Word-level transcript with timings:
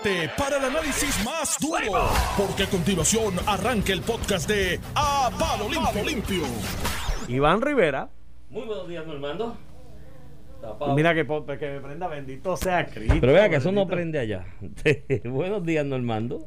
prepárate 0.00 0.30
para 0.38 0.56
el 0.58 0.64
análisis 0.64 1.24
más 1.24 1.56
duro, 1.60 2.08
porque 2.36 2.62
a 2.64 2.66
continuación 2.70 3.34
arranca 3.46 3.92
el 3.92 4.00
podcast 4.02 4.48
de 4.48 4.80
A 4.94 5.30
Palo 5.38 5.68
Limpio. 5.68 6.04
Limpio. 6.04 6.44
Iván 7.28 7.60
Rivera. 7.60 8.08
Muy 8.50 8.64
buenos 8.64 8.88
días, 8.88 9.06
Normando. 9.06 9.56
Mira 10.94 11.14
que, 11.14 11.26
que 11.26 11.70
me 11.70 11.80
prenda 11.80 12.06
bendito 12.06 12.56
sea 12.56 12.86
Cristo. 12.86 13.16
Pero 13.20 13.32
vea 13.32 13.48
que 13.48 13.56
eso 13.56 13.72
no 13.72 13.86
bendito. 13.86 13.96
prende 13.96 14.18
allá. 14.18 14.44
buenos 15.24 15.64
días, 15.64 15.84
Normando. 15.84 16.46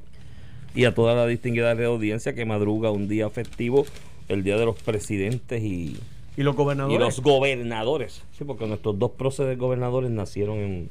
Y 0.74 0.86
a 0.86 0.94
toda 0.96 1.16
la 1.16 1.26
distinguida 1.26 1.76
de 1.76 1.86
audiencia 1.86 2.34
que 2.34 2.46
madruga 2.46 2.92
un 2.92 3.08
día 3.08 3.30
festivo, 3.30 3.86
el 4.28 4.44
día 4.44 4.58
de 4.58 4.66
los 4.66 4.82
presidentes 4.82 5.62
y, 5.62 5.98
Y 6.38 6.44
los 6.44 6.54
y 6.56 6.58
gobernadores. 6.58 7.00
los 7.00 7.22
gobernadores. 7.22 8.24
Sí, 8.38 8.44
porque 8.44 8.66
nuestros 8.68 8.98
dos 9.00 9.12
próceres 9.12 9.58
gobernadores 9.58 10.12
nacieron 10.12 10.58
en 10.58 10.90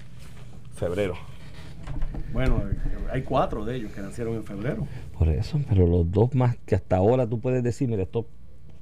febrero. 0.76 1.16
Bueno, 2.34 2.62
hay 3.12 3.22
cuatro 3.22 3.64
de 3.64 3.76
ellos 3.76 3.92
que 3.92 4.00
nacieron 4.02 4.34
en 4.34 4.44
febrero. 4.44 4.86
Por 5.18 5.28
eso, 5.28 5.58
pero 5.68 5.86
los 5.86 6.10
dos 6.10 6.34
más 6.34 6.56
que 6.66 6.74
hasta 6.74 6.96
ahora 6.96 7.26
tú 7.26 7.40
puedes 7.40 7.62
decir, 7.62 7.88
mira, 7.88 8.02
estos 8.02 8.26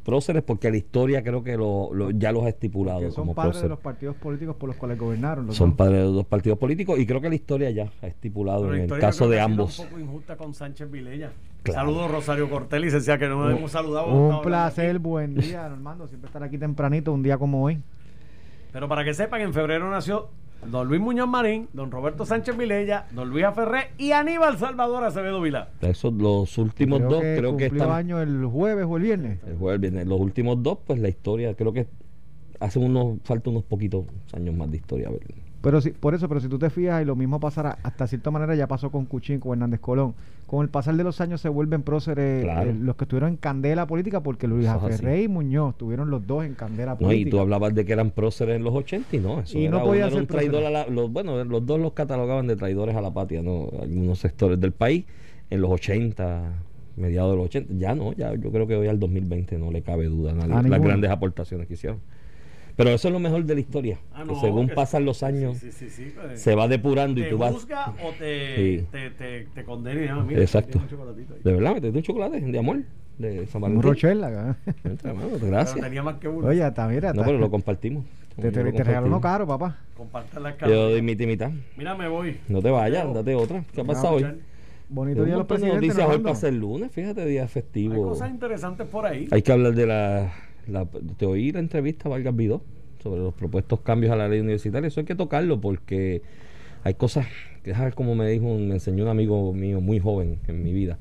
próceres, 0.05 0.43
porque 0.43 0.69
la 0.69 0.79
historia 0.79 1.23
creo 1.23 1.45
que 1.45 1.57
lo, 1.57 1.95
lo- 1.95 2.11
ya 2.11 2.33
los 2.33 2.43
ha 2.45 2.49
estipulado 2.49 2.99
Que 2.99 3.07
son 3.13 3.23
como 3.23 3.35
padres 3.37 3.63
de 3.63 3.69
los 3.69 3.79
partidos 3.79 4.17
políticos 4.17 4.57
por 4.57 4.69
los 4.69 4.77
cuales 4.77 4.99
gobernaron. 4.99 5.47
los 5.47 5.55
Son 5.57 5.71
dos. 5.71 5.77
padres 5.77 5.99
de 5.99 6.05
los 6.07 6.15
dos 6.15 6.27
partidos 6.27 6.59
políticos 6.59 6.99
y 6.99 7.07
creo 7.07 7.21
que 7.21 7.29
la 7.29 7.37
historia 7.37 7.71
ya 7.71 7.89
ha 8.03 8.07
estipulado 8.09 8.63
Pero 8.63 8.75
en 8.75 8.91
el 8.91 8.99
caso 8.99 9.27
yo 9.27 9.31
de 9.31 9.41
ambos. 9.41 9.79
un 9.79 9.87
poco 9.87 10.01
injusta 10.01 10.37
con 10.37 10.55
Sánchez 10.55 10.91
Vilella. 10.91 11.31
Claro. 11.63 11.81
Saludos 11.81 12.11
Rosario 12.11 12.51
Cortés, 12.51 12.81
licenciada, 12.81 13.19
que 13.21 13.29
no 13.29 13.45
nos 13.49 13.57
hemos 13.57 13.71
saludado. 13.71 14.07
Un 14.13 14.43
placer, 14.43 14.91
aquí. 14.97 14.99
buen 14.99 15.37
día, 15.37 15.69
Normando. 15.69 16.09
Siempre 16.09 16.27
estar 16.27 16.43
aquí 16.43 16.59
tempranito, 16.59 17.13
un 17.13 17.23
día 17.23 17.39
como 17.39 17.63
hoy. 17.63 17.79
Pero 18.73 18.89
para 18.89 19.05
que 19.05 19.15
sepan, 19.15 19.43
en 19.43 19.53
febrero 19.55 19.89
nació 19.89 20.31
don 20.67 20.89
Luis 20.89 21.01
Muñoz 21.01 21.29
Marín, 21.29 21.69
don 21.73 21.91
Roberto 21.91 22.25
Sánchez 22.25 22.57
Vilella, 22.57 23.07
don 23.13 23.29
Luis 23.31 23.45
Aferré 23.45 23.91
y 23.99 24.13
Aníbal 24.13 24.59
Salvador 24.59 25.05
Acevedo 25.05 25.41
Vilá. 25.41 25.71
Esos 25.81 26.13
los 26.15 26.57
últimos 26.59 26.99
creo 26.99 27.11
dos, 27.11 27.21
que 27.23 27.37
creo 27.37 27.57
que 27.57 27.67
están. 27.67 27.91
año 27.91 28.21
el 28.21 28.47
jueves 28.47 28.87
o 28.89 28.97
el 28.97 29.03
viernes. 29.03 29.41
El 29.47 29.57
jueves, 29.57 29.81
viernes. 29.81 30.07
Los 30.07 30.21
últimos 30.21 30.63
dos, 30.63 30.79
pues 30.87 31.01
la 31.01 31.09
historia, 31.09 31.55
creo 31.55 31.73
que 31.73 31.87
hace 32.61 32.79
unos, 32.79 33.19
falta 33.25 33.51
unos 33.51 33.65
poquitos 33.65 34.07
años 34.33 34.55
más 34.55 34.71
de 34.71 34.77
historia. 34.77 35.09
a 35.09 35.11
ver. 35.11 35.21
Pero 35.63 35.81
si, 35.81 35.91
por 35.91 36.15
eso, 36.15 36.29
pero 36.29 36.41
si 36.41 36.49
tú 36.49 36.59
te 36.59 36.69
fijas, 36.71 37.01
y 37.03 37.05
lo 37.05 37.15
mismo 37.17 37.39
pasará, 37.41 37.79
hasta 37.85 38.07
cierta 38.09 38.31
manera 38.31 38.55
ya 38.57 38.67
pasó 38.67 38.91
con 38.91 39.07
Cuchín, 39.07 39.39
con 39.41 39.53
Hernández 39.53 39.81
Colón. 39.81 40.15
Con 40.47 40.63
el 40.65 40.69
pasar 40.69 40.97
de 40.97 41.05
los 41.05 41.21
años 41.21 41.41
se 41.41 41.49
vuelven 41.49 41.83
próceres 41.83 42.43
Claro. 42.45 42.69
eh, 42.71 42.75
los 42.79 42.97
que 42.97 43.05
estuvieron 43.05 43.31
en 43.31 43.37
candela 43.37 43.87
política, 43.87 44.21
porque 44.21 44.47
Luis. 44.49 44.67
Aferré 44.67 45.23
y 45.23 45.29
Muñoz 45.29 45.79
tuvieron 45.79 46.11
los 46.11 46.27
dos 46.27 46.45
en 46.45 46.55
candela 46.55 46.93
No, 46.93 46.97
y 47.01 47.05
política. 47.05 47.31
tú 47.31 47.41
hablabas 47.41 47.75
de 47.75 47.85
que 47.87 47.93
eran 47.93 48.11
próceres 48.11 48.57
en 48.57 48.65
los 48.65 48.75
80 48.75 49.17
y 49.17 49.21
no, 49.21 49.41
eso 49.41 49.57
Y 49.59 49.69
no 49.69 49.79
uno 49.85 49.95
era 49.95 50.07
un 50.09 50.13
ser 50.13 50.27
traidor 50.27 50.65
a 50.65 50.71
la, 50.71 50.87
los, 50.89 51.11
bueno, 51.11 51.43
los 51.45 51.65
dos 51.65 51.81
los 51.81 51.93
catalogaban 51.93 52.47
de 52.49 52.57
traidores 52.57 52.97
a 52.97 53.01
la 53.01 53.13
patria, 53.15 53.41
¿no? 53.43 53.69
Algunos 53.81 54.19
sectores 54.19 54.61
del 54.61 54.73
país 54.73 55.05
en 55.49 55.61
los 55.63 55.71
80, 55.71 56.53
mediados 56.97 57.31
de 57.31 57.37
los 57.37 57.47
80, 57.47 57.75
ya 57.79 57.95
no, 57.95 58.13
ya 58.15 58.35
yo 58.35 58.51
creo 58.51 58.67
que 58.67 58.75
hoy 58.77 58.89
al 58.89 58.99
2020 58.99 59.59
no 59.59 59.71
le 59.71 59.83
cabe 59.83 60.07
duda 60.07 60.33
a 60.33 60.35
nadie 60.35 60.69
las 60.69 60.83
grandes 60.83 61.11
aportaciones 61.11 61.67
que 61.69 61.75
hicieron. 61.75 62.01
Pero 62.77 62.91
eso 62.91 63.09
es 63.09 63.13
lo 63.13 63.21
mejor 63.21 63.45
de 63.45 63.55
la 63.55 63.61
historia, 63.61 63.99
Ah, 64.15 64.25
que 64.29 64.35
según 64.37 64.69
que- 64.69 64.75
pasan 64.75 65.05
los 65.05 65.23
años 65.23 65.59
Sí, 65.59 65.71
sí, 65.73 65.91
sí, 65.91 66.13
pues, 66.15 66.41
se 66.41 66.55
va 66.55 66.69
depurando 66.69 67.21
y 67.21 67.25
te 67.25 67.31
tú 67.31 67.39
vas 67.39 67.53
juzga 67.53 67.95
o 68.03 68.11
te, 68.19 68.57
Sí. 68.81 68.87
te, 68.91 69.11
te, 69.11 69.47
te 69.55 69.65
condena 69.65 70.15
ah, 70.21 70.25
mira, 70.27 70.41
Exacto. 70.41 70.79
un. 70.79 71.43
De 71.43 71.53
verdad, 71.53 71.75
metiste 71.75 71.99
un 71.99 72.03
chocolate 72.03 72.41
de 72.41 72.59
amor 72.59 72.79
de 73.19 73.47
San 73.47 73.57
Un 73.57 73.63
Valentín. 73.63 73.83
Rochela. 73.83 74.57
Entra, 74.85 75.11
hermano, 75.11 75.29
Pero 75.35 75.47
gracias. 75.47 75.81
tenía 75.81 76.03
más 76.03 76.17
que 76.17 76.29
uno. 76.29 76.49
Oye, 76.49 76.63
hasta 76.65 76.89
mira. 76.89 77.13
No, 77.13 77.23
pero 77.25 77.39
lo 77.39 77.51
compartimos. 77.51 78.05
te, 78.37 78.43
Yo 78.43 78.53
te, 78.53 78.65
lo 78.65 78.73
te 78.73 78.83
regaló 78.85 79.07
uno 79.07 79.17
compartimos. 79.21 79.23
caro, 79.23 79.47
papá. 79.47 79.79
Compartan 79.97 80.43
las 80.43 80.55
Yo 80.55 80.59
cámaras. 80.61 80.83
doy 80.91 81.03
mitad 81.03 81.25
y 81.25 81.27
mitad. 81.27 81.51
Mira, 81.77 81.95
me 81.95 82.09
voy. 82.09 82.39
No 82.49 82.63
te 82.63 82.71
vayas, 82.71 83.13
date 83.13 83.35
otra. 83.35 83.63
¿Qué 83.75 83.83
ha 83.83 83.85
pasado 83.85 84.15
hoy? 84.15 84.27
Bonito 84.89 85.21
Hay 85.21 85.27
día 85.27 85.35
un 85.37 85.39
los 85.41 85.49
de 85.49 85.55
presidentes. 85.55 85.83
noticias 85.89 86.09
hoy 86.09 86.19
para 86.19 86.35
ser 86.35 86.53
lunes, 86.55 86.91
fíjate, 86.91 87.25
día 87.27 87.43
Hay 87.43 87.49
festivo. 87.49 88.03
cosas 88.09 88.31
interesantes 88.31 88.87
por 88.89 89.07
ahí. 89.07 89.29
Hay 89.31 89.43
que 89.43 89.53
hablar 89.53 89.75
de 89.75 89.87
la, 89.87 90.33
la- 90.67 90.87
Te 91.17 91.27
oí 91.27 91.53
la 91.53 91.61
entrevista 91.61 92.09
a 92.09 92.11
Vargas 92.11 92.35
Vidó 92.37 92.63
sobre 93.03 93.21
los 93.21 93.35
propuestos 93.35 93.81
cambios 93.81 94.13
a 94.13 94.17
la 94.17 94.29
ley 94.29 94.41
universitaria. 94.41 94.87
Eso 94.89 95.01
hay 95.01 95.07
que 95.07 95.15
tocarlo 95.15 95.61
porque 95.61 96.23
hay 96.85 96.95
cosas 96.95 97.27
que, 97.63 97.75
¿sabes? 97.75 97.95
como 97.95 98.15
me 98.15 98.29
dijo, 98.29 98.47
me 98.59 98.75
enseñó 98.75 99.05
un 99.05 99.11
amigo 99.11 99.53
mío 99.53 99.81
muy 99.81 99.99
joven 100.01 100.39
en 100.49 100.63
mi 100.63 100.73
vida. 100.73 100.99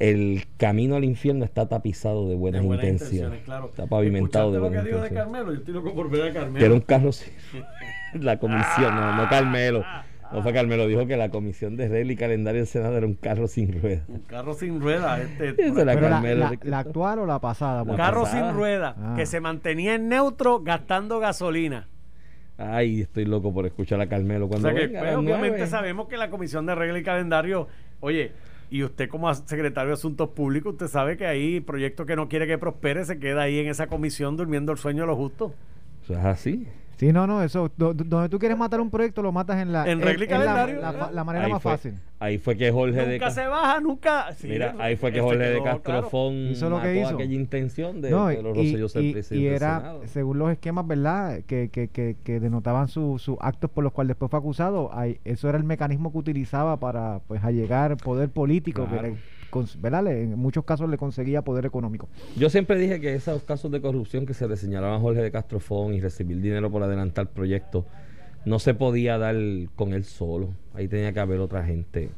El 0.00 0.44
camino 0.56 0.96
al 0.96 1.04
infierno 1.04 1.44
está 1.44 1.68
tapizado 1.68 2.28
de 2.28 2.34
buenas, 2.34 2.62
De 2.62 2.66
buenas 2.66 2.84
intenciones. 2.84 3.42
claro. 3.44 3.66
Está 3.66 3.86
pavimentado 3.86 4.50
de 4.50 4.56
¿Escuchaste 4.58 4.58
lo 4.58 4.68
buenas 4.68 4.84
que 4.84 4.90
dijo 4.90 5.02
de. 5.02 5.10
Carmelo? 5.22 5.52
Yo 5.52 5.58
estoy 5.58 5.74
loco 5.74 5.94
por 5.94 6.10
ver 6.10 6.22
a 6.22 6.32
Carmelo. 6.32 6.58
Que 6.58 6.64
era 6.64 6.74
un 6.74 6.80
carro 6.80 7.12
sin- 7.12 7.32
La 8.20 8.38
comisión, 8.38 8.94
no, 8.94 9.16
no 9.16 9.28
Carmelo. 9.28 9.84
No 10.32 10.42
fue 10.42 10.52
Carmelo, 10.52 10.86
dijo 10.86 11.06
que 11.06 11.16
la 11.16 11.28
comisión 11.28 11.76
de 11.76 11.88
regla 11.88 12.12
y 12.12 12.16
calendario 12.16 12.60
del 12.60 12.66
Senado 12.66 12.96
era 12.96 13.06
un 13.06 13.14
carro 13.14 13.46
sin 13.46 13.80
ruedas. 13.80 14.02
Un 14.08 14.20
carro 14.20 14.54
sin 14.54 14.80
ruedas. 14.80 15.20
Este, 15.20 15.50
Esa 15.66 15.82
era 15.82 15.94
Pero 15.94 16.00
la, 16.00 16.10
Carmelo. 16.10 16.40
la- 16.40 16.50
Ricardo. 16.50 16.70
la 16.70 16.78
actual 16.78 17.18
o 17.20 17.26
la 17.26 17.38
pasada? 17.40 17.82
un 17.82 17.88
Porque- 17.88 18.02
carro 18.02 18.22
pasada. 18.22 18.48
sin 18.50 18.56
ruedas 18.56 18.94
Ah. 18.98 19.14
que 19.16 19.26
se 19.26 19.40
mantenía 19.40 19.94
en 19.94 20.08
neutro 20.08 20.60
gastando 20.60 21.18
gasolina. 21.20 21.86
Ay, 22.56 23.00
estoy 23.02 23.24
loco 23.24 23.52
por 23.52 23.66
escuchar 23.66 24.00
a 24.00 24.06
Carmelo 24.08 24.46
O 24.46 24.48
cuando 24.48 24.68
sea 24.68 24.76
que 24.78 24.86
venga 24.86 25.00
a 25.00 25.02
pues, 25.02 25.16
obviamente 25.16 25.48
nueve. 25.58 25.66
sabemos 25.66 26.08
que 26.08 26.16
la 26.16 26.30
Comisión 26.30 26.66
de 26.66 26.74
Regla 26.74 26.98
y 26.98 27.02
Calendario, 27.02 27.66
oye, 28.00 28.32
y 28.70 28.82
usted 28.84 29.08
como 29.08 29.32
secretario 29.34 29.88
de 29.88 29.94
Asuntos 29.94 30.30
Públicos, 30.30 30.72
usted 30.72 30.86
sabe 30.88 31.16
que 31.16 31.26
ahí 31.26 31.60
proyecto 31.60 32.06
que 32.06 32.16
no 32.16 32.28
quiere 32.28 32.46
que 32.46 32.56
prospere 32.58 33.04
se 33.04 33.18
queda 33.18 33.42
ahí 33.42 33.58
en 33.58 33.66
esa 33.68 33.88
comisión 33.88 34.36
durmiendo 34.36 34.72
el 34.72 34.78
sueño 34.78 35.02
de 35.02 35.06
los 35.08 35.16
justos. 35.16 35.52
Eso 36.04 36.12
es 36.14 36.24
así. 36.24 36.66
Sí, 36.96 37.12
no, 37.12 37.26
no, 37.26 37.42
eso. 37.42 37.70
do- 37.76 37.92
do- 37.92 38.04
donde 38.04 38.28
tú 38.28 38.38
quieres 38.38 38.56
matar 38.56 38.80
un 38.80 38.90
proyecto, 38.90 39.20
lo 39.22 39.32
matas 39.32 39.60
en 39.60 39.72
la. 39.72 39.90
En 39.90 40.00
la- 40.00 40.14
calendario, 40.26 40.80
La, 41.12 41.24
manera 41.24 41.46
Ahí 41.46 41.52
más 41.52 41.62
fue, 41.62 41.72
fácil. 41.72 41.94
ahí 42.20 42.38
fue 42.38 42.56
que 42.56 42.70
Jorge 42.70 42.94
de 43.04 43.12
Nunca 43.14 43.26
Ca- 43.26 43.30
se 43.32 43.46
baja, 43.46 43.80
nunca. 43.80 44.32
sí, 44.36 44.48
Mira, 44.48 44.74
ahí 44.78 44.96
fue 44.96 45.10
que 45.12 45.20
Jorge 45.20 45.38
de 45.38 45.52
quedó 45.54 45.62
claro. 45.62 45.82
Castrofón 45.82 46.34
Hizo 46.52 46.70
lo 46.70 46.80
que 46.80 47.00
hizo. 47.00 47.08
aquella 47.14 47.34
intención 47.34 48.00
de 48.00 48.10
No, 48.10 48.26
Pedro 48.28 48.50
y, 48.50 48.54
Rosselló 48.54 48.88
ser 48.88 49.12
presidente 49.12 49.36
y 49.44 49.46
era, 49.48 49.78
Senado. 49.80 50.00
según 50.06 50.38
los 50.38 50.50
esquemas, 50.52 50.86
¿verdad? 50.86 51.40
Que, 51.46 51.68
que, 51.70 51.88
que, 51.88 52.16
que 52.22 52.40
denotaban 52.40 52.88
su- 52.88 53.18
sus 53.18 53.36
actos 53.40 53.70
por 53.70 53.82
los 53.84 53.92
cuales 53.92 54.10
después 54.10 54.30
fue 54.30 54.38
acusado. 54.38 54.90
ahí- 54.94 55.18
eso 55.24 55.48
era 55.48 55.58
el 55.58 55.64
mecanismo 55.64 56.12
que 56.12 56.18
utilizaba 56.18 56.78
para 56.78 57.20
pues 57.26 57.42
allegar 57.42 57.96
poder 57.96 58.28
político, 58.30 58.86
Claro. 58.86 59.08
¿Verdad? 59.80 60.06
En 60.08 60.38
muchos 60.38 60.64
casos 60.64 60.88
le 60.90 60.96
conseguía 60.98 61.42
poder 61.42 61.66
económico. 61.66 62.08
Yo 62.36 62.50
siempre 62.50 62.78
dije 62.78 63.00
que 63.00 63.14
esos 63.14 63.42
casos 63.42 63.70
de 63.70 63.80
corrupción 63.80 64.26
que 64.26 64.34
se 64.34 64.48
le 64.48 64.56
señalaban 64.56 64.98
a 64.98 65.00
Jorge 65.00 65.22
de 65.22 65.30
Castrofón 65.30 65.94
y 65.94 66.00
recibir 66.00 66.40
dinero 66.40 66.70
por 66.70 66.82
adelantar 66.82 67.28
proyectos 67.28 67.84
no 68.44 68.58
se 68.58 68.74
podía 68.74 69.16
dar 69.18 69.36
con 69.76 69.94
él 69.94 70.04
solo. 70.04 70.50
Ahí 70.74 70.88
tenía 70.88 71.12
que 71.12 71.20
haber 71.20 71.40
otra 71.40 71.64
gente 71.64 72.10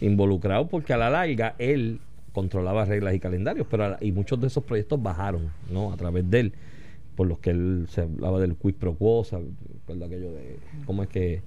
involucrado 0.00 0.68
porque 0.68 0.92
a 0.92 0.96
la 0.96 1.10
larga 1.10 1.54
él 1.58 2.00
controlaba 2.32 2.84
reglas 2.84 3.14
y 3.14 3.20
calendarios, 3.20 3.66
pero 3.70 3.88
la- 3.90 3.98
y 4.00 4.12
muchos 4.12 4.40
de 4.40 4.46
esos 4.46 4.62
proyectos 4.64 5.02
bajaron, 5.02 5.50
¿no? 5.72 5.92
A 5.92 5.96
través 5.96 6.28
de 6.30 6.40
él, 6.40 6.52
por 7.16 7.26
los 7.26 7.38
que 7.40 7.50
él 7.50 7.86
se 7.88 8.02
hablaba 8.02 8.38
del 8.38 8.54
quid 8.54 8.74
pro 8.74 8.94
quo, 8.94 9.24
¿sabes? 9.24 9.48
Aquello 9.88 10.32
de 10.32 10.58
cómo 10.86 11.02
es 11.02 11.08
que 11.08 11.42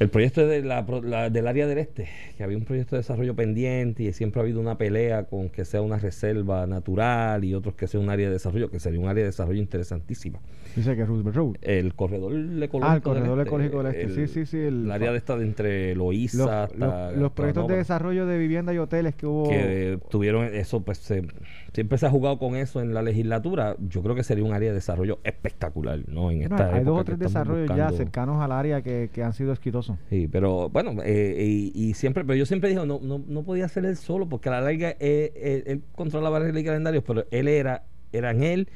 el 0.00 0.08
proyecto 0.08 0.46
de 0.46 0.62
la, 0.62 0.84
la- 1.04 1.30
del 1.30 1.46
área 1.46 1.66
del 1.66 1.78
este, 1.78 2.08
que 2.36 2.42
había 2.44 2.56
un 2.56 2.64
proyecto 2.64 2.96
de 2.96 3.00
desarrollo 3.02 3.34
pendiente 3.34 4.02
y 4.02 4.12
siempre 4.12 4.40
ha 4.40 4.42
habido 4.42 4.60
una 4.60 4.76
pelea 4.76 5.24
con 5.24 5.48
que 5.50 5.64
sea 5.64 5.82
una 5.82 5.98
reserva 5.98 6.66
natural 6.66 7.44
y 7.44 7.54
otros 7.54 7.74
que 7.74 7.86
sea 7.86 8.00
un 8.00 8.10
área 8.10 8.26
de 8.26 8.34
desarrollo, 8.34 8.70
que 8.70 8.80
sería 8.80 9.00
un 9.00 9.08
área 9.08 9.22
de 9.22 9.30
desarrollo 9.30 9.60
interesantísima. 9.60 10.40
Dice 10.76 10.96
que 10.96 11.04
Roosevelt 11.04 11.36
Road. 11.36 11.56
El 11.62 11.94
corredor 11.94 12.32
ecológico. 12.34 12.80
Ah, 12.82 12.94
el 12.96 13.02
corredor 13.02 13.38
del 13.38 13.46
ecológico 13.46 13.82
del 13.82 13.94
este. 13.94 14.02
el- 14.02 14.14
Sí, 14.14 14.26
sí, 14.32 14.46
sí, 14.46 14.58
el- 14.58 14.84
El 14.84 14.90
área 14.92 15.12
de 15.12 15.18
esta 15.18 15.36
de 15.36 15.44
entre 15.44 15.94
Loíza 15.94 16.38
Los, 16.38 16.48
hasta. 16.50 16.76
los- 17.10 17.16
los 17.18 17.32
proyectos 17.32 17.68
de 17.68 17.76
desarrollo 17.76 18.26
de 18.26 18.38
vivienda 18.38 18.74
y 18.74 18.78
hoteles 18.78 19.14
que 19.14 19.26
hubo. 19.26 19.48
Que 19.48 19.98
tuvieron 20.10 20.44
eso, 20.44 20.80
pues 20.80 20.98
se- 20.98 21.26
siempre 21.72 21.98
se 21.98 22.06
ha 22.06 22.10
jugado 22.10 22.38
con 22.38 22.56
eso 22.56 22.80
en 22.80 22.92
la 22.94 23.02
legislatura. 23.02 23.76
Yo 23.88 24.02
creo 24.02 24.14
que 24.14 24.24
sería 24.24 24.44
un 24.44 24.52
área 24.52 24.70
de 24.70 24.74
desarrollo 24.74 25.18
espectacular, 25.24 26.00
¿no? 26.08 26.30
En 26.30 26.42
esta 26.42 26.74
hay 26.74 26.84
dos 26.84 27.00
o 27.00 27.04
tres 27.04 27.18
desarrollos 27.18 27.68
ya 27.76 27.90
cercanos 27.90 28.42
al 28.42 28.52
área 28.52 28.82
que, 28.82 29.10
que 29.12 29.22
han 29.22 29.32
sido 29.32 29.52
exitosos. 29.52 29.96
Sí, 30.10 30.28
pero 30.30 30.68
bueno, 30.70 31.00
eh, 31.04 31.36
y, 31.46 31.72
y 31.74 31.94
siempre, 31.94 32.24
pero 32.24 32.36
yo 32.36 32.46
siempre 32.46 32.70
dije, 32.70 32.84
no, 32.86 32.98
no, 33.02 33.22
no 33.26 33.42
podía 33.44 33.68
ser 33.68 33.84
él 33.84 33.96
solo, 33.96 34.28
porque 34.28 34.48
a 34.48 34.52
la 34.52 34.60
larga 34.60 34.90
eh, 34.90 34.96
eh, 35.00 35.62
él 35.66 35.82
controlaba 35.94 36.38
reglas 36.40 36.62
y 36.62 36.64
calendarios, 36.64 37.04
pero 37.06 37.24
él 37.30 37.48
era, 37.48 37.84
eran 38.12 38.42
él 38.42 38.68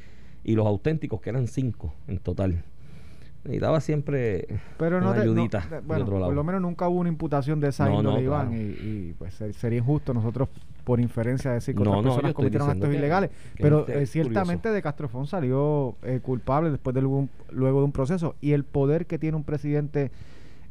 y 0.49 0.55
los 0.55 0.67
auténticos, 0.67 1.21
que 1.21 1.29
eran 1.31 1.47
cinco 1.47 1.93
en 2.07 2.19
total. 2.19 2.63
Y 3.45 3.59
daba 3.59 3.81
siempre 3.81 4.47
Pero 4.79 5.01
no, 5.01 5.07
una 5.11 5.21
te- 5.21 5.27
no- 5.27 5.33
ayudita 5.33 5.61
de 5.71 5.81
bueno, 5.81 6.05
otro 6.05 6.15
lado. 6.17 6.27
por 6.27 6.35
lo 6.35 6.45
menos 6.45 6.61
nunca 6.61 6.89
hubo 6.89 7.01
una 7.01 7.09
imputación 7.09 7.61
de 7.61 7.69
esa 7.69 7.87
No, 7.87 7.99
índole, 7.99 8.17
no, 8.17 8.23
Iván, 8.23 8.49
claro. 8.49 8.63
y, 8.63 8.67
y, 9.11 9.15
pues 9.19 9.35
ser- 9.35 9.53
sería 9.55 9.79
injusto 9.79 10.13
nosotros 10.15 10.49
por 10.85 11.01
inferencia 11.01 11.53
decir 11.53 11.75
que 11.75 11.83
otras 11.83 12.03
personas 12.03 12.33
cometieron 12.33 12.71
actos 12.71 12.89
que- 12.89 12.97
ilegales. 12.97 13.31
que 13.57 13.63
Pero 13.63 13.87
eh, 13.89 14.07
ciertamente 14.07 14.71
de 14.71 14.81
Castrofón 14.83 15.27
salió 15.27 15.97
eh, 16.03 16.21
culpable 16.23 16.71
después 16.71 16.95
de 16.95 17.03
luego, 17.03 17.29
luego 17.51 17.79
de 17.81 17.85
un 17.85 17.93
proceso. 17.93 18.35
Y 18.41 18.53
el 18.53 18.65
poder 18.65 19.05
que 19.07 19.19
tiene 19.19 19.37
un 19.37 19.45
presidente, 19.45 20.11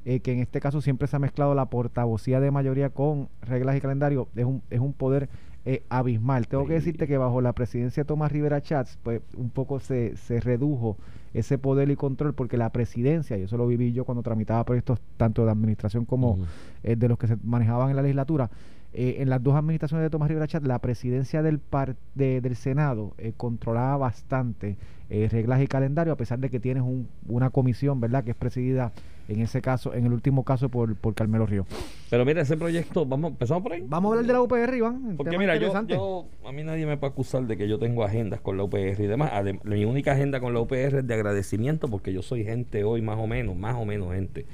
eh, 0.05 0.19
que 0.19 0.33
en 0.33 0.39
este 0.39 0.59
caso 0.59 0.81
siempre 0.81 1.07
se 1.07 1.15
ha 1.15 1.19
mezclado 1.19 1.53
la 1.55 1.65
portavocía 1.67 2.39
de 2.39 2.49
mayoría 2.51 2.89
con 2.89 3.29
reglas 3.43 3.75
y 3.77 3.81
calendario, 3.81 4.27
es 4.35 4.45
un, 4.45 4.61
es 4.71 4.79
un 4.79 4.93
poder 4.93 5.29
eh, 5.65 5.83
abismal. 5.89 6.47
Tengo 6.47 6.65
que 6.65 6.73
decirte 6.73 7.07
que 7.07 7.17
bajo 7.17 7.41
la 7.41 7.53
presidencia 7.53 8.03
de 8.03 8.07
Tomás 8.07 8.31
Rivera 8.31 8.61
Chats, 8.61 8.97
pues 9.03 9.21
un 9.35 9.49
poco 9.49 9.79
se, 9.79 10.15
se 10.15 10.39
redujo 10.39 10.97
ese 11.33 11.57
poder 11.57 11.89
y 11.89 11.95
control 11.95 12.33
porque 12.33 12.57
la 12.57 12.71
presidencia, 12.71 13.37
y 13.37 13.43
eso 13.43 13.57
lo 13.57 13.67
viví 13.67 13.93
yo 13.93 14.05
cuando 14.05 14.23
tramitaba 14.23 14.63
proyectos 14.63 14.99
tanto 15.17 15.45
de 15.45 15.51
administración 15.51 16.05
como 16.05 16.39
eh, 16.83 16.95
de 16.95 17.07
los 17.07 17.17
que 17.17 17.27
se 17.27 17.37
manejaban 17.43 17.89
en 17.89 17.95
la 17.95 18.01
legislatura, 18.01 18.49
eh, 18.93 19.17
en 19.19 19.29
las 19.29 19.43
dos 19.43 19.55
administraciones 19.55 20.03
de 20.03 20.09
Tomás 20.09 20.29
Rivera 20.29 20.47
Chat, 20.47 20.63
la 20.63 20.79
presidencia 20.79 21.43
del, 21.43 21.59
par 21.59 21.95
del 22.15 22.55
Senado 22.55 23.13
eh, 23.17 23.33
controlaba 23.35 23.97
bastante 23.97 24.77
reglas 25.09 25.61
y 25.61 25.67
calendario, 25.67 26.11
a 26.11 26.17
pesar 26.17 26.37
de 26.39 26.49
que 26.49 26.59
tienes 26.59 26.83
un, 26.83 27.07
una 27.29 27.49
comisión, 27.49 28.01
¿verdad?, 28.01 28.25
que 28.25 28.31
es 28.31 28.35
presidida 28.35 28.91
en 29.27 29.41
ese 29.41 29.61
caso, 29.61 29.93
en 29.93 30.05
el 30.05 30.13
último 30.13 30.43
caso 30.43 30.69
por, 30.69 30.95
por 30.95 31.13
Carmelo 31.13 31.45
Río. 31.45 31.65
Pero 32.09 32.25
mira, 32.25 32.41
ese 32.41 32.57
proyecto, 32.57 33.05
vamos, 33.05 33.31
empezamos 33.31 33.63
por 33.63 33.73
ahí. 33.73 33.83
Vamos 33.87 34.09
a 34.09 34.13
hablar 34.13 34.27
de 34.27 34.33
la 34.33 34.41
UPR, 34.41 34.75
Iván. 34.75 35.15
Porque 35.17 35.37
mira, 35.37 35.55
yo, 35.57 35.73
yo, 35.87 36.27
a 36.45 36.51
mí 36.51 36.63
nadie 36.63 36.85
me 36.85 36.97
puede 36.97 37.11
acusar 37.11 37.43
de 37.43 37.57
que 37.57 37.67
yo 37.67 37.79
tengo 37.79 38.03
agendas 38.03 38.41
con 38.41 38.57
la 38.57 38.63
UPR 38.63 39.01
y 39.01 39.07
demás. 39.07 39.31
mi 39.63 39.85
única 39.85 40.13
agenda 40.13 40.39
con 40.39 40.53
la 40.53 40.61
UPR 40.61 40.99
es 40.99 41.07
de 41.07 41.13
agradecimiento 41.13 41.87
porque 41.87 42.13
yo 42.13 42.21
soy 42.21 42.43
gente 42.43 42.83
hoy 42.83 43.01
más 43.01 43.17
o 43.17 43.27
menos, 43.27 43.55
más 43.55 43.75
o 43.75 43.85
menos 43.85 44.13
gente, 44.13 44.45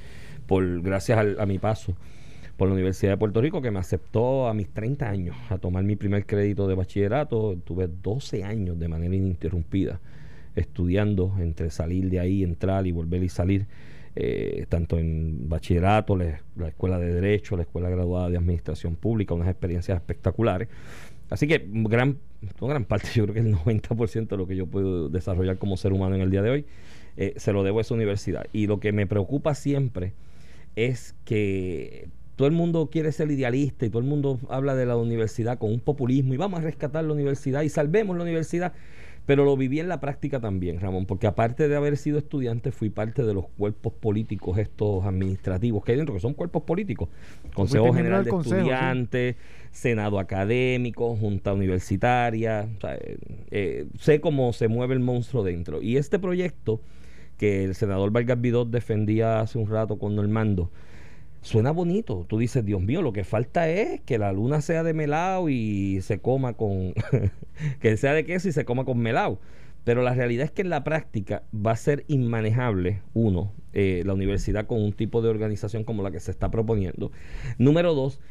por 0.48 0.82
gracias 0.82 1.38
a 1.38 1.46
mi 1.46 1.60
paso 1.60 1.96
por 2.58 2.68
la 2.68 2.76
Universidad 2.76 3.14
de 3.14 3.18
Puerto 3.18 3.42
Rico, 3.42 3.62
que 3.62 3.72
me 3.72 3.80
aceptó 3.80 4.48
a 4.48 4.54
mis 4.54 4.70
30 4.70 5.10
años 5.10 5.36
a 5.50 5.58
tomar 5.58 5.84
mi 5.84 5.96
primer 5.96 6.26
crédito 6.26 6.68
de 6.68 6.76
bachillerato. 6.76 7.58
Tuve 7.64 7.88
12 7.88 8.44
años 8.44 8.78
de 8.80 8.88
manera 8.88 9.16
ininterrumpida 9.16 10.00
estudiando 10.56 11.34
entre 11.40 11.70
salir 11.72 12.10
de 12.10 12.20
ahí, 12.20 12.44
entrar 12.44 12.86
y 12.86 12.92
volver 12.92 13.24
y 13.24 13.30
salir, 13.30 13.66
eh, 14.16 14.66
tanto 14.70 14.98
en 15.00 15.50
bachillerato, 15.50 16.16
la, 16.16 16.68
escuela 16.68 17.00
de 17.00 17.14
Derecho, 17.14 17.58
la 17.58 17.64
escuela 17.64 17.90
graduada 17.90 18.30
de 18.30 18.38
Administración 18.38 18.96
Pública, 18.96 19.34
unas 19.34 19.50
experiencias 19.50 19.96
espectaculares. 19.96 20.68
Así 21.30 21.48
que 21.48 21.66
gran, 21.68 22.20
gran 22.62 22.86
parte, 22.86 23.08
yo 23.16 23.24
creo 23.24 23.34
que 23.34 23.40
el 23.50 23.56
90% 23.56 24.28
de 24.28 24.38
lo 24.38 24.48
que 24.48 24.56
yo 24.56 24.68
puedo 24.68 25.10
desarrollar 25.10 25.58
como 25.58 25.78
ser 25.78 25.94
humano 25.94 26.16
en 26.16 26.22
el 26.22 26.30
día 26.30 26.42
de 26.42 26.50
hoy, 26.50 26.66
eh, 27.18 27.34
se 27.38 27.54
lo 27.54 27.64
debo 27.64 27.80
a 27.80 27.82
esa 27.82 27.94
universidad. 27.94 28.46
Y 28.54 28.68
lo 28.68 28.80
que 28.80 28.92
me 28.92 29.08
preocupa 29.08 29.56
siempre 29.56 30.14
es 30.76 31.16
que 31.26 32.08
todo 32.36 32.48
el 32.48 32.54
mundo 32.54 32.90
quiere 32.92 33.12
ser 33.12 33.30
idealista 33.32 33.86
y 33.86 33.90
todo 33.90 34.00
el 34.00 34.08
mundo 34.08 34.40
habla 34.50 34.76
de 34.76 34.86
la 34.86 34.98
universidad 34.98 35.58
con 35.60 35.72
un 35.72 35.80
populismo 35.80 36.34
y 36.34 36.38
vamos 36.38 36.60
a 36.60 36.64
rescatar 36.64 37.04
la 37.04 37.14
universidad 37.14 37.62
y 37.62 37.70
salvemos 37.70 38.18
la 38.18 38.24
universidad. 38.24 38.74
Pero 39.26 39.46
lo 39.46 39.56
viví 39.56 39.80
en 39.80 39.88
la 39.88 40.02
práctica 40.02 40.42
también, 40.42 40.82
Ramón, 40.82 41.06
porque 41.06 41.28
aparte 41.28 41.70
de 41.70 41.76
haber 41.78 41.96
sido 41.96 42.18
estudiante, 42.18 42.72
fui 42.72 42.90
parte 42.90 43.24
de 43.24 43.34
los 43.34 43.48
cuerpos 43.48 43.94
políticos, 43.94 44.58
estos 44.58 45.06
administrativos 45.06 45.84
que 45.84 45.94
hay 45.94 45.98
dentro, 45.98 46.14
que 46.14 46.20
son 46.20 46.34
cuerpos 46.34 46.64
políticos. 46.64 47.08
Consejo 47.54 47.94
General 47.94 48.26
de 48.26 48.32
Estudiantes, 48.32 49.36
Senado 49.72 50.20
Académico, 50.20 51.16
Junta 51.16 51.54
Universitaria. 51.54 52.68
Eh, 52.84 53.18
eh, 53.52 53.86
sé 53.98 54.20
cómo 54.20 54.52
se 54.52 54.68
mueve 54.68 54.94
el 54.94 55.00
monstruo 55.00 55.44
dentro. 55.44 55.82
Y 55.82 55.96
este 55.96 56.20
proyecto 56.20 56.82
que 57.38 57.64
el 57.64 57.76
senador 57.76 58.12
Vargas 58.12 58.40
Vidot 58.42 58.70
defendía 58.70 59.40
hace 59.40 59.58
un 59.58 59.68
rato 59.68 59.98
con 59.98 60.16
Normando, 60.16 60.70
suena 61.44 61.72
bonito. 61.72 62.26
Tú 62.28 62.40
dices, 62.40 62.66
Dios 62.66 62.82
mío, 62.82 63.02
lo 63.02 63.14
que 63.14 63.24
falta 63.24 63.70
es 63.70 64.02
que 64.02 64.18
la 64.18 64.34
luna 64.34 64.62
sea 64.62 64.84
de 64.84 64.94
melao 64.94 65.50
y 65.50 66.00
se 66.02 66.20
coma 66.20 66.54
con. 66.54 66.94
que 67.80 67.98
sea 67.98 68.14
de 68.14 68.26
queso 68.26 68.50
y 68.50 68.52
se 68.52 68.66
coma 68.66 68.86
con 68.86 68.98
melao. 68.98 69.40
Pero 69.84 70.02
la 70.02 70.14
realidad 70.14 70.46
es 70.46 70.52
que 70.52 70.62
en 70.62 70.70
la 70.70 70.84
práctica 70.84 71.44
va 71.54 71.72
a 71.72 71.76
ser 71.76 72.06
inmanejable, 72.08 73.02
uno, 73.14 73.52
eh, 73.74 74.04
la 74.06 74.14
universidad 74.14 74.66
con 74.66 74.82
un 74.82 74.94
tipo 74.94 75.22
de 75.22 75.28
organización 75.30 75.84
como 75.84 76.04
la 76.04 76.12
que 76.12 76.22
se 76.22 76.32
está 76.32 76.50
proponiendo. 76.50 77.12
Número 77.58 77.94
dos, 77.94 78.22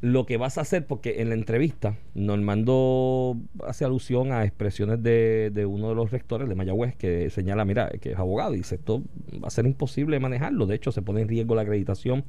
lo 0.00 0.26
que 0.26 0.36
vas 0.36 0.58
a 0.58 0.60
hacer, 0.60 0.86
porque 0.86 1.20
en 1.22 1.28
la 1.28 1.34
entrevista 1.34 1.96
Normando 2.14 3.36
hace 3.66 3.84
alusión 3.84 4.32
a 4.32 4.44
expresiones 4.44 5.02
de, 5.02 5.50
de, 5.52 5.66
uno 5.66 5.88
de 5.88 5.94
los 5.94 6.10
rectores 6.10 6.48
de 6.48 6.54
Mayagüez 6.54 6.94
que 6.94 7.30
señala, 7.30 7.64
mira, 7.64 7.90
que 8.00 8.12
es 8.12 8.18
abogado 8.18 8.54
y 8.54 8.58
dice, 8.58 8.76
esto 8.76 9.02
va 9.42 9.48
a 9.48 9.50
ser 9.50 9.66
imposible 9.66 10.20
manejarlo, 10.20 10.66
de 10.66 10.76
hecho 10.76 10.92
se 10.92 11.02
pone 11.02 11.22
en 11.22 11.28
riesgo 11.28 11.54
la 11.54 11.62
acreditación 11.62 12.24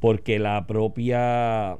porque 0.00 0.38
la 0.38 0.66
propia 0.66 1.78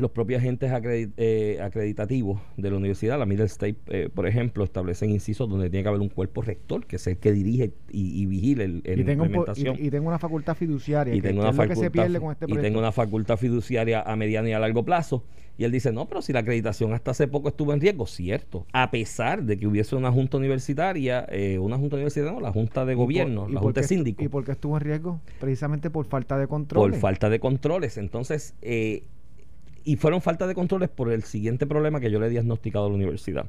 los 0.00 0.10
propios 0.10 0.40
agentes 0.40 0.72
eh, 1.16 1.58
acreditativos 1.62 2.40
de 2.56 2.70
la 2.70 2.76
universidad, 2.76 3.18
la 3.18 3.26
Middle 3.26 3.46
State, 3.46 3.76
eh, 3.88 4.08
por 4.12 4.26
ejemplo, 4.26 4.64
establecen 4.64 5.10
incisos 5.10 5.48
donde 5.48 5.70
tiene 5.70 5.82
que 5.82 5.88
haber 5.88 6.00
un 6.00 6.08
cuerpo 6.08 6.42
rector, 6.42 6.86
que 6.86 6.96
es 6.96 7.06
el 7.06 7.18
que 7.18 7.32
dirige 7.32 7.72
y, 7.90 8.26
vigile 8.26 8.64
el, 8.64 8.82
y 8.84 9.04
tengo 9.04 9.24
implementación. 9.24 9.76
y, 9.78 9.90
tengo 9.90 10.08
una 10.08 10.18
facultad 10.18 10.54
fiduciaria, 10.54 11.14
y 11.14 11.20
tengo 11.20 11.40
una 11.40 11.52
facultad, 11.52 12.46
Y 12.46 12.56
tengo 12.56 12.78
una 12.78 12.92
facultad 12.92 13.36
fiduciaria 13.36 14.02
a 14.02 14.16
mediano 14.16 14.48
y 14.48 14.52
a 14.52 14.58
largo 14.58 14.84
plazo. 14.84 15.24
Y 15.60 15.64
él 15.64 15.72
dice, 15.72 15.92
no, 15.92 16.08
pero 16.08 16.22
si 16.22 16.32
la 16.32 16.38
acreditación 16.38 16.94
hasta 16.94 17.10
hace 17.10 17.28
poco 17.28 17.48
estuvo 17.48 17.74
en 17.74 17.82
riesgo, 17.82 18.06
cierto. 18.06 18.64
A 18.72 18.90
pesar 18.90 19.42
de 19.42 19.58
que 19.58 19.66
hubiese 19.66 19.94
una 19.94 20.10
junta 20.10 20.38
universitaria, 20.38 21.26
eh, 21.28 21.58
una 21.58 21.76
junta 21.76 21.96
universitaria, 21.96 22.32
no, 22.32 22.40
la 22.40 22.50
junta 22.50 22.86
de 22.86 22.94
gobierno, 22.94 23.46
la 23.46 23.60
junta 23.60 23.82
de 23.82 23.86
síndico. 23.86 24.24
¿Y 24.24 24.28
por 24.28 24.42
qué 24.42 24.52
estuvo 24.52 24.78
en 24.78 24.84
riesgo? 24.84 25.20
Precisamente 25.38 25.90
por 25.90 26.06
falta 26.06 26.38
de 26.38 26.46
controles. 26.46 26.96
Por 26.96 27.00
falta 27.00 27.28
de 27.28 27.40
controles. 27.40 27.98
Entonces, 27.98 28.54
eh, 28.62 29.02
y 29.90 29.96
fueron 29.96 30.22
falta 30.22 30.46
de 30.46 30.54
controles 30.54 30.88
por 30.88 31.10
el 31.10 31.24
siguiente 31.24 31.66
problema 31.66 31.98
que 31.98 32.12
yo 32.12 32.20
le 32.20 32.28
he 32.28 32.30
diagnosticado 32.30 32.86
a 32.86 32.88
la 32.88 32.94
universidad. 32.94 33.46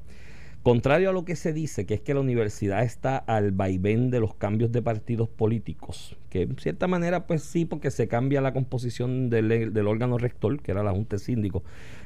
Contrario 0.64 1.12
a 1.12 1.14
lo 1.14 1.24
que 1.24 1.36
se 1.36 1.54
dice, 1.54 1.86
que 1.86 1.94
es 1.94 2.02
que 2.02 2.16
la 2.16 2.20
universidad 2.20 2.82
está 2.82 3.18
al 3.18 3.52
vaivén 3.52 4.10
de 4.10 4.20
los 4.20 4.34
cambios 4.34 4.72
de 4.72 4.82
partidos 4.82 5.30
políticos, 5.30 6.18
que 6.32 6.42
en 6.42 6.58
cierta 6.58 6.88
manera 6.88 7.28
pues 7.28 7.44
sí, 7.44 7.66
porque 7.66 7.92
se 7.92 8.08
cambia 8.08 8.42
la 8.42 8.54
composición 8.54 9.30
del, 9.30 9.88
órgano 9.88 10.18
rector, 10.18 10.60
que 10.64 10.72
era 10.72 10.82
la 10.82 10.90
Junta 10.90 11.18
de 11.18 11.62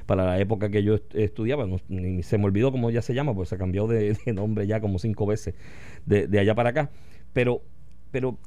para 0.06 0.26
la 0.26 0.38
época 0.38 0.70
que 0.70 0.84
yo 0.84 1.00
estudiaba, 1.14 1.66
ni 1.88 2.22
se 2.22 2.38
me 2.38 2.44
olvidó 2.44 2.74
cómo 2.74 2.92
ya 2.92 3.02
se 3.02 3.14
llama, 3.14 3.34
pues 3.34 3.48
se 3.48 3.58
cambió 3.58 3.88
de, 3.88 4.18
nombre 4.34 4.68
ya 4.68 4.82
como 4.82 5.00
cinco 5.00 5.26
veces 5.26 5.56
de, 6.06 6.28
de 6.28 6.40
allá 6.40 6.56
para 6.56 6.72
acá. 6.72 6.90
Pero, 7.32 7.62
pero 8.12 8.38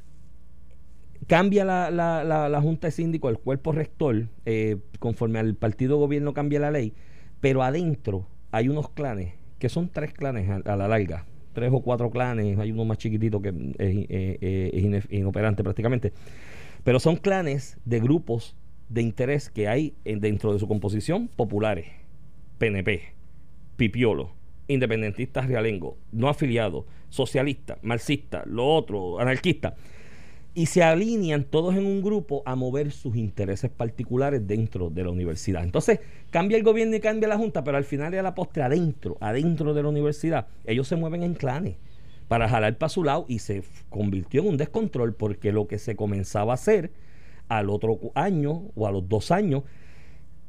Cambia 1.29 1.63
la, 1.67 1.91
la, 1.91 2.25
la, 2.25 2.61
Junta 2.63 2.87
de 2.87 2.91
Síndico, 2.91 3.29
el 3.29 3.37
cuerpo 3.37 3.73
rector, 3.73 4.29
eh, 4.47 4.79
conforme 4.99 5.39
al 5.39 5.55
partido 5.57 5.99
gobierno 5.99 6.33
cambia 6.33 6.59
la 6.59 6.71
ley, 6.71 6.95
pero 7.43 7.63
adentro 7.63 8.27
hay 8.51 8.71
unos 8.71 8.89
clanes, 8.89 9.35
que 9.59 9.69
son 9.69 9.91
tres 9.91 10.15
clanes 10.15 10.49
a, 10.49 10.77
la 10.77 10.89
larga, 10.89 11.27
tres 11.53 11.71
o 11.71 11.83
cuatro 11.83 12.11
clanes, 12.11 12.59
hay 12.59 12.73
uno 12.73 12.87
más 12.87 12.97
chiquitito 12.97 13.43
que 13.43 13.51
es, 13.51 13.55
eh, 13.79 14.39
eh, 14.41 15.03
inoperante 15.11 15.63
prácticamente, 15.63 16.15
pero 16.83 16.99
son 16.99 17.17
clanes 17.17 17.77
de 17.85 18.01
grupos 18.01 18.57
de 18.89 19.03
interés 19.03 19.51
que 19.51 19.69
hay 19.69 19.95
dentro 20.07 20.55
de 20.55 20.59
su 20.59 20.67
composición 20.67 21.29
populares, 21.29 21.89
PNP, 22.57 23.03
Pipiolo, 23.77 24.31
independentistas 24.67 25.47
realengo, 25.47 25.99
no 26.11 26.31
afiliados, 26.31 26.87
socialistas, 27.11 27.77
marxistas, 27.83 28.47
lo 28.47 28.67
otro, 28.67 29.21
anarquistas 29.21 29.75
y 30.55 30.67
se 30.67 30.83
alinean 30.83 31.45
todos 31.45 31.77
en 31.77 31.87
un 31.87 32.03
grupo 32.03 32.43
a 32.45 32.57
mover 32.57 32.91
sus 32.91 33.17
intereses 33.17 33.71
particulares 33.71 34.47
dentro 34.47 34.91
de 34.91 35.05
la 35.05 35.11
universidad. 35.11 35.63
Entonces, 35.63 36.01
cambia 36.31 36.57
el 36.57 36.65
gobierno 36.65 36.97
y 36.97 37.01
cambia 37.01 37.29
la 37.29 37.37
Junta, 37.37 37.63
pero 37.63 37.77
al 37.77 37.85
final 37.85 38.15
y 38.15 38.17
a 38.17 38.23
la 38.23 38.35
postre, 38.35 38.63
adentro, 38.63 39.17
adentro 39.21 39.75
de 39.75 39.83
la 39.83 39.89
universidad, 39.89 40.47
ellos 40.65 40.89
se 40.89 40.97
mueven 40.97 41.23
en 41.23 41.35
clanes 41.35 41.77
para 42.27 42.49
jalar 42.49 42.77
para 42.77 42.91
su 42.91 43.05
lado 43.05 43.25
y 43.29 43.39
se 43.39 43.63
convirtió 43.89 44.43
en 44.43 44.49
un 44.49 44.57
descontrol 44.57 45.15
porque 45.15 45.53
lo 45.53 45.67
que 45.67 45.79
se 45.79 45.97
comenzaba 45.97 46.53
a 46.53 46.55
hacer 46.55 46.91
al 47.49 47.71
otro 47.71 47.99
año 48.15 48.65
o 48.75 48.87
a 48.87 48.93
los 48.93 49.09
dos 49.09 49.31
años 49.31 49.63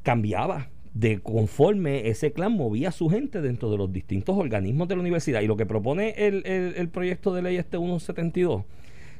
cambiaba 0.02 0.68
de 0.92 1.20
conforme 1.20 2.08
ese 2.08 2.32
clan 2.32 2.52
movía 2.52 2.88
a 2.88 2.92
su 2.92 3.08
gente 3.08 3.40
dentro 3.40 3.70
de 3.70 3.78
los 3.78 3.92
distintos 3.92 4.36
organismos 4.36 4.88
de 4.88 4.96
la 4.96 5.00
universidad. 5.00 5.40
Y 5.40 5.46
lo 5.46 5.56
que 5.56 5.66
propone 5.66 6.14
el, 6.16 6.42
el, 6.46 6.74
el 6.76 6.88
proyecto 6.88 7.32
de 7.32 7.42
ley 7.42 7.56
este 7.56 7.78
172, 7.78 8.64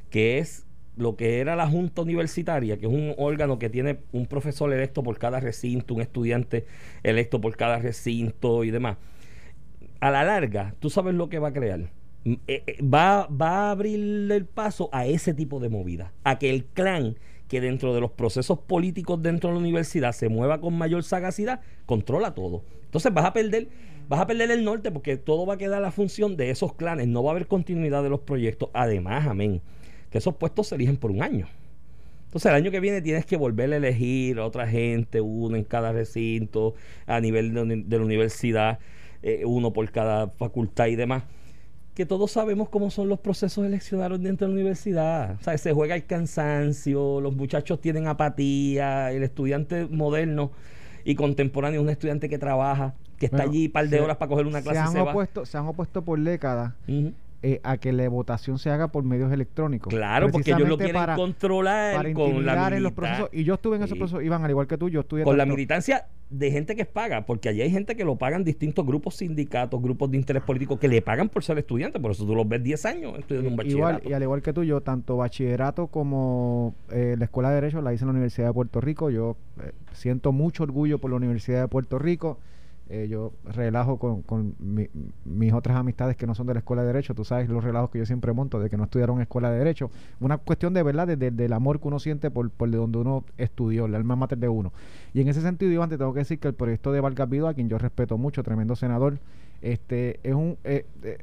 que 0.09 0.37
es 0.37 0.65
lo 1.01 1.15
que 1.15 1.39
era 1.39 1.55
la 1.55 1.67
Junta 1.67 2.03
Universitaria, 2.03 2.77
que 2.77 2.85
es 2.85 2.91
un 2.91 3.13
órgano 3.17 3.59
que 3.59 3.69
tiene 3.69 3.99
un 4.11 4.27
profesor 4.27 4.71
electo 4.71 5.03
por 5.03 5.17
cada 5.17 5.39
recinto, 5.39 5.95
un 5.95 6.01
estudiante 6.01 6.65
electo 7.03 7.41
por 7.41 7.57
cada 7.57 7.79
recinto 7.79 8.63
y 8.63 8.71
demás, 8.71 8.97
a 9.99 10.11
la 10.11 10.23
larga, 10.23 10.75
tú 10.79 10.89
sabes 10.89 11.13
lo 11.15 11.27
que 11.29 11.39
va 11.39 11.49
a 11.49 11.53
crear. 11.53 11.79
Mm, 12.23 12.33
eh, 12.47 12.63
eh, 12.67 12.77
va, 12.83 13.27
va 13.27 13.67
a 13.67 13.71
abrir 13.71 14.31
el 14.31 14.45
paso 14.45 14.89
a 14.91 15.05
ese 15.05 15.33
tipo 15.33 15.59
de 15.59 15.69
movida, 15.69 16.13
a 16.23 16.37
que 16.37 16.49
el 16.49 16.65
clan 16.65 17.17
que 17.47 17.59
dentro 17.59 17.93
de 17.93 17.99
los 17.99 18.11
procesos 18.11 18.59
políticos 18.59 19.21
dentro 19.21 19.49
de 19.49 19.55
la 19.55 19.59
universidad 19.59 20.13
se 20.13 20.29
mueva 20.29 20.61
con 20.61 20.77
mayor 20.77 21.03
sagacidad, 21.03 21.59
controla 21.85 22.33
todo. 22.33 22.63
Entonces 22.85 23.13
vas 23.13 23.25
a 23.25 23.33
perder, 23.33 23.67
vas 24.07 24.21
a 24.21 24.27
perder 24.27 24.51
el 24.51 24.63
norte 24.63 24.91
porque 24.91 25.17
todo 25.17 25.45
va 25.45 25.55
a 25.55 25.57
quedar 25.57 25.79
a 25.79 25.81
la 25.81 25.91
función 25.91 26.37
de 26.37 26.51
esos 26.51 26.75
clanes, 26.75 27.07
no 27.07 27.23
va 27.23 27.31
a 27.31 27.33
haber 27.33 27.47
continuidad 27.47 28.03
de 28.03 28.09
los 28.09 28.21
proyectos. 28.21 28.69
Además, 28.73 29.27
amén 29.27 29.61
que 30.11 30.17
esos 30.19 30.35
puestos 30.35 30.67
se 30.67 30.75
eligen 30.75 30.97
por 30.97 31.09
un 31.09 31.23
año. 31.23 31.47
Entonces 32.25 32.49
el 32.49 32.55
año 32.55 32.71
que 32.71 32.79
viene 32.79 33.01
tienes 33.01 33.25
que 33.25 33.35
volver 33.37 33.73
a 33.73 33.77
elegir 33.77 34.39
a 34.39 34.45
otra 34.45 34.67
gente, 34.67 35.19
uno 35.19 35.57
en 35.57 35.63
cada 35.63 35.91
recinto, 35.91 36.75
a 37.07 37.19
nivel 37.19 37.53
de, 37.87 37.97
la 37.97 38.03
universidad, 38.05 38.79
eh, 39.23 39.43
uno 39.45 39.73
por 39.73 39.89
cada 39.91 40.29
facultad 40.29 40.87
y 40.87 40.95
demás. 40.95 41.23
Que 41.93 42.05
todos 42.05 42.31
sabemos 42.31 42.69
cómo 42.69 42.89
son 42.89 43.09
los 43.09 43.19
procesos 43.19 43.65
eleccionarios 43.65 44.21
dentro 44.21 44.47
de 44.47 44.53
la 44.53 44.59
universidad. 44.61 45.35
O 45.41 45.43
sea, 45.43 45.57
se 45.57 45.73
juega 45.73 45.93
el 45.95 46.05
cansancio, 46.05 47.19
los 47.19 47.35
muchachos 47.35 47.81
tienen 47.81 48.07
apatía, 48.07 49.11
el 49.11 49.23
estudiante 49.23 49.85
moderno 49.87 50.51
y 51.03 51.15
contemporáneo, 51.15 51.81
un 51.81 51.89
estudiante 51.89 52.29
que 52.29 52.37
trabaja, 52.37 52.93
que 53.17 53.25
está 53.25 53.39
Bueno, 53.39 53.51
allí 53.51 53.65
un 53.65 53.71
par 53.73 53.89
de 53.89 53.97
se- 53.97 54.01
horas 54.03 54.15
para 54.15 54.29
coger 54.29 54.45
una 54.45 54.61
clase 54.61 54.77
se 54.79 54.83
y 54.83 54.87
han 54.87 54.91
se 54.93 55.01
va. 55.01 55.11
opuesto, 55.11 55.45
se 55.45 55.57
han 55.57 55.67
opuesto 55.67 56.01
por 56.01 56.17
décadas. 56.17 56.73
Eh, 57.43 57.59
a 57.63 57.77
que 57.77 57.91
la 57.91 58.07
votación 58.07 58.59
se 58.59 58.69
haga 58.69 58.89
por 58.89 59.03
medios 59.03 59.31
electrónicos. 59.31 59.91
Claro, 59.91 60.29
porque 60.29 60.51
ellos 60.51 60.69
lo 60.69 60.77
quieren 60.77 60.95
para- 60.95 61.15
controlar 61.15 61.95
para 61.95 62.13
con 62.13 62.45
la 62.45 62.67
en 62.75 62.83
los 62.83 62.91
procesos. 62.91 63.29
Y 63.31 63.43
yo 63.43 63.55
estuve 63.55 63.77
en 63.77 63.83
esos 63.83 63.95
Sí. 63.95 63.99
procesos, 63.99 64.23
Iván, 64.23 64.43
al 64.43 64.51
igual 64.51 64.67
que 64.67 64.77
tú, 64.77 64.89
yo 64.89 64.99
estuve 65.01 65.23
con 65.23 65.37
la 65.37 65.45
militancia 65.45 66.05
de 66.29 66.51
gente 66.51 66.75
que 66.75 66.85
paga, 66.85 67.25
porque 67.25 67.49
allí 67.49 67.61
hay 67.61 67.71
gente 67.71 67.95
que 67.95 68.05
lo 68.05 68.15
pagan 68.15 68.43
distintos 68.43 68.85
grupos 68.85 69.15
sindicatos, 69.15 69.81
grupos 69.81 70.11
de 70.11 70.17
interés 70.17 70.43
político 70.43 70.79
que 70.79 70.87
le 70.87 71.01
pagan 71.01 71.27
por 71.29 71.43
ser 71.43 71.57
estudiante, 71.57 71.99
por 71.99 72.11
eso 72.11 72.25
tú 72.25 72.35
los 72.35 72.47
ves 72.47 72.63
10 72.63 72.85
años 72.85 73.17
estudiando 73.19 73.49
un 73.49 73.53
Igual, 73.53 73.65
bachillerato. 73.95 74.09
y 74.09 74.13
al 74.13 74.23
igual 74.23 74.41
que 74.41 74.53
tú, 74.53 74.63
yo, 74.63 74.79
tanto 74.81 75.17
bachillerato 75.17 75.87
como 75.87 76.75
eh, 76.91 77.15
la 77.17 77.25
Escuela 77.25 77.49
de 77.49 77.55
Derecho 77.55 77.81
la 77.81 77.91
hice 77.93 78.03
en 78.03 78.07
la 78.09 78.11
Universidad 78.11 78.47
de 78.47 78.53
Puerto 78.53 78.79
Rico. 78.81 79.09
Yo 79.09 79.35
eh, 79.63 79.71
siento 79.93 80.31
mucho 80.31 80.63
orgullo 80.63 80.99
por 80.99 81.09
la 81.09 81.17
Universidad 81.17 81.61
de 81.61 81.67
Puerto 81.67 81.97
Rico. 81.99 82.37
Eh, 82.93 83.07
yo 83.07 83.31
relajo 83.45 83.97
con, 83.97 84.21
con 84.21 84.53
mi- 84.59 84.89
mis 85.23 85.53
otras 85.53 85.77
amistades 85.77 86.17
que 86.17 86.27
no 86.27 86.35
son 86.35 86.45
de 86.47 86.55
la 86.55 86.59
Escuela 86.59 86.81
de 86.81 86.87
Derecho. 86.87 87.15
Tú 87.15 87.23
sabes 87.23 87.47
los 87.47 87.63
relajos 87.63 87.89
que 87.89 87.99
yo 87.99 88.05
siempre 88.05 88.33
monto 88.33 88.59
de 88.59 88.69
que 88.69 88.75
no 88.75 88.83
estudiaron 88.83 89.21
Escuela 89.21 89.49
de 89.49 89.59
Derecho. 89.59 89.89
Una 90.19 90.37
cuestión 90.37 90.73
de 90.73 90.83
verdad, 90.83 91.07
desde 91.07 91.31
del 91.31 91.53
amor 91.53 91.79
que 91.79 91.87
uno 91.87 91.99
siente 91.99 92.29
por, 92.29 92.49
por 92.49 92.69
de 92.69 92.75
donde 92.77 92.97
uno 92.97 93.23
estudió, 93.37 93.85
el 93.85 93.95
alma 93.95 94.17
mater 94.17 94.39
de 94.39 94.49
uno. 94.49 94.73
Y 95.13 95.21
en 95.21 95.29
ese 95.29 95.39
sentido, 95.41 95.71
Iván, 95.71 95.89
te 95.89 95.97
tengo 95.97 96.11
que 96.11 96.19
decir 96.19 96.37
que 96.37 96.49
el 96.49 96.53
proyecto 96.53 96.91
de 96.91 96.99
Vargas 96.99 97.29
Vidal, 97.29 97.47
a 97.47 97.53
quien 97.53 97.69
yo 97.69 97.77
respeto 97.77 98.17
mucho, 98.17 98.43
tremendo 98.43 98.75
senador, 98.75 99.19
este 99.61 100.19
es 100.23 100.33
un... 100.33 100.57
eh, 100.65 100.85
eh, 101.03 101.17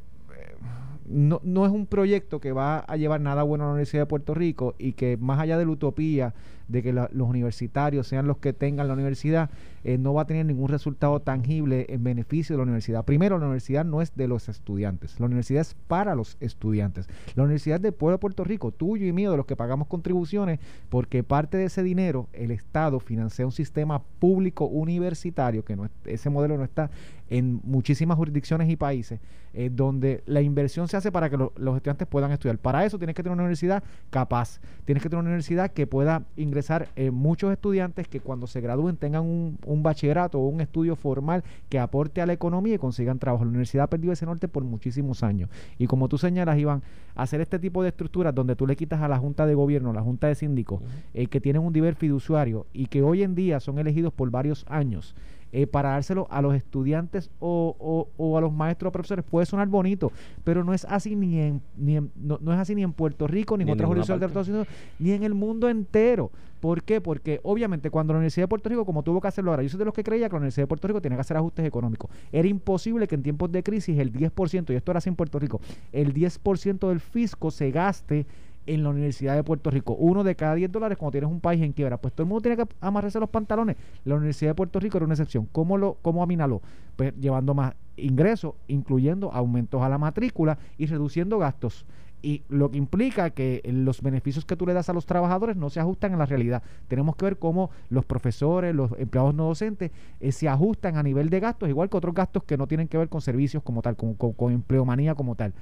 no, 1.06 1.40
no 1.42 1.66
es 1.66 1.72
un 1.72 1.86
proyecto 1.86 2.40
que 2.40 2.52
va 2.52 2.78
a 2.80 2.96
llevar 2.96 3.20
nada 3.20 3.42
bueno 3.42 3.64
a 3.64 3.66
la 3.68 3.72
Universidad 3.74 4.02
de 4.02 4.06
Puerto 4.06 4.34
Rico 4.34 4.74
y 4.78 4.92
que 4.92 5.16
más 5.18 5.38
allá 5.38 5.58
de 5.58 5.64
la 5.66 5.70
utopía 5.72 6.34
de 6.68 6.82
que 6.82 6.92
los 6.92 7.08
universitarios 7.28 8.06
sean 8.06 8.26
los 8.26 8.38
que 8.38 8.52
tengan 8.52 8.88
la 8.88 8.94
universidad, 8.94 9.50
eh, 9.84 9.96
no 9.98 10.12
va 10.14 10.22
a 10.22 10.26
tener 10.26 10.44
ningún 10.46 10.68
resultado 10.68 11.20
tangible 11.20 11.86
en 11.88 12.04
beneficio 12.04 12.54
de 12.54 12.58
la 12.58 12.64
universidad. 12.64 13.04
Primero, 13.04 13.38
la 13.38 13.46
universidad 13.46 13.84
no 13.84 14.02
es 14.02 14.14
de 14.14 14.28
los 14.28 14.48
estudiantes, 14.48 15.18
la 15.18 15.26
universidad 15.26 15.62
es 15.62 15.74
para 15.86 16.14
los 16.14 16.36
estudiantes. 16.40 17.08
La 17.34 17.44
universidad 17.44 17.80
del 17.80 17.92
pueblo 17.92 18.16
de 18.16 18.20
Puerto 18.20 18.44
Rico, 18.44 18.70
tuyo 18.70 19.06
y 19.06 19.12
mío, 19.12 19.30
de 19.30 19.36
los 19.38 19.46
que 19.46 19.56
pagamos 19.56 19.88
contribuciones, 19.88 20.60
porque 20.88 21.22
parte 21.22 21.56
de 21.56 21.64
ese 21.64 21.82
dinero 21.82 22.28
el 22.32 22.50
Estado 22.50 23.00
financia 23.00 23.46
un 23.46 23.52
sistema 23.52 24.02
público 24.18 24.66
universitario, 24.66 25.64
que 25.64 25.76
no 25.76 25.84
es- 25.86 25.90
ese 26.04 26.30
modelo 26.30 26.56
no 26.58 26.64
está 26.64 26.90
en 27.30 27.60
muchísimas 27.62 28.16
jurisdicciones 28.16 28.68
y 28.70 28.76
países, 28.76 29.20
eh, 29.52 29.70
donde 29.72 30.22
la 30.26 30.40
inversión 30.40 30.88
se 30.88 30.96
hace 30.96 31.12
para 31.12 31.28
que 31.30 31.36
lo- 31.36 31.52
los 31.56 31.76
estudiantes 31.76 32.08
puedan 32.08 32.30
estudiar. 32.32 32.58
Para 32.58 32.84
eso 32.84 32.98
tienes 32.98 33.14
que 33.14 33.22
tener 33.22 33.34
una 33.34 33.42
universidad 33.42 33.82
capaz, 34.10 34.60
tienes 34.84 35.02
que 35.02 35.08
tener 35.08 35.20
una 35.20 35.30
universidad 35.30 35.70
que 35.70 35.86
pueda 35.86 36.24
ingresar 36.36 36.57
eh, 36.96 37.10
muchos 37.10 37.52
estudiantes 37.52 38.08
que 38.08 38.20
cuando 38.20 38.46
se 38.46 38.60
gradúen 38.60 38.96
tengan 38.96 39.22
un, 39.22 39.58
un 39.66 39.82
bachillerato 39.82 40.38
o 40.38 40.48
un 40.48 40.60
estudio 40.60 40.96
formal 40.96 41.44
que 41.68 41.78
aporte 41.78 42.20
a 42.20 42.26
la 42.26 42.32
economía 42.32 42.74
y 42.74 42.78
consigan 42.78 43.18
trabajo. 43.18 43.44
La 43.44 43.50
universidad 43.50 43.84
ha 43.84 43.90
perdido 43.90 44.12
ese 44.12 44.26
norte 44.26 44.48
por 44.48 44.64
muchísimos 44.64 45.22
años. 45.22 45.50
Y 45.78 45.86
como 45.86 46.08
tú 46.08 46.18
señalas, 46.18 46.58
Iván, 46.58 46.82
hacer 47.14 47.40
este 47.40 47.58
tipo 47.58 47.82
de 47.82 47.88
estructuras 47.88 48.34
donde 48.34 48.56
tú 48.56 48.66
le 48.66 48.76
quitas 48.76 49.00
a 49.02 49.08
la 49.08 49.18
Junta 49.18 49.46
de 49.46 49.54
Gobierno, 49.54 49.92
la 49.92 50.02
Junta 50.02 50.28
de 50.28 50.34
Síndicos, 50.34 50.80
eh, 51.14 51.26
que 51.26 51.40
tienen 51.40 51.62
un 51.62 51.72
deber 51.72 51.94
fiduciario 51.94 52.66
y 52.72 52.86
que 52.86 53.02
hoy 53.02 53.22
en 53.22 53.34
día 53.34 53.60
son 53.60 53.78
elegidos 53.78 54.12
por 54.12 54.30
varios 54.30 54.64
años, 54.68 55.14
eh, 55.52 55.66
para 55.66 55.90
dárselo 55.90 56.26
a 56.30 56.42
los 56.42 56.54
estudiantes 56.54 57.30
o, 57.40 57.74
o- 57.78 58.08
o 58.16 58.36
a 58.38 58.40
los 58.40 58.52
maestros 58.52 58.88
o 58.88 58.92
profesores 58.92 59.24
puede 59.24 59.46
sonar 59.46 59.68
bonito, 59.68 60.12
pero 60.44 60.64
no 60.64 60.74
es 60.74 60.84
así 60.84 61.16
ni 61.16 61.38
en, 61.40 61.62
ni 61.76 61.96
en- 61.96 62.10
no, 62.16 62.38
no 62.40 62.52
es 62.52 62.58
así 62.58 62.74
ni 62.74 62.82
en 62.82 62.92
Puerto 62.92 63.26
Rico, 63.26 63.56
ni 63.56 63.62
en 63.62 63.66
Ni 63.66 63.72
en 63.72 63.76
otras 63.76 63.88
jurisdicciones 63.88 64.20
de. 64.20 64.26
Estados 64.26 64.48
Unidos, 64.48 64.68
ni 64.98 65.12
en 65.12 65.22
el 65.22 65.34
mundo 65.34 65.68
entero. 65.68 66.30
¿Por 66.60 66.82
qué? 66.82 67.00
Porque 67.00 67.38
obviamente 67.44 67.88
cuando 67.88 68.12
la 68.12 68.18
Universidad 68.18 68.44
de 68.44 68.48
Puerto 68.48 68.68
Rico, 68.68 68.84
como 68.84 69.04
tuvo 69.04 69.20
que 69.20 69.28
hacerlo 69.28 69.52
ahora, 69.52 69.62
yo 69.62 69.68
soy 69.68 69.78
de 69.78 69.84
los 69.84 69.94
que 69.94 70.02
creía 70.02 70.26
que 70.28 70.32
la 70.32 70.38
Universidad 70.38 70.64
de 70.64 70.66
Puerto 70.66 70.88
Rico 70.88 71.00
tenía 71.00 71.16
que 71.16 71.20
hacer 71.20 71.36
ajustes 71.36 71.64
económicos. 71.64 72.10
Era 72.32 72.48
imposible 72.48 73.06
que 73.06 73.14
en 73.14 73.22
tiempos 73.22 73.52
de 73.52 73.62
crisis 73.62 73.96
el 73.98 74.12
10%, 74.12 74.72
y 74.72 74.76
esto 74.76 74.90
era 74.90 74.98
así 74.98 75.08
en 75.08 75.14
Puerto 75.14 75.38
Rico, 75.38 75.60
el 75.92 76.12
10% 76.12 76.88
del 76.88 76.98
fisco 77.00 77.50
se 77.52 77.70
gaste 77.70 78.26
en 78.68 78.82
la 78.82 78.90
Universidad 78.90 79.34
de 79.34 79.42
Puerto 79.42 79.70
Rico. 79.70 79.94
Uno 79.94 80.22
de 80.22 80.36
cada 80.36 80.54
10 80.54 80.70
dólares 80.70 80.98
cuando 80.98 81.12
tienes 81.12 81.30
un 81.30 81.40
país 81.40 81.62
en 81.62 81.72
quiebra. 81.72 81.96
Pues 81.96 82.14
todo 82.14 82.24
el 82.24 82.28
mundo 82.28 82.42
tiene 82.42 82.56
que 82.56 82.66
amarrarse 82.80 83.18
los 83.18 83.30
pantalones. 83.30 83.76
La 84.04 84.14
Universidad 84.14 84.50
de 84.50 84.54
Puerto 84.54 84.78
Rico 84.78 84.98
era 84.98 85.06
una 85.06 85.14
excepción. 85.14 85.48
¿Cómo, 85.50 85.78
lo, 85.78 85.94
cómo 86.02 86.22
aminaló? 86.22 86.60
Pues 86.96 87.14
llevando 87.18 87.54
más 87.54 87.74
ingresos, 87.96 88.54
incluyendo 88.68 89.32
aumentos 89.32 89.82
a 89.82 89.88
la 89.88 89.98
matrícula 89.98 90.58
y 90.76 90.86
reduciendo 90.86 91.38
gastos. 91.38 91.86
Y 92.20 92.42
lo 92.48 92.70
que 92.70 92.78
implica 92.78 93.30
que 93.30 93.62
los 93.72 94.02
beneficios 94.02 94.44
que 94.44 94.56
tú 94.56 94.66
le 94.66 94.74
das 94.74 94.88
a 94.88 94.92
los 94.92 95.06
trabajadores 95.06 95.56
no 95.56 95.70
se 95.70 95.80
ajustan 95.80 96.14
a 96.14 96.16
la 96.16 96.26
realidad. 96.26 96.62
Tenemos 96.88 97.14
que 97.16 97.24
ver 97.24 97.38
cómo 97.38 97.70
los 97.90 98.04
profesores, 98.04 98.74
los 98.74 98.90
empleados 98.98 99.34
no 99.34 99.46
docentes, 99.46 99.92
eh, 100.20 100.32
se 100.32 100.48
ajustan 100.48 100.96
a 100.96 101.02
nivel 101.02 101.30
de 101.30 101.40
gastos, 101.40 101.68
igual 101.68 101.88
que 101.88 101.96
otros 101.96 102.14
gastos 102.14 102.42
que 102.42 102.56
no 102.56 102.66
tienen 102.66 102.88
que 102.88 102.98
ver 102.98 103.08
con 103.08 103.20
servicios 103.20 103.62
como 103.62 103.82
tal, 103.82 103.96
con, 103.96 104.14
con, 104.14 104.32
con 104.32 104.52
empleomanía 104.52 105.14
como 105.14 105.36
tal. 105.36 105.54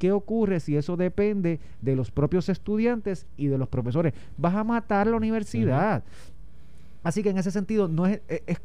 ¿Qué 0.00 0.12
ocurre 0.12 0.60
si 0.60 0.76
eso 0.78 0.96
depende 0.96 1.60
de 1.82 1.94
los 1.94 2.10
propios 2.10 2.48
estudiantes 2.48 3.26
y 3.36 3.48
de 3.48 3.58
los 3.58 3.68
profesores? 3.68 4.14
Vas 4.38 4.54
a 4.54 4.64
matar 4.64 5.06
la 5.06 5.16
universidad. 5.18 6.02
Así 7.02 7.22
que 7.22 7.28
en 7.28 7.36
ese 7.38 7.50
sentido 7.50 7.86
no 7.86 8.06
es, 8.06 8.20
es, 8.26 8.40
es- 8.46 8.60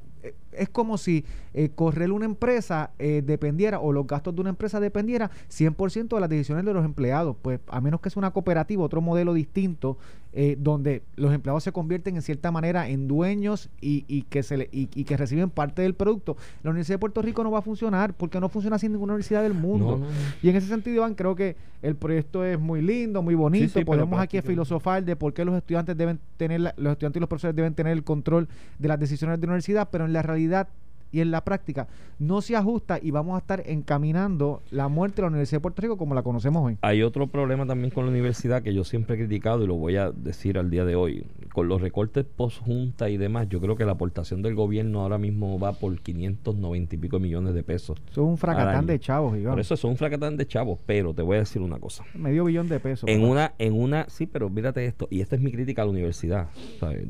es 0.53 0.69
como 0.69 0.97
si 0.97 1.23
eh, 1.53 1.69
correr 1.75 2.11
una 2.11 2.25
empresa 2.25 2.89
eh, 2.97 3.21
dependiera 3.23 3.79
o 3.79 3.91
los 3.91 4.07
gastos 4.07 4.33
de 4.33 4.41
una 4.41 4.49
empresa 4.49 4.79
dependiera 4.79 5.29
100% 5.49 6.15
de 6.15 6.19
las 6.19 6.29
decisiones 6.29 6.65
de 6.65 6.73
los 6.73 6.83
empleados. 6.83 7.35
Pues 7.41 7.59
a 7.67 7.79
menos 7.79 7.99
que 8.01 8.09
sea 8.09 8.21
una 8.21 8.31
cooperativa, 8.31 8.81
otro 8.83 9.01
modelo 9.01 9.33
distinto, 9.35 9.97
eh, 10.37 10.57
donde 10.59 11.01
los 11.15 11.33
empleados 11.33 11.63
se 11.63 11.71
convierten 11.71 12.17
en 12.17 12.21
cierta 12.21 12.51
manera 12.51 12.89
en 12.89 13.07
dueños 13.07 13.69
y, 13.79 14.03
y 14.07 14.23
que 14.23 14.43
se 14.43 14.57
le, 14.57 14.69
y, 14.71 14.89
y 14.93 15.05
que 15.05 15.15
reciben 15.15 15.49
parte 15.49 15.81
del 15.81 15.93
producto. 15.95 16.35
La 16.61 16.71
Universidad 16.71 16.95
de 16.95 16.99
Puerto 16.99 17.21
Rico 17.21 17.41
no 17.43 17.51
va 17.51 17.59
a 17.59 17.61
funcionar 17.61 18.13
porque 18.13 18.39
no 18.41 18.49
funciona 18.49 18.77
en 18.81 18.91
ninguna 18.91 19.13
universidad 19.13 19.41
del 19.43 19.53
mundo. 19.53 19.91
No, 19.91 19.97
no, 19.99 20.05
no. 20.05 20.11
Y 20.43 20.49
en 20.49 20.55
ese 20.57 20.67
sentido, 20.67 20.97
Iván, 20.97 21.15
creo 21.15 21.35
que 21.35 21.55
el 21.81 21.95
proyecto 21.95 22.43
es 22.43 22.59
muy 22.59 22.81
lindo, 22.81 23.21
muy 23.21 23.33
bonito. 23.35 23.65
Sí, 23.73 23.79
sí, 23.79 23.85
Podemos 23.85 24.19
aquí 24.19 24.41
filosofar 24.41 25.03
de 25.05 25.15
por 25.15 25.33
qué 25.33 25.45
los 25.45 25.55
estudiantes 25.55 25.95
deben 25.95 26.19
tener, 26.37 26.59
la- 26.59 26.73
los 26.77 26.91
estudiantes 26.91 27.17
y 27.17 27.21
los 27.21 27.29
profesores 27.29 27.55
deben 27.55 27.73
tener 27.73 27.93
el 27.93 28.03
control 28.03 28.49
de 28.77 28.87
las 28.89 28.99
decisiones 28.99 29.39
de 29.39 29.47
la 29.47 29.51
universidad, 29.53 29.87
pero 29.89 30.05
en 30.05 30.11
la 30.13 30.21
realidad 30.21 30.67
y 31.15 31.21
en 31.21 31.31
la 31.31 31.45
práctica 31.45 31.87
no 32.19 32.41
se 32.41 32.57
ajusta 32.57 32.99
y 33.01 33.11
vamos 33.11 33.35
a 33.35 33.37
estar 33.37 33.63
encaminando 33.67 34.61
la 34.69 34.89
muerte 34.89 35.17
de 35.17 35.21
la 35.21 35.27
Universidad 35.29 35.59
de 35.59 35.61
Puerto 35.61 35.81
Rico 35.81 35.95
como 35.95 36.13
la 36.13 36.23
conocemos 36.23 36.65
hoy. 36.65 36.77
Hay 36.81 37.03
otro 37.03 37.27
problema 37.27 37.65
también 37.65 37.89
con 37.89 38.03
la 38.03 38.11
universidad 38.11 38.61
que 38.61 38.73
yo 38.73 38.83
siempre 38.83 39.15
he 39.15 39.19
criticado 39.19 39.63
y 39.63 39.67
lo 39.67 39.75
voy 39.75 39.95
a 39.95 40.11
decir 40.11 40.57
al 40.57 40.69
día 40.69 40.83
de 40.83 40.97
hoy. 40.97 41.25
Con 41.53 41.69
los 41.69 41.79
recortes 41.79 42.25
post-junta 42.25 43.09
y 43.09 43.15
demás, 43.15 43.47
yo 43.47 43.61
creo 43.61 43.77
que 43.77 43.85
la 43.85 43.93
aportación 43.93 44.41
del 44.41 44.55
gobierno 44.55 45.03
ahora 45.03 45.17
mismo 45.17 45.57
va 45.57 45.71
por 45.71 45.97
590 45.97 46.95
y 46.95 46.97
pico 46.97 47.17
millones 47.19 47.53
de 47.53 47.63
pesos. 47.63 47.97
Eso 48.11 48.23
es 48.23 48.27
un 48.27 48.37
fracatán 48.37 48.85
de 48.85 48.99
chavos, 48.99 49.37
Iván. 49.37 49.53
Por 49.53 49.61
eso 49.61 49.77
son 49.77 49.91
un 49.91 49.97
fracatán 49.97 50.35
de 50.35 50.45
chavos, 50.45 50.79
pero 50.85 51.13
te 51.13 51.21
voy 51.21 51.37
a 51.37 51.39
decir 51.39 51.61
una 51.61 51.79
cosa. 51.79 52.03
Medio 52.13 52.43
billón 52.43 52.67
de 52.67 52.81
pesos. 52.81 53.09
En 53.09 53.23
una, 53.23 53.53
en 53.57 53.73
una, 53.73 54.05
sí, 54.09 54.25
pero 54.25 54.49
mírate 54.49 54.85
esto, 54.85 55.07
y 55.09 55.21
esta 55.21 55.37
es 55.37 55.41
mi 55.41 55.53
crítica 55.53 55.81
a 55.81 55.85
la 55.85 55.91
universidad. 55.91 56.49
¿sabes? 56.77 57.07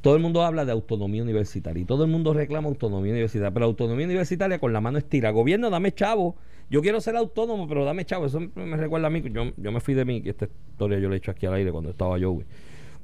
Todo 0.00 0.14
el 0.14 0.22
mundo 0.22 0.42
habla 0.42 0.64
de 0.64 0.72
autonomía 0.72 1.22
universitaria 1.22 1.82
y 1.82 1.84
todo 1.84 2.04
el 2.04 2.10
mundo 2.10 2.32
reclama 2.32 2.68
autonomía 2.68 3.12
universitaria, 3.12 3.52
pero 3.52 3.66
autonomía 3.66 4.06
universitaria 4.06 4.58
con 4.58 4.72
la 4.72 4.80
mano 4.80 4.98
estira. 4.98 5.30
Gobierno, 5.30 5.70
dame 5.70 5.92
chavo. 5.92 6.36
Yo 6.70 6.82
quiero 6.82 7.00
ser 7.00 7.16
autónomo, 7.16 7.66
pero 7.66 7.84
dame 7.84 8.04
chavo. 8.04 8.26
Eso 8.26 8.40
me 8.40 8.76
recuerda 8.76 9.08
a 9.08 9.10
mí. 9.10 9.22
Yo, 9.32 9.52
yo 9.56 9.72
me 9.72 9.80
fui 9.80 9.94
de 9.94 10.04
mi, 10.04 10.22
esta 10.24 10.48
historia 10.70 10.98
yo 10.98 11.08
la 11.08 11.16
he 11.16 11.18
hecho 11.18 11.30
aquí 11.30 11.46
al 11.46 11.54
aire 11.54 11.72
cuando 11.72 11.90
estaba 11.90 12.18
yo, 12.18 12.30
güey. 12.30 12.46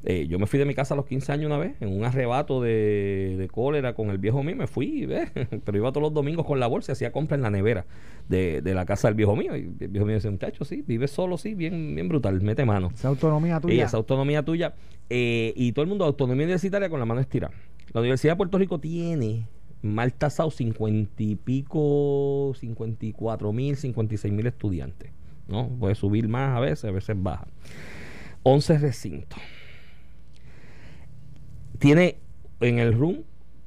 Eh, 0.06 0.26
yo 0.28 0.38
me 0.38 0.46
fui 0.46 0.58
de 0.58 0.66
mi 0.66 0.74
casa 0.74 0.92
a 0.92 0.98
los 0.98 1.06
15 1.06 1.32
años 1.32 1.46
una 1.46 1.56
vez, 1.56 1.76
en 1.80 1.88
un 1.88 2.04
arrebato 2.04 2.60
de, 2.60 3.36
de 3.38 3.48
cólera 3.48 3.94
con 3.94 4.10
el 4.10 4.18
viejo 4.18 4.42
mío, 4.42 4.54
me 4.54 4.66
fui, 4.66 5.06
¿ves? 5.06 5.30
pero 5.64 5.78
iba 5.78 5.90
todos 5.92 6.02
los 6.02 6.12
domingos 6.12 6.44
con 6.44 6.60
la 6.60 6.66
bolsa 6.66 6.92
y 6.92 6.94
hacía 6.94 7.10
compra 7.10 7.36
en 7.36 7.42
la 7.42 7.50
nevera 7.50 7.86
de, 8.28 8.60
de 8.60 8.74
la 8.74 8.84
casa 8.84 9.08
del 9.08 9.14
viejo 9.14 9.34
mío. 9.34 9.56
Y 9.56 9.60
el 9.80 9.88
viejo 9.88 10.04
mío 10.04 10.16
decía, 10.16 10.30
muchacho, 10.30 10.64
sí, 10.66 10.84
vive 10.86 11.08
solo, 11.08 11.38
sí, 11.38 11.54
bien, 11.54 11.94
bien 11.94 12.08
brutal, 12.08 12.38
mete 12.42 12.66
mano. 12.66 12.90
Esa 12.94 13.08
autonomía 13.08 13.56
Y 13.56 13.60
tuya. 13.60 13.84
esa 13.86 13.96
autonomía 13.96 14.42
tuya. 14.42 14.74
eh, 15.08 15.54
y 15.56 15.72
todo 15.72 15.84
el 15.84 15.88
mundo, 15.88 16.04
autonomía 16.04 16.44
universitaria 16.44 16.90
con 16.90 17.00
la 17.00 17.06
mano 17.06 17.20
estirada. 17.22 17.54
La 17.94 18.00
Universidad 18.00 18.34
de 18.34 18.36
Puerto 18.36 18.58
Rico 18.58 18.78
tiene 18.80 19.46
mal 19.80 20.12
tasado 20.12 20.50
50 20.50 21.22
y 21.22 21.36
pico, 21.36 22.52
54 22.58 23.52
mil, 23.52 23.76
56 23.76 24.34
mil 24.34 24.46
estudiantes. 24.46 25.10
¿no? 25.48 25.68
Puede 25.68 25.94
subir 25.94 26.28
más 26.28 26.56
a 26.56 26.60
veces, 26.60 26.84
a 26.86 26.90
veces 26.90 27.16
baja. 27.18 27.46
11 28.42 28.78
recintos. 28.78 29.38
Tiene 31.78 32.18
en 32.60 32.78
el 32.78 32.94
RUM 32.94 33.24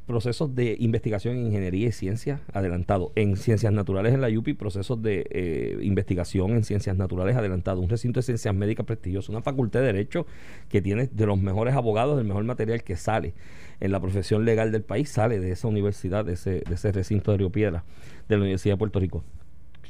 procesos 0.07 0.55
de 0.55 0.77
investigación 0.79 1.35
en 1.35 1.47
ingeniería 1.47 1.89
y 1.89 1.91
ciencias 1.91 2.39
adelantado. 2.53 3.11
En 3.15 3.35
ciencias 3.35 3.73
naturales 3.73 4.13
en 4.13 4.21
la 4.21 4.29
UPI, 4.29 4.53
procesos 4.53 5.01
de 5.01 5.27
eh, 5.29 5.77
investigación 5.81 6.51
en 6.51 6.63
ciencias 6.63 6.95
naturales 6.95 7.35
adelantado. 7.35 7.81
Un 7.81 7.89
recinto 7.89 8.19
de 8.19 8.23
ciencias 8.23 8.55
médicas 8.55 8.85
prestigioso. 8.85 9.33
Una 9.33 9.41
facultad 9.41 9.81
de 9.81 9.87
derecho 9.87 10.25
que 10.69 10.81
tiene 10.81 11.07
de 11.07 11.25
los 11.25 11.37
mejores 11.37 11.75
abogados, 11.75 12.15
del 12.15 12.25
mejor 12.25 12.45
material 12.45 12.83
que 12.83 12.95
sale 12.95 13.33
en 13.81 13.91
la 13.91 13.99
profesión 13.99 14.45
legal 14.45 14.71
del 14.71 14.83
país, 14.83 15.09
sale 15.09 15.39
de 15.39 15.51
esa 15.51 15.67
universidad, 15.67 16.23
de 16.23 16.33
ese, 16.33 16.61
de 16.61 16.73
ese 16.73 16.93
recinto 16.93 17.31
de 17.31 17.37
Río 17.39 17.51
Piedra, 17.51 17.83
de 18.29 18.37
la 18.37 18.41
Universidad 18.41 18.75
de 18.75 18.79
Puerto 18.79 18.99
Rico. 18.99 19.23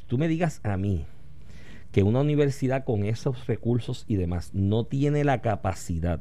Tú 0.08 0.18
me 0.18 0.26
digas 0.26 0.60
a 0.64 0.76
mí 0.76 1.06
que 1.92 2.02
una 2.02 2.20
universidad 2.20 2.84
con 2.84 3.04
esos 3.04 3.46
recursos 3.46 4.04
y 4.08 4.16
demás 4.16 4.52
no 4.52 4.84
tiene 4.84 5.22
la 5.22 5.40
capacidad 5.40 6.20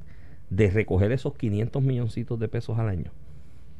de 0.50 0.70
recoger 0.72 1.12
esos 1.12 1.34
500 1.36 1.82
milloncitos 1.84 2.40
de 2.40 2.48
pesos 2.48 2.78
al 2.80 2.90
año 2.90 3.12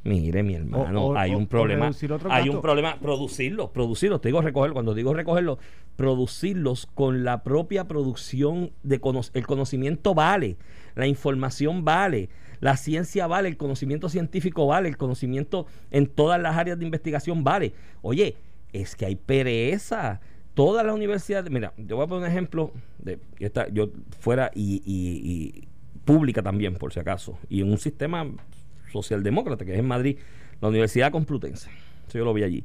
Mire, 0.04 0.42
mi 0.42 0.54
hermano, 0.56 0.84
O- 1.08 1.10
o- 1.14 1.18
hay 1.18 1.32
un 1.36 1.48
problema. 1.48 1.86
Hay 2.32 2.48
un 2.50 2.62
problema, 2.62 2.98
producirlos, 3.02 3.70
producirlos. 3.72 4.22
Te 4.22 4.30
digo 4.30 4.42
recogerlo. 4.42 4.74
Cuando 4.74 4.94
digo 4.94 5.14
recogerlos, 5.14 5.58
producirlos 5.98 6.86
con 6.86 7.26
la 7.26 7.44
propia 7.44 7.90
producción 7.90 8.72
de 8.84 9.02
cono- 9.02 9.20
el 9.34 9.46
conocimiento 9.46 10.14
vale, 10.14 10.56
la 10.96 11.08
información 11.08 11.84
vale, 11.84 12.30
la 12.62 12.78
ciencia 12.78 13.28
vale, 13.28 13.50
el 13.50 13.58
conocimiento 13.58 14.08
científico 14.08 14.66
vale, 14.66 14.88
el 14.88 14.96
conocimiento 14.98 15.66
en 15.92 16.08
todas 16.08 16.42
las 16.42 16.56
áreas 16.56 16.80
de 16.80 16.86
investigación 16.86 17.44
vale. 17.44 17.74
Oye, 18.02 18.38
es 18.72 18.96
que 18.96 19.06
hay 19.08 19.16
pereza. 19.18 20.22
Todas 20.54 20.86
las 20.86 20.96
universidades, 20.96 21.52
mira, 21.52 21.74
yo 21.78 21.98
voy 21.98 22.06
a 22.06 22.08
poner 22.08 22.24
un 22.24 22.32
ejemplo 22.32 22.72
de 22.98 23.20
yo, 23.40 23.46
esta- 23.48 23.68
yo 23.68 23.90
fuera 24.20 24.52
y, 24.56 24.82
y- 24.86 25.32
y 25.62 25.68
pública 26.08 26.42
también, 26.42 26.76
por 26.76 26.94
si 26.94 27.00
acaso, 27.00 27.38
y 27.50 27.62
en 27.62 27.70
un 27.70 27.78
sistema 27.78 28.26
socialdemócrata 28.92 29.66
que 29.66 29.74
es 29.74 29.80
en 29.80 29.88
Madrid, 29.88 30.18
la 30.62 30.70
Universidad 30.70 31.12
Complutense, 31.12 31.70
eso 32.08 32.18
yo 32.18 32.26
lo 32.26 32.34
vi 32.34 32.44
allí, 32.44 32.64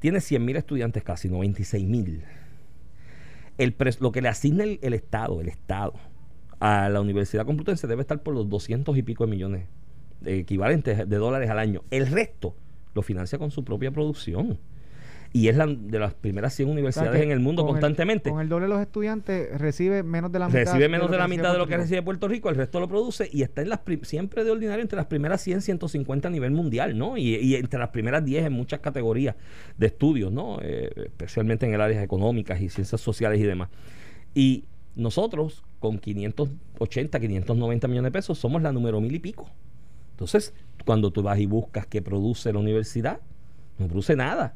tiene 0.00 0.18
100.000 0.18 0.56
estudiantes 0.56 1.04
casi, 1.04 1.28
96.000. 1.30 2.22
El 3.56 3.76
lo 4.00 4.10
que 4.10 4.20
le 4.20 4.28
asigna 4.28 4.64
el, 4.64 4.80
el 4.82 4.92
Estado, 4.92 5.40
el 5.40 5.48
Estado, 5.48 5.94
a 6.58 6.88
la 6.88 7.00
Universidad 7.00 7.46
Complutense 7.46 7.86
debe 7.86 8.02
estar 8.02 8.22
por 8.22 8.34
los 8.34 8.48
200 8.48 8.98
y 8.98 9.02
pico 9.02 9.24
de 9.24 9.30
millones 9.30 9.68
de 10.20 10.40
equivalentes 10.40 11.08
de 11.08 11.16
dólares 11.16 11.50
al 11.50 11.60
año. 11.60 11.84
El 11.90 12.08
resto 12.08 12.56
lo 12.94 13.02
financia 13.02 13.38
con 13.38 13.50
su 13.50 13.64
propia 13.64 13.92
producción. 13.92 14.58
Y 15.36 15.48
es 15.48 15.56
la, 15.56 15.66
de 15.66 15.98
las 15.98 16.14
primeras 16.14 16.54
100 16.54 16.68
O 16.68 16.68
sea, 16.68 16.72
universidades 16.72 17.20
en 17.20 17.32
el 17.32 17.40
mundo 17.40 17.62
con 17.62 17.72
constantemente. 17.72 18.30
con 18.30 18.40
el 18.40 18.48
doble 18.48 18.66
de 18.66 18.68
los 18.68 18.80
estudiantes 18.80 19.60
recibe 19.60 20.04
menos 20.04 20.30
de 20.30 20.38
la 20.38 20.46
mitad. 20.46 20.60
recibe 20.60 20.88
menos 20.88 21.10
de 21.10 21.18
la 21.18 21.26
mitad 21.26 21.52
de 21.52 21.58
lo 21.58 21.66
que 21.66 21.76
recibe 21.76 22.02
Puerto 22.02 22.28
Rico, 22.28 22.50
el 22.50 22.54
resto 22.54 22.78
lo 22.78 22.86
produce 22.86 23.28
y 23.32 23.42
está 23.42 23.60
en 23.60 23.70
las 23.70 23.80
siempre 24.02 24.44
de 24.44 24.52
ordinario 24.52 24.80
entre 24.80 24.96
las 24.96 25.06
primeras 25.06 25.40
100, 25.42 25.62
150 25.62 26.28
a 26.28 26.30
nivel 26.30 26.52
mundial, 26.52 26.96
¿no? 26.96 27.16
Y, 27.16 27.34
y 27.34 27.56
entre 27.56 27.80
las 27.80 27.88
primeras 27.88 28.24
10 28.24 28.46
en 28.46 28.52
muchas 28.52 28.78
categorías 28.78 29.34
de 29.76 29.88
estudios, 29.88 30.30
¿no? 30.30 30.58
Eh, 30.62 30.88
especialmente 30.94 31.66
en 31.66 31.74
el 31.74 31.80
área 31.80 32.00
económicas 32.00 32.60
y 32.60 32.68
ciencias 32.68 33.00
sociales 33.00 33.40
y 33.40 33.42
demás. 33.42 33.70
Y 34.36 34.66
nosotros, 34.94 35.64
con 35.80 35.98
580, 35.98 37.18
590 37.18 37.88
millones 37.88 38.12
de 38.12 38.12
pesos, 38.12 38.38
somos 38.38 38.62
la 38.62 38.70
número 38.70 39.00
mil 39.00 39.12
y 39.12 39.18
pico. 39.18 39.50
Entonces, 40.12 40.54
cuando 40.84 41.10
tú 41.10 41.24
vas 41.24 41.40
y 41.40 41.46
buscas 41.46 41.88
qué 41.88 42.02
produce 42.02 42.52
la 42.52 42.60
universidad, 42.60 43.18
no 43.78 43.88
produce 43.88 44.14
nada. 44.14 44.54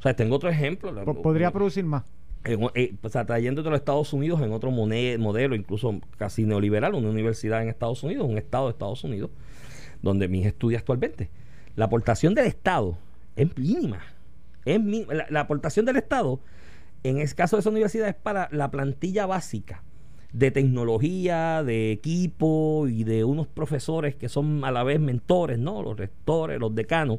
O 0.00 0.02
sea, 0.02 0.16
tengo 0.16 0.34
otro 0.36 0.48
ejemplo. 0.48 0.92
Po- 1.04 1.22
Podría 1.22 1.50
producir 1.52 1.84
más. 1.84 2.02
en 2.42 2.64
o- 2.64 2.72
eh, 2.74 2.94
trayendo 3.26 3.62
de 3.62 3.68
los 3.68 3.78
Estados 3.78 4.12
Unidos 4.14 4.40
en 4.40 4.50
otro 4.52 4.70
modelo, 4.70 5.54
incluso 5.54 6.00
casi 6.16 6.44
neoliberal, 6.44 6.94
una 6.94 7.10
universidad 7.10 7.62
en 7.62 7.68
Estados 7.68 8.02
Unidos, 8.02 8.26
un 8.26 8.38
estado 8.38 8.64
de 8.66 8.72
Estados 8.72 9.04
Unidos, 9.04 9.30
donde 10.00 10.26
mis 10.26 10.46
estudia 10.46 10.78
actualmente. 10.78 11.28
La 11.76 11.84
aportación 11.84 12.34
del 12.34 12.46
Estado 12.46 12.96
es 13.36 13.54
mínima. 13.58 14.00
Es 14.64 14.80
la, 15.08 15.26
la 15.28 15.40
aportación 15.40 15.84
del 15.84 15.96
Estado, 15.96 16.40
en 17.04 17.18
el 17.18 17.34
caso 17.34 17.56
de 17.56 17.60
esa 17.60 17.68
universidad, 17.70 18.08
es 18.08 18.14
para 18.14 18.48
la 18.52 18.70
plantilla 18.70 19.26
básica 19.26 19.82
de 20.32 20.50
tecnología, 20.50 21.62
de 21.62 21.92
equipo 21.92 22.86
y 22.88 23.04
de 23.04 23.24
unos 23.24 23.48
profesores 23.48 24.14
que 24.16 24.30
son 24.30 24.64
a 24.64 24.70
la 24.70 24.82
vez 24.82 24.98
mentores, 24.98 25.58
¿no? 25.58 25.82
Los 25.82 25.98
rectores, 25.98 26.58
los 26.58 26.74
decanos, 26.74 27.18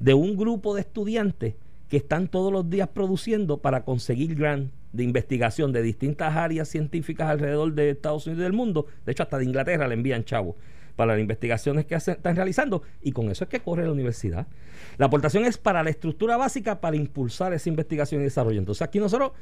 de 0.00 0.12
un 0.14 0.36
grupo 0.36 0.74
de 0.74 0.82
estudiantes 0.82 1.54
que 1.90 1.96
están 1.98 2.28
todos 2.28 2.52
los 2.52 2.70
días 2.70 2.88
produciendo 2.88 3.58
para 3.58 3.84
conseguir 3.84 4.36
grant 4.36 4.72
de 4.92 5.02
investigación 5.02 5.72
de 5.72 5.82
distintas 5.82 6.36
áreas 6.36 6.68
científicas 6.68 7.28
alrededor 7.28 7.74
de 7.74 7.90
Estados 7.90 8.26
Unidos 8.26 8.40
y 8.40 8.44
del 8.44 8.52
mundo. 8.52 8.86
De 9.04 9.12
hecho, 9.12 9.24
hasta 9.24 9.38
de 9.38 9.44
Inglaterra 9.44 9.88
le 9.88 9.94
envían 9.94 10.24
chavos 10.24 10.54
para 10.94 11.14
las 11.14 11.20
investigaciones 11.20 11.86
que 11.86 11.96
están 11.96 12.36
realizando 12.36 12.82
y 13.02 13.10
con 13.10 13.28
eso 13.30 13.44
es 13.44 13.50
que 13.50 13.60
corre 13.60 13.84
la 13.84 13.92
universidad. 13.92 14.46
La 14.98 15.06
aportación 15.06 15.44
es 15.44 15.58
para 15.58 15.82
la 15.82 15.90
estructura 15.90 16.36
básica 16.36 16.80
para 16.80 16.96
impulsar 16.96 17.52
esa 17.54 17.68
investigación 17.68 18.20
y 18.20 18.24
desarrollo. 18.24 18.60
Entonces 18.60 18.82
aquí 18.82 19.00
nosotros, 19.00 19.32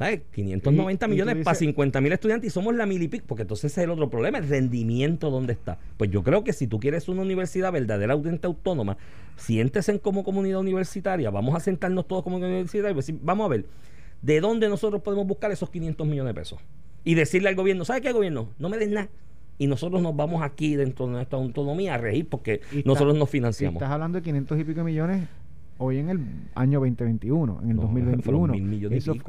¿sabes? 0.00 0.22
590 0.32 1.06
Y- 1.06 1.10
millones 1.10 1.34
para 1.44 1.52
dices- 1.52 1.58
50 1.58 2.00
mil 2.00 2.10
estudiantes 2.12 2.48
y 2.48 2.50
somos 2.50 2.74
la 2.74 2.86
mil 2.86 3.02
y 3.02 3.08
pico, 3.08 3.26
porque 3.28 3.42
entonces 3.42 3.70
ese 3.70 3.82
es 3.82 3.84
el 3.84 3.90
otro 3.90 4.08
problema, 4.08 4.38
el 4.38 4.48
rendimiento 4.48 5.28
dónde 5.30 5.52
está. 5.52 5.78
Pues 5.98 6.10
yo 6.10 6.22
creo 6.22 6.42
que 6.42 6.54
si 6.54 6.66
tú 6.66 6.80
quieres 6.80 7.06
una 7.10 7.20
universidad 7.20 7.70
verdaderamente 7.70 8.46
autónoma, 8.46 8.96
siéntese 9.36 9.98
como 10.00 10.24
comunidad 10.24 10.58
universitaria, 10.60 11.28
vamos 11.30 11.54
a 11.54 11.60
sentarnos 11.60 12.08
todos 12.08 12.22
como 12.22 12.36
comunidad 12.36 12.60
universitaria 12.60 12.92
y 12.92 12.96
decir, 12.96 13.18
vamos 13.22 13.44
a 13.44 13.48
ver, 13.48 13.66
¿de 14.22 14.40
dónde 14.40 14.68
nosotros 14.70 15.02
podemos 15.02 15.26
buscar 15.26 15.50
esos 15.52 15.68
500 15.68 16.06
millones 16.06 16.34
de 16.34 16.40
pesos? 16.40 16.60
Y 17.04 17.14
decirle 17.14 17.50
al 17.50 17.54
gobierno, 17.54 17.84
¿sabe 17.84 18.00
qué 18.00 18.12
gobierno? 18.12 18.48
No 18.58 18.70
me 18.70 18.78
den 18.78 18.92
nada. 18.94 19.08
Y 19.58 19.66
nosotros 19.66 20.00
nos 20.00 20.16
vamos 20.16 20.42
aquí 20.42 20.76
dentro 20.76 21.06
de 21.06 21.12
nuestra 21.12 21.38
autonomía 21.38 21.94
a 21.94 21.98
reír 21.98 22.26
porque 22.26 22.62
Y 22.72 22.78
está- 22.78 22.88
nosotros 22.88 23.16
nos 23.18 23.28
financiamos. 23.28 23.82
estás 23.82 23.92
hablando 23.92 24.16
de 24.16 24.22
500 24.22 24.58
y 24.58 24.64
pico 24.64 24.82
millones 24.82 25.28
hoy 25.80 25.98
en 25.98 26.10
el 26.10 26.20
año 26.54 26.78
2021, 26.80 27.60
en 27.62 27.70
el 27.70 27.76
No, 27.76 27.82
2021. 27.82 28.22
fueron 28.22 28.50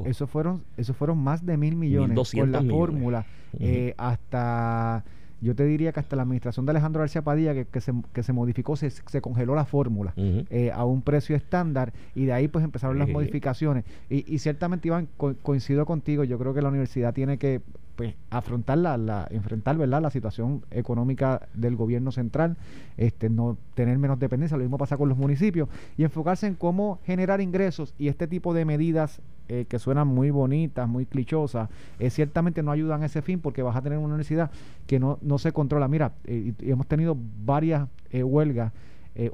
eso, 0.06 0.26
fueron, 0.28 0.62
eso 0.76 0.94
fueron 0.94 1.18
más 1.18 1.44
de 1.44 1.56
mil 1.56 1.74
millones 1.76 2.16
1.200 2.16 2.40
con 2.40 2.52
la 2.52 2.62
fórmula. 2.70 3.26
Eh, 3.58 3.94
hasta 3.98 5.04
yo 5.40 5.56
te 5.56 5.64
diría 5.64 5.90
que 5.92 5.98
hasta 5.98 6.14
la 6.14 6.22
administración 6.22 6.66
de 6.66 6.70
Alejandro 6.70 7.00
García 7.00 7.22
Padilla 7.22 7.52
que, 7.52 7.64
que 7.64 7.80
se, 7.80 7.92
que 8.12 8.22
se 8.22 8.32
modificó, 8.32 8.76
se, 8.76 8.90
se 8.90 9.20
congeló 9.20 9.56
la 9.56 9.64
fórmula 9.64 10.12
eh, 10.50 10.70
a 10.72 10.84
un 10.84 11.02
precio 11.02 11.34
estándar 11.34 11.92
y 12.14 12.26
de 12.26 12.32
ahí 12.32 12.46
pues 12.46 12.64
empezaron 12.64 12.96
las 12.98 13.08
modificaciones. 13.14 13.84
Y, 14.08 14.24
y 14.32 14.38
ciertamente 14.38 14.86
Iván 14.86 15.08
co- 15.16 15.34
coincido 15.42 15.84
contigo 15.84 16.22
yo 16.22 16.38
creo 16.38 16.54
que 16.54 16.62
la 16.62 16.68
universidad 16.68 17.12
tiene 17.12 17.38
que 17.38 17.60
pues 17.96 18.14
afrontar 18.30 18.78
la, 18.78 18.96
la 18.96 19.28
enfrentar 19.30 19.76
verdad 19.76 20.00
la 20.00 20.10
situación 20.10 20.64
económica 20.70 21.48
del 21.54 21.76
gobierno 21.76 22.10
central 22.10 22.56
este 22.96 23.28
no 23.28 23.58
tener 23.74 23.98
menos 23.98 24.18
dependencia. 24.18 24.56
Lo 24.56 24.62
mismo 24.64 24.78
pasa 24.78 24.96
con 24.96 25.08
los 25.08 25.18
municipios. 25.18 25.68
Y 25.96 26.04
enfocarse 26.04 26.46
en 26.46 26.54
cómo 26.54 27.00
generar 27.04 27.40
ingresos 27.40 27.94
y 27.98 28.08
este 28.08 28.26
tipo 28.26 28.54
de 28.54 28.64
medidas 28.64 29.20
eh, 29.48 29.66
que 29.68 29.78
suenan 29.78 30.08
muy 30.08 30.30
bonitas 30.30 30.88
muy 30.88 31.04
clichosas 31.04 31.68
eh, 31.98 32.08
ciertamente 32.10 32.62
no 32.62 32.70
ayudan 32.70 33.02
a 33.02 33.06
ese 33.06 33.20
fin 33.22 33.40
porque 33.40 33.62
vas 33.62 33.76
a 33.76 33.82
tener 33.82 33.98
una 33.98 34.08
universidad 34.08 34.50
que 34.86 34.98
no, 34.98 35.18
no 35.20 35.38
se 35.38 35.52
controla. 35.52 35.88
Mira 35.88 36.12
eh, 36.24 36.54
y- 36.58 36.70
hemos 36.70 36.86
tenido 36.86 37.16
varias 37.44 37.88
eh, 38.10 38.22
huelgas 38.22 38.72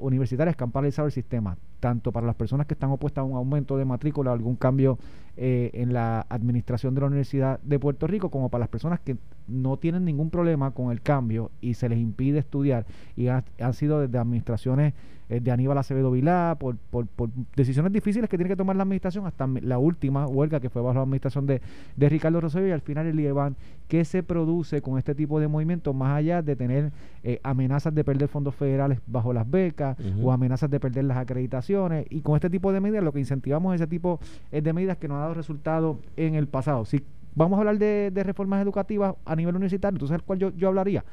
universitarias 0.01 0.57
que 0.57 0.63
han 0.65 0.71
paralizado 0.71 1.05
el 1.05 1.13
sistema, 1.13 1.57
tanto 1.79 2.11
para 2.11 2.25
las 2.27 2.35
personas 2.35 2.67
que 2.67 2.73
están 2.73 2.91
opuestas 2.91 3.21
a 3.21 3.25
un 3.25 3.35
aumento 3.35 3.77
de 3.77 3.85
matrícula 3.85 4.31
o 4.31 4.33
algún 4.33 4.55
cambio 4.55 4.97
eh, 5.37 5.71
en 5.73 5.93
la 5.93 6.25
administración 6.29 6.93
de 6.95 7.01
la 7.01 7.07
Universidad 7.07 7.59
de 7.61 7.79
Puerto 7.79 8.07
Rico, 8.07 8.29
como 8.29 8.49
para 8.49 8.59
las 8.59 8.69
personas 8.69 8.99
que 8.99 9.15
no 9.47 9.77
tienen 9.77 10.03
ningún 10.05 10.29
problema 10.29 10.71
con 10.71 10.91
el 10.91 11.01
cambio 11.01 11.49
y 11.61 11.73
se 11.75 11.87
les 11.89 11.97
impide 11.99 12.39
estudiar 12.39 12.85
y 13.15 13.27
ha- 13.27 13.43
han 13.59 13.73
sido 13.73 13.99
desde 14.01 14.17
administraciones 14.17 14.93
eh, 15.29 15.39
de 15.39 15.51
Aníbal 15.51 15.77
Acevedo 15.77 16.09
Vilá, 16.11 16.57
por, 16.59 16.75
por, 16.77 17.05
por 17.07 17.29
decisiones 17.55 17.93
difíciles 17.93 18.29
que 18.29 18.35
tiene 18.37 18.49
que 18.49 18.55
tomar 18.55 18.75
la 18.75 18.81
administración, 18.83 19.27
hasta 19.27 19.47
la 19.61 19.77
última 19.77 20.25
huelga 20.27 20.59
que 20.59 20.69
fue 20.71 20.81
bajo 20.81 20.95
la 20.95 21.01
administración 21.03 21.45
de, 21.45 21.61
de 21.95 22.09
Ricardo 22.09 22.41
Rosselló 22.41 22.67
y 22.67 22.71
al 22.71 22.81
final 22.81 23.05
el 23.05 23.19
IEBAN, 23.19 23.55
¿qué 23.87 24.03
se 24.05 24.23
produce 24.23 24.81
con 24.81 24.97
este 24.97 25.13
tipo 25.15 25.39
de 25.39 25.47
movimientos 25.47 25.95
más 25.95 26.17
allá 26.17 26.41
de 26.41 26.55
tener 26.55 26.91
eh, 27.23 27.39
amenazas 27.43 27.93
de 27.93 28.03
perder 28.03 28.27
fondos 28.27 28.55
federales 28.55 28.99
bajo 29.05 29.31
las 29.31 29.49
becas 29.49 29.95
o 30.23 30.31
amenazas 30.31 30.69
de 30.69 30.79
perder 30.79 31.03
las 31.05 31.17
acreditaciones? 31.17 31.68
Y 32.09 32.21
con 32.21 32.35
este 32.35 32.49
tipo 32.49 32.71
de 32.71 32.79
medidas 32.79 33.03
lo 33.03 33.11
que 33.11 33.19
incentivamos 33.19 33.75
es 33.75 33.81
ese 33.81 33.87
tipo 33.89 34.19
eh, 34.51 34.61
de 34.61 34.73
medidas 34.73 34.97
que 34.97 35.07
no 35.07 35.15
han 35.15 35.21
dado 35.21 35.33
resultados 35.33 35.97
en 36.17 36.35
el 36.35 36.47
pasado. 36.47 36.85
Si 36.85 37.03
vamos 37.35 37.57
a 37.57 37.59
hablar 37.61 37.77
de, 37.77 38.11
de 38.11 38.23
reformas 38.23 38.61
educativas 38.61 39.15
a 39.25 39.35
nivel 39.35 39.55
universitario, 39.55 39.95
entonces 39.95 40.15
el 40.15 40.23
cual 40.23 40.39
yo, 40.39 40.49
yo 40.55 40.67
hablaría, 40.69 41.03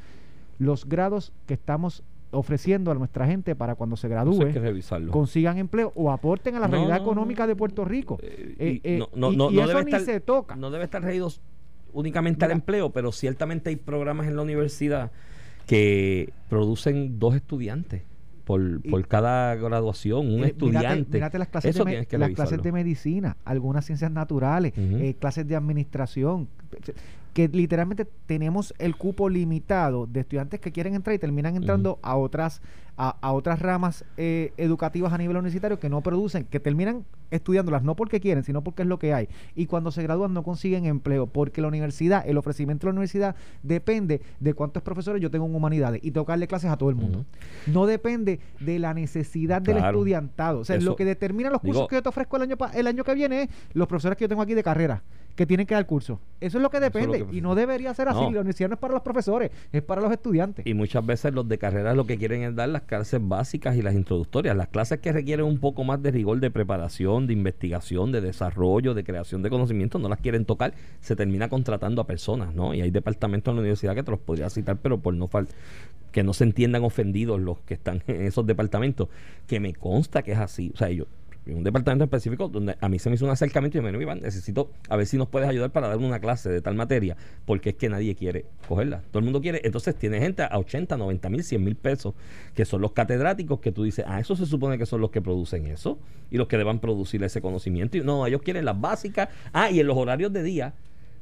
los 0.58 0.88
grados 0.88 1.32
que 1.46 1.54
estamos 1.54 2.02
ofreciendo 2.32 2.90
a 2.90 2.94
nuestra 2.94 3.26
gente 3.26 3.54
para 3.54 3.76
cuando 3.76 3.96
se 3.96 4.08
gradúe 4.08 4.32
consigan 5.12 5.58
empleo 5.58 5.92
o 5.94 6.10
aporten 6.10 6.56
a 6.56 6.60
la 6.60 6.66
No, 6.66 6.72
realidad 6.76 6.96
no, 6.96 7.02
económica 7.02 7.44
no. 7.44 7.48
de 7.48 7.56
Puerto 7.56 7.84
Rico. 7.84 8.18
Eh, 8.22 8.54
Eh, 8.82 8.96
y 8.96 9.18
no, 9.18 9.30
eso 9.30 9.84
ni 9.84 9.90
estar, 9.92 10.00
se 10.00 10.20
toca. 10.20 10.56
No 10.56 10.70
debe 10.70 10.84
estar 10.84 11.02
regido 11.02 11.30
únicamente 11.92 12.44
al 12.44 12.50
empleo, 12.50 12.90
pero 12.90 13.12
ciertamente 13.12 13.70
hay 13.70 13.76
programas 13.76 14.26
en 14.26 14.36
la 14.36 14.42
universidad 14.42 15.12
que 15.66 16.32
producen 16.48 17.18
dos 17.18 17.34
estudiantes 17.36 18.02
por, 18.46 18.80
Y- 18.84 18.88
por 18.90 19.06
cada 19.08 19.56
graduación, 19.56 20.32
un 20.32 20.44
Eh, 20.44 20.48
estudiante. 20.48 21.16
mírate 21.18 21.36
las 21.38 21.48
clases, 21.48 21.70
Eso 21.74 21.80
de, 21.80 21.84
me- 21.84 21.90
tienes 21.90 22.06
que 22.06 22.16
las 22.16 22.30
clases 22.30 22.62
de 22.62 22.70
medicina, 22.70 23.36
algunas 23.44 23.84
ciencias 23.84 24.10
naturales, 24.12 24.72
eh, 24.76 25.16
clases 25.18 25.48
de 25.48 25.56
administración, 25.56 26.48
que 27.36 27.48
literalmente 27.48 28.06
tenemos 28.24 28.72
el 28.78 28.96
cupo 28.96 29.28
limitado 29.28 30.06
de 30.06 30.20
estudiantes 30.20 30.58
que 30.58 30.72
quieren 30.72 30.94
entrar 30.94 31.14
y 31.14 31.18
terminan 31.18 31.54
entrando 31.54 31.98
a 32.00 32.16
otras 32.16 32.62
a, 32.96 33.14
a 33.20 33.32
otras 33.32 33.60
ramas 33.60 34.06
eh, 34.16 34.54
educativas 34.56 35.12
a 35.12 35.18
nivel 35.18 35.36
universitario 35.36 35.78
que 35.78 35.90
no 35.90 36.00
producen, 36.00 36.44
que 36.46 36.60
terminan 36.60 37.04
estudiándolas 37.30 37.82
no 37.82 37.94
porque 37.94 38.20
quieren, 38.20 38.42
sino 38.42 38.64
porque 38.64 38.80
es 38.84 38.88
lo 38.88 38.98
que 38.98 39.12
hay. 39.12 39.28
Y 39.54 39.66
cuando 39.66 39.90
se 39.90 40.02
gradúan 40.02 40.32
no 40.32 40.42
consiguen 40.42 40.86
empleo, 40.86 41.26
porque 41.26 41.60
la 41.60 41.68
universidad, 41.68 42.26
el 42.26 42.38
ofrecimiento 42.38 42.86
de 42.86 42.92
la 42.92 42.92
universidad 42.92 43.36
depende 43.62 44.22
de 44.40 44.54
cuántos 44.54 44.82
profesores 44.82 45.20
yo 45.20 45.30
tengo 45.30 45.44
en 45.44 45.54
humanidades 45.54 46.00
y 46.02 46.10
tocarle 46.12 46.46
clases 46.48 46.70
a 46.70 46.78
todo 46.78 46.88
el 46.88 46.96
mundo. 46.96 47.26
No 47.66 47.84
depende 47.84 48.40
de 48.60 48.78
la 48.78 48.94
necesidad 48.94 49.60
del 49.60 49.74
estudiantado. 49.98 50.60
O 50.60 50.64
sea, 50.64 50.76
Eso- 50.76 50.86
lo 50.86 50.96
que 50.96 51.04
determina 51.04 51.50
los 51.50 51.60
cursos 51.60 51.76
digo- 51.82 51.88
que 51.88 51.96
yo 51.96 52.02
te 52.02 52.08
ofrezco 52.08 52.38
el 52.38 52.44
año, 52.44 52.56
el 52.72 52.86
año 52.86 53.04
que 53.04 53.12
viene 53.14 53.42
es 53.42 53.48
los 53.74 53.86
profesores 53.88 54.16
que 54.16 54.24
yo 54.24 54.28
tengo 54.30 54.40
aquí 54.40 54.54
de 54.54 54.62
carrera, 54.62 55.02
que 55.36 55.46
tienen 55.46 55.66
que 55.66 55.74
dar 55.74 55.86
curso. 55.86 56.18
Eso 56.40 56.58
es 56.58 56.62
lo 56.62 56.70
que 56.70 56.78
lo 56.78 56.84
depende. 56.84 57.24
que- 57.26 57.36
y 57.36 57.40
no 57.40 57.54
debería 57.54 57.92
ser 57.94 58.08
así. 58.08 58.18
No. 58.18 58.30
La 58.32 58.40
universidad 58.40 58.68
no 58.70 58.74
es 58.74 58.80
para 58.80 58.94
los 58.94 59.02
profesores, 59.02 59.50
es 59.72 59.82
para 59.82 60.00
los 60.00 60.10
estudiantes. 60.10 60.66
Y 60.66 60.74
muchas 60.74 61.04
veces 61.06 61.32
los 61.32 61.46
de 61.48 61.58
carrera 61.58 61.94
lo 61.94 62.06
que 62.06 62.18
quieren 62.18 62.42
es 62.42 62.54
dar 62.56 62.68
las 62.70 62.82
clases 62.82 63.20
básicas 63.22 63.76
y 63.76 63.82
las 63.82 63.94
introductorias. 63.94 64.56
Las 64.56 64.68
clases 64.68 64.98
que 65.00 65.12
requieren 65.12 65.46
un 65.46 65.58
poco 65.58 65.84
más 65.84 66.02
de 66.02 66.10
rigor 66.10 66.40
de 66.40 66.50
preparación, 66.50 67.26
de 67.26 67.34
investigación, 67.34 68.12
de 68.12 68.20
desarrollo, 68.20 68.94
de 68.94 69.04
creación 69.04 69.42
de 69.42 69.50
conocimiento, 69.50 69.98
no 69.98 70.08
las 70.08 70.20
quieren 70.20 70.44
tocar. 70.44 70.74
Se 71.00 71.14
termina 71.14 71.48
contratando 71.48 72.00
a 72.02 72.06
personas, 72.06 72.54
¿no? 72.54 72.74
Y 72.74 72.80
hay 72.80 72.90
departamentos 72.90 73.52
en 73.52 73.56
la 73.56 73.60
universidad 73.60 73.94
que 73.94 74.02
te 74.02 74.10
los 74.10 74.20
podría 74.20 74.50
citar, 74.50 74.78
pero 74.82 74.98
por 74.98 75.14
no 75.14 75.28
que 76.12 76.22
no 76.22 76.32
se 76.32 76.44
entiendan 76.44 76.82
ofendidos 76.82 77.38
los 77.40 77.58
que 77.60 77.74
están 77.74 78.02
en 78.06 78.22
esos 78.22 78.46
departamentos, 78.46 79.08
que 79.46 79.60
me 79.60 79.74
consta 79.74 80.22
que 80.22 80.32
es 80.32 80.38
así. 80.38 80.70
O 80.74 80.78
sea, 80.78 80.88
yo 80.88 81.04
en 81.04 81.08
un 81.54 81.62
departamento 81.62 82.04
específico 82.04 82.48
donde 82.48 82.76
a 82.80 82.88
mí 82.88 82.98
se 82.98 83.08
me 83.08 83.14
hizo 83.14 83.24
un 83.24 83.30
acercamiento 83.30 83.78
y 83.78 83.80
me 83.80 83.90
dijo, 83.90 84.02
Iván, 84.02 84.20
necesito 84.20 84.70
a 84.88 84.96
ver 84.96 85.06
si 85.06 85.16
nos 85.16 85.28
puedes 85.28 85.48
ayudar 85.48 85.70
para 85.70 85.88
dar 85.88 85.98
una 85.98 86.18
clase 86.18 86.50
de 86.50 86.60
tal 86.60 86.74
materia, 86.74 87.16
porque 87.44 87.70
es 87.70 87.76
que 87.76 87.88
nadie 87.88 88.14
quiere 88.14 88.46
cogerla. 88.68 89.02
Todo 89.10 89.20
el 89.20 89.24
mundo 89.24 89.40
quiere, 89.40 89.60
entonces 89.64 89.94
tiene 89.94 90.18
gente 90.20 90.42
a 90.42 90.58
80, 90.58 90.96
90 90.96 91.28
mil, 91.30 91.44
100 91.44 91.64
mil 91.64 91.76
pesos, 91.76 92.14
que 92.54 92.64
son 92.64 92.80
los 92.80 92.92
catedráticos 92.92 93.60
que 93.60 93.72
tú 93.72 93.84
dices, 93.84 94.04
ah, 94.08 94.20
eso 94.20 94.34
se 94.34 94.46
supone 94.46 94.78
que 94.78 94.86
son 94.86 95.00
los 95.00 95.10
que 95.10 95.22
producen 95.22 95.66
eso 95.66 95.98
y 96.30 96.36
los 96.36 96.48
que 96.48 96.58
deban 96.58 96.80
producir 96.80 97.22
ese 97.22 97.40
conocimiento. 97.40 97.96
No, 98.02 98.26
ellos 98.26 98.42
quieren 98.42 98.64
las 98.64 98.80
básicas, 98.80 99.28
ah, 99.52 99.70
y 99.70 99.80
en 99.80 99.86
los 99.86 99.96
horarios 99.96 100.32
de 100.32 100.42
día, 100.42 100.74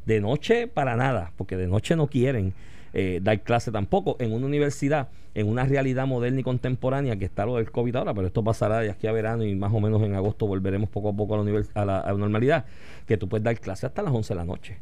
de 0.06 0.20
noche 0.20 0.66
para 0.66 0.96
nada, 0.96 1.32
porque 1.37 1.56
de 1.56 1.66
noche 1.66 1.96
no 1.96 2.06
quieren 2.06 2.54
eh, 2.94 3.20
dar 3.22 3.42
clase 3.42 3.70
tampoco 3.72 4.16
en 4.20 4.33
una 4.33 4.46
universidad, 4.46 5.09
en 5.35 5.48
una 5.48 5.64
realidad 5.64 6.07
moderna 6.07 6.40
y 6.40 6.42
contemporánea 6.44 7.16
que 7.16 7.24
está 7.24 7.44
lo 7.44 7.57
del 7.57 7.70
COVID 7.70 7.96
ahora, 7.96 8.14
pero 8.14 8.26
esto 8.28 8.42
pasará 8.44 8.78
de 8.78 8.90
aquí 8.90 9.07
a 9.09 9.12
verano 9.12 9.44
y 9.44 9.54
más 9.57 9.72
o 9.74 9.80
menos 9.80 10.00
en 10.02 10.14
agosto 10.14 10.46
volveremos 10.46 10.88
poco 10.88 11.09
a 11.11 11.12
poco 11.12 11.35
a 11.35 11.38
la, 11.38 11.42
univers- 11.44 11.70
a 11.74 11.85
la, 11.85 11.98
a 11.98 12.12
la 12.12 12.18
normalidad, 12.18 12.64
que 13.07 13.16
tú 13.16 13.28
puedes 13.28 13.42
dar 13.44 13.59
clase 13.59 13.85
hasta 13.87 14.00
las 14.02 14.12
11 14.14 14.33
de 14.33 14.38
la 14.38 14.44
noche. 14.46 14.78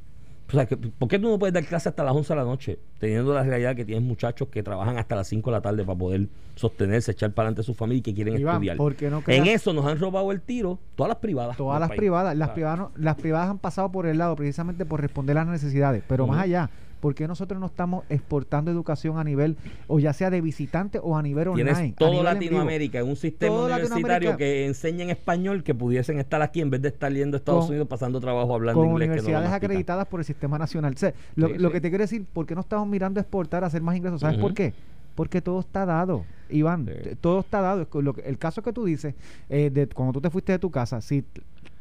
O 0.49 0.55
sea, 0.55 0.67
¿por 0.67 1.09
qué 1.09 1.19
tú 1.19 1.31
no 1.31 1.39
puedes 1.39 1.55
dar 1.55 1.65
clase 1.65 1.89
hasta 1.89 2.05
las 2.05 2.13
11 2.15 2.35
de 2.35 2.37
la 2.39 2.45
noche? 2.45 2.79
Teniendo 2.99 3.33
la 3.33 3.43
realidad 3.43 3.75
que 3.75 3.87
tienes 3.87 4.05
muchachos 4.05 4.49
que 4.49 4.63
trabajan 4.63 4.99
hasta 4.99 5.17
las 5.17 5.27
5 5.29 5.49
de 5.51 5.57
la 5.57 5.63
tarde 5.63 5.83
para 5.83 5.99
poder 5.99 6.29
sostenerse, 6.57 7.13
echar 7.13 7.31
para 7.33 7.47
adelante 7.49 7.63
su 7.63 7.73
familia 7.73 8.01
y 8.01 8.03
que 8.03 8.13
quieren 8.13 8.37
Iván, 8.39 8.57
estudiar. 8.57 8.77
¿por 8.77 8.95
qué 8.95 9.09
no 9.09 9.23
en 9.29 9.47
eso 9.47 9.73
nos 9.73 9.87
han 9.87 9.99
robado 9.99 10.31
el 10.31 10.43
tiro 10.43 10.79
todas 10.95 11.09
las 11.09 11.17
privadas. 11.19 11.57
Todas 11.57 11.81
las 11.81 11.89
país. 11.89 11.99
privadas, 11.99 12.37
las 12.37 12.51
privadas, 12.51 12.79
no- 12.79 12.93
las 12.97 13.17
privadas 13.17 13.49
han 13.49 13.59
pasado 13.59 13.91
por 13.91 14.05
el 14.05 14.19
lado 14.19 14.37
precisamente 14.37 14.85
por 14.85 15.01
responder 15.01 15.39
a 15.39 15.45
las 15.45 15.53
necesidades, 15.53 16.03
pero 16.07 16.27
más 16.27 16.43
allá, 16.43 16.69
¿por 17.03 17.17
qué 17.17 17.27
nosotros 17.27 17.59
no 17.59 17.67
estamos 17.67 18.05
exportando 18.09 18.71
educación 18.71 19.19
a 19.19 19.25
nivel, 19.25 19.57
o 19.89 19.99
ya 19.99 20.13
sea 20.13 20.31
de 20.31 20.41
visitante 20.41 21.01
o 21.03 21.17
a 21.17 21.23
nivel 21.23 21.49
online? 21.49 21.73
Tienes 21.75 21.97
todo 21.97 22.11
nivel? 22.13 22.25
Latinoamérica 22.25 23.01
en 23.01 23.09
un 23.09 23.17
sistema 23.17 23.57
Todo 23.57 23.65
universitario 23.67 24.37
que 24.37 24.67
enseña 24.67 25.03
en 25.03 25.11
español 25.11 25.65
que 25.65 25.75
pudiesen 25.75 26.21
estar 26.21 26.41
aquí 26.43 26.61
en 26.61 26.71
vez 26.71 26.81
de 26.81 26.89
estar 26.89 27.13
yendo 27.13 27.37
a 27.37 27.39
Estados 27.39 27.63
Con- 27.65 27.71
Unidos 27.71 27.89
pasando 27.89 28.21
trabajo 28.21 28.55
hablando 28.55 28.81
con 28.81 28.89
inglés. 28.93 29.09
no 29.09 29.13
universidades 29.15 29.51
acreditadas 29.51 30.07
por 30.07 30.21
el 30.21 30.25
sistema 30.25 30.59
nacional. 30.59 30.93
O 30.95 30.97
sea, 30.97 31.13
lo, 31.35 31.49
Sí, 31.49 31.55
lo 31.59 31.69
sí. 31.69 31.73
que 31.73 31.81
te 31.81 31.89
quiero 31.89 32.03
decir, 32.05 32.25
¿por 32.33 32.47
qué 32.47 32.55
no 32.55 32.61
estamos 32.61 32.87
mirando 32.87 33.19
a 33.19 33.23
exportar, 33.23 33.65
a 33.65 33.67
hacer 33.67 33.83
más 33.83 33.97
ingresos? 33.97 34.21
¿Sabes 34.21 34.39
por 34.39 34.55
qué? 34.55 34.73
Porque 35.17 35.43
todo 35.43 35.59
está 35.59 35.85
dado, 35.85 36.25
Iván, 36.51 36.87
Sí. 36.87 37.11
todo 37.21 37.41
está 37.41 37.61
dado. 37.61 37.85
El 38.25 38.39
caso 38.39 38.63
que 38.63 38.73
tú 38.73 38.85
dices, 38.85 39.15
eh, 39.51 39.71
de 39.71 39.89
cuando 39.89 40.13
tú 40.13 40.21
te 40.21 40.31
fuiste 40.31 40.53
de 40.53 40.61
tu 40.61 40.71
casa, 40.71 41.01
si, 41.01 41.25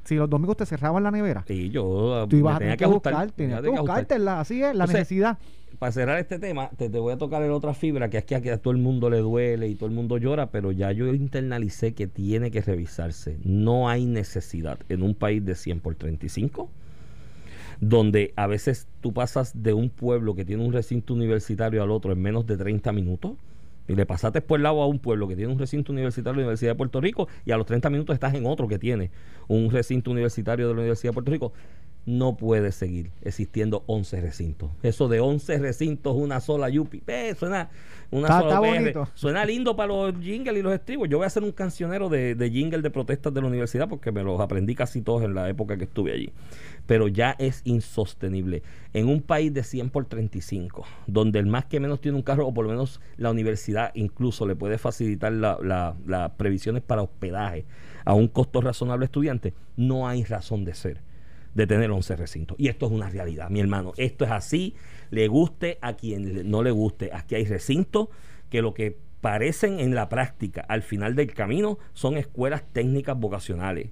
si 0.03 0.15
los 0.15 0.29
domingos 0.29 0.57
te 0.57 0.65
cerraban 0.65 1.03
la 1.03 1.11
nevera, 1.11 1.43
Sí, 1.47 1.69
yo 1.69 2.25
tú 2.29 2.35
me 2.35 2.39
ibas 2.39 2.55
a 2.55 2.59
tener 2.59 2.77
que 2.77 2.85
buscar, 2.85 3.31
tenías 3.31 3.61
tenía 3.61 3.75
que 3.75 3.81
buscártela, 3.81 4.39
así 4.39 4.55
es, 4.55 4.61
la 4.61 4.71
Entonces, 4.71 4.95
necesidad. 4.95 5.37
Para 5.79 5.91
cerrar 5.91 6.19
este 6.19 6.37
tema, 6.37 6.69
te, 6.77 6.89
te 6.89 6.99
voy 6.99 7.13
a 7.13 7.17
tocar 7.17 7.41
en 7.43 7.51
otra 7.51 7.73
fibra 7.73 8.09
que 8.09 8.17
es 8.17 8.25
que 8.25 8.35
aquí 8.35 8.49
a 8.49 8.57
todo 8.57 8.71
el 8.71 8.79
mundo 8.79 9.09
le 9.09 9.19
duele 9.19 9.67
y 9.67 9.75
todo 9.75 9.89
el 9.89 9.95
mundo 9.95 10.17
llora, 10.17 10.47
pero 10.51 10.71
ya 10.71 10.91
yo 10.91 11.07
internalicé 11.07 11.93
que 11.93 12.07
tiene 12.07 12.51
que 12.51 12.61
revisarse. 12.61 13.37
No 13.43 13.89
hay 13.89 14.05
necesidad 14.05 14.79
en 14.89 15.01
un 15.01 15.15
país 15.15 15.43
de 15.45 15.55
100 15.55 15.79
por 15.79 15.95
35 15.95 16.69
donde 17.79 18.31
a 18.35 18.45
veces 18.45 18.87
tú 19.01 19.11
pasas 19.11 19.63
de 19.63 19.73
un 19.73 19.89
pueblo 19.89 20.35
que 20.35 20.45
tiene 20.45 20.63
un 20.63 20.71
recinto 20.71 21.15
universitario 21.15 21.81
al 21.81 21.89
otro 21.89 22.11
en 22.13 22.21
menos 22.21 22.45
de 22.45 22.55
30 22.55 22.91
minutos 22.91 23.33
y 23.91 23.95
le 23.95 24.05
pasaste 24.05 24.41
por 24.41 24.59
el 24.59 24.63
lado 24.63 24.81
a 24.81 24.87
un 24.87 24.99
pueblo 24.99 25.27
que 25.27 25.35
tiene 25.35 25.51
un 25.51 25.59
recinto 25.59 25.91
universitario 25.91 26.33
de 26.37 26.41
la 26.41 26.47
Universidad 26.47 26.71
de 26.71 26.75
Puerto 26.75 27.01
Rico 27.01 27.27
y 27.45 27.51
a 27.51 27.57
los 27.57 27.65
30 27.65 27.89
minutos 27.89 28.13
estás 28.13 28.33
en 28.33 28.45
otro 28.45 28.67
que 28.67 28.79
tiene 28.79 29.11
un 29.47 29.69
recinto 29.69 30.11
universitario 30.11 30.67
de 30.67 30.73
la 30.73 30.79
Universidad 30.79 31.11
de 31.11 31.13
Puerto 31.13 31.31
Rico. 31.31 31.53
No 32.03 32.35
puede 32.35 32.71
seguir 32.71 33.11
existiendo 33.21 33.83
11 33.85 34.21
recintos. 34.21 34.71
Eso 34.81 35.07
de 35.07 35.19
11 35.19 35.59
recintos, 35.59 36.15
una 36.15 36.39
sola 36.39 36.67
yupi. 36.67 37.03
eh, 37.05 37.35
suena 37.37 37.69
una 38.09 38.27
Está- 38.27 38.39
sola 38.39 38.55
está 38.55 38.59
bonito. 38.59 39.07
Suena 39.13 39.45
lindo 39.45 39.75
para 39.75 39.89
los 39.93 40.15
jingles 40.19 40.57
y 40.57 40.61
los 40.63 40.73
estribos. 40.73 41.07
Yo 41.09 41.19
voy 41.19 41.27
a 41.27 41.29
ser 41.29 41.43
un 41.43 41.51
cancionero 41.51 42.09
de, 42.09 42.33
de 42.33 42.49
jingle 42.49 42.81
de 42.81 42.89
protestas 42.89 43.31
de 43.35 43.41
la 43.41 43.47
universidad 43.47 43.87
porque 43.87 44.11
me 44.11 44.23
los 44.23 44.39
aprendí 44.41 44.73
casi 44.73 45.01
todos 45.01 45.21
en 45.23 45.35
la 45.35 45.47
época 45.47 45.77
que 45.77 45.83
estuve 45.83 46.11
allí. 46.11 46.31
Pero 46.87 47.07
ya 47.07 47.35
es 47.39 47.61
insostenible. 47.63 48.63
En 48.93 49.07
un 49.07 49.21
país 49.21 49.53
de 49.53 49.63
100 49.63 49.89
por 49.89 50.05
35, 50.05 50.85
donde 51.07 51.39
el 51.39 51.45
más 51.45 51.65
que 51.65 51.79
menos 51.79 52.01
tiene 52.01 52.17
un 52.17 52.23
carro, 52.23 52.47
o 52.47 52.53
por 52.53 52.65
lo 52.65 52.71
menos 52.71 52.99
la 53.17 53.31
universidad 53.31 53.91
incluso 53.93 54.45
le 54.45 54.55
puede 54.55 54.77
facilitar 54.77 55.31
la- 55.31 55.57
la- 55.63 55.95
las 56.05 56.31
previsiones 56.31 56.81
para 56.83 57.01
hospedaje 57.01 57.65
a 58.03 58.13
un 58.13 58.27
costo 58.27 58.61
razonable 58.61 59.05
estudiante, 59.05 59.53
no 59.77 60.07
hay 60.07 60.23
razón 60.23 60.65
de 60.65 60.73
ser 60.73 61.01
de 61.53 61.67
tener 61.67 61.91
11 61.91 62.15
recintos. 62.15 62.57
Y 62.57 62.69
esto 62.69 62.85
es 62.85 62.93
una 62.93 63.09
realidad, 63.09 63.49
mi 63.49 63.59
hermano. 63.59 63.91
Esto 63.97 64.23
es 64.23 64.31
así, 64.31 64.73
le 65.09 65.27
guste 65.27 65.79
a 65.81 65.97
quien 65.97 66.49
no 66.49 66.63
le 66.63 66.71
guste. 66.71 67.09
Aquí 67.13 67.35
hay 67.35 67.43
recintos 67.43 68.07
que 68.49 68.61
lo 68.61 68.73
que 68.73 68.97
parecen 69.19 69.81
en 69.81 69.93
la 69.93 70.07
práctica, 70.07 70.61
al 70.61 70.81
final 70.81 71.13
del 71.13 71.33
camino, 71.33 71.77
son 71.93 72.15
escuelas 72.17 72.63
técnicas 72.71 73.19
vocacionales. 73.19 73.89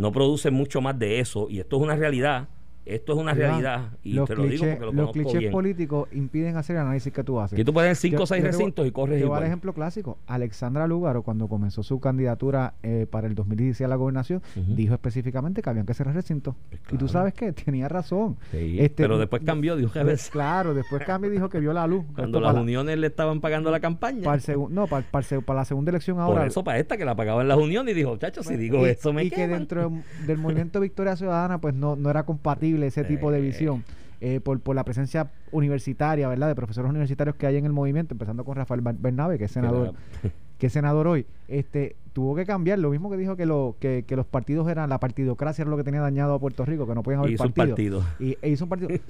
No 0.00 0.12
producen 0.12 0.54
mucho 0.54 0.80
más 0.80 0.98
de 0.98 1.20
eso. 1.20 1.46
Y 1.50 1.60
esto 1.60 1.76
es 1.76 1.82
una 1.82 1.94
realidad. 1.94 2.48
Esto 2.86 3.12
es 3.12 3.18
una 3.18 3.34
realidad. 3.34 3.90
Y 4.02 4.14
los 4.14 4.28
te 4.28 4.34
lo 4.34 4.44
digo 4.44 4.64
porque 4.64 4.84
lo 4.86 4.92
los 4.92 5.12
clichés 5.12 5.38
bien. 5.40 5.52
políticos 5.52 6.08
impiden 6.12 6.56
hacer 6.56 6.76
el 6.76 6.82
análisis 6.82 7.12
que 7.12 7.22
tú 7.22 7.38
haces. 7.40 7.54
Aquí 7.56 7.64
tú 7.64 7.72
puedes 7.72 7.86
tener 7.88 7.96
5 7.96 8.16
o 8.16 8.18
Yo- 8.20 8.26
6 8.26 8.42
yo 8.42 8.42
te 8.50 8.50
voy- 8.56 8.58
recintos 8.58 8.86
y 8.86 8.90
corres 8.90 9.18
Te 9.18 9.24
igual. 9.24 9.42
ejemplo 9.44 9.72
clásico. 9.72 10.18
Alexandra 10.26 10.86
Lúgaro, 10.86 11.22
cuando 11.22 11.46
comenzó 11.48 11.82
su 11.82 12.00
candidatura 12.00 12.74
eh, 12.82 13.06
para 13.10 13.26
el 13.26 13.34
2016 13.34 13.84
a 13.84 13.88
la 13.88 13.96
gobernación, 13.96 14.42
dijo 14.54 14.94
específicamente 14.94 15.62
que 15.62 15.70
habían 15.70 15.86
que 15.86 15.94
cerrar 15.94 16.14
recintos. 16.14 16.54
Pues 16.68 16.80
Y 16.92 16.96
tú 16.96 17.06
sabes 17.08 17.34
que 17.34 17.52
tenía 17.52 17.88
razón. 17.88 18.36
Sí, 18.50 18.76
Este, 18.80 19.02
pero 19.04 19.18
después 19.18 19.42
cambió, 19.44 19.76
dijo 19.76 19.92
que 19.92 20.00
Pues, 20.00 20.30
claro, 20.30 20.74
después 20.74 21.02
cambió 21.04 21.30
y 21.30 21.34
dijo 21.34 21.48
que 21.48 21.60
vio 21.60 21.72
la 21.72 21.86
luz. 21.86 22.04
cuando 22.14 22.40
las 22.40 22.54
uniones 22.56 22.98
le 22.98 23.06
estaban 23.06 23.40
pagando 23.40 23.70
la 23.70 23.80
campaña. 23.80 24.22
para 24.24 24.40
el 24.46 24.58
no, 24.70 24.86
para, 24.86 25.04
para 25.10 25.26
el 25.30 25.42
para 25.42 25.60
la 25.60 25.64
segunda 25.64 25.90
elección 25.90 26.18
ahora. 26.18 26.40
Por 26.40 26.48
eso, 26.48 26.64
para 26.64 26.78
esta 26.78 26.96
que 26.96 27.04
la 27.04 27.14
pagaban 27.14 27.46
las 27.48 27.58
uniones, 27.58 27.92
y 27.92 27.96
dijo, 27.98 28.16
chacho, 28.16 28.42
si 28.42 28.56
digo 28.56 28.86
y, 28.86 28.90
eso 28.90 29.12
me 29.12 29.24
y 29.24 29.30
que 29.30 29.36
queman". 29.36 29.58
dentro 29.60 29.90
de- 29.90 30.02
del 30.26 30.38
movimiento 30.38 30.80
Victoria 30.80 31.16
Ciudadana 31.16 31.60
pues 31.60 31.74
no, 31.74 31.96
no 31.96 32.08
era 32.10 32.24
compatible 32.24 32.69
ese 32.82 33.04
tipo 33.04 33.30
de 33.30 33.40
visión 33.40 33.84
eh, 34.20 34.40
por, 34.40 34.60
por 34.60 34.76
la 34.76 34.84
presencia 34.84 35.30
universitaria, 35.50 36.28
¿verdad? 36.28 36.48
De 36.48 36.54
profesores 36.54 36.90
universitarios 36.90 37.36
que 37.36 37.46
hay 37.46 37.56
en 37.56 37.64
el 37.66 37.72
movimiento, 37.72 38.14
empezando 38.14 38.44
con 38.44 38.56
Rafael 38.56 38.80
Ber- 38.82 38.96
Bernabe, 38.98 39.38
que 39.38 39.44
es 39.44 39.50
senador, 39.50 39.94
que 40.58 40.66
es 40.66 40.72
senador 40.72 41.06
hoy, 41.06 41.26
este, 41.48 41.96
tuvo 42.12 42.34
que 42.34 42.44
cambiar, 42.44 42.78
lo 42.78 42.90
mismo 42.90 43.10
que 43.10 43.16
dijo 43.16 43.34
que, 43.36 43.46
lo, 43.46 43.76
que, 43.80 44.04
que 44.06 44.16
los 44.16 44.26
partidos 44.26 44.68
eran, 44.68 44.90
la 44.90 45.00
partidocracia 45.00 45.62
era 45.62 45.70
lo 45.70 45.76
que 45.78 45.84
tenía 45.84 46.00
dañado 46.02 46.34
a 46.34 46.38
Puerto 46.38 46.64
Rico, 46.66 46.86
que 46.86 46.94
no 46.94 47.02
podían 47.02 47.20
haber 47.20 47.36
partidos. 47.38 47.68
partido. 47.70 48.04
Y, 48.18 48.36
e 48.42 48.50
hizo 48.50 48.64
un 48.64 48.68
partido. 48.68 48.90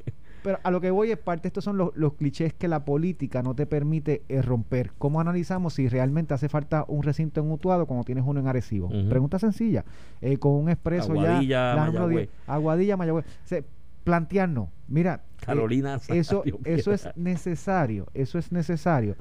Pero 0.42 0.58
a 0.62 0.70
lo 0.70 0.80
que 0.80 0.90
voy 0.90 1.10
es 1.10 1.18
parte, 1.18 1.48
estos 1.48 1.64
son 1.64 1.76
los, 1.76 1.90
los 1.96 2.14
clichés 2.14 2.52
que 2.54 2.68
la 2.68 2.84
política 2.84 3.42
no 3.42 3.54
te 3.54 3.66
permite 3.66 4.22
eh, 4.28 4.42
romper. 4.42 4.92
¿Cómo 4.98 5.20
analizamos 5.20 5.74
si 5.74 5.88
realmente 5.88 6.34
hace 6.34 6.48
falta 6.48 6.84
un 6.88 7.02
recinto 7.02 7.40
en 7.40 7.50
Utuado 7.50 7.86
cuando 7.86 8.04
tienes 8.04 8.24
uno 8.26 8.40
en 8.40 8.46
Arecibo? 8.48 8.88
Pregunta 9.08 9.38
sencilla. 9.38 9.84
Eh, 10.20 10.38
con 10.38 10.52
un 10.52 10.68
expreso 10.68 11.12
Aguadilla, 11.12 11.74
ya. 11.74 11.76
Mayagüez. 11.76 12.28
10, 12.28 12.30
Aguadilla, 12.46 12.96
Mayagüez. 12.96 13.24
Se- 13.44 13.64
plantearnos, 14.04 14.68
mira. 14.88 15.22
eh, 15.38 15.44
Carolina 15.44 15.98
eso, 16.08 16.42
eso 16.64 16.92
es 16.92 17.08
necesario. 17.16 18.06
Eso 18.14 18.38
es 18.38 18.50
necesario. 18.50 19.16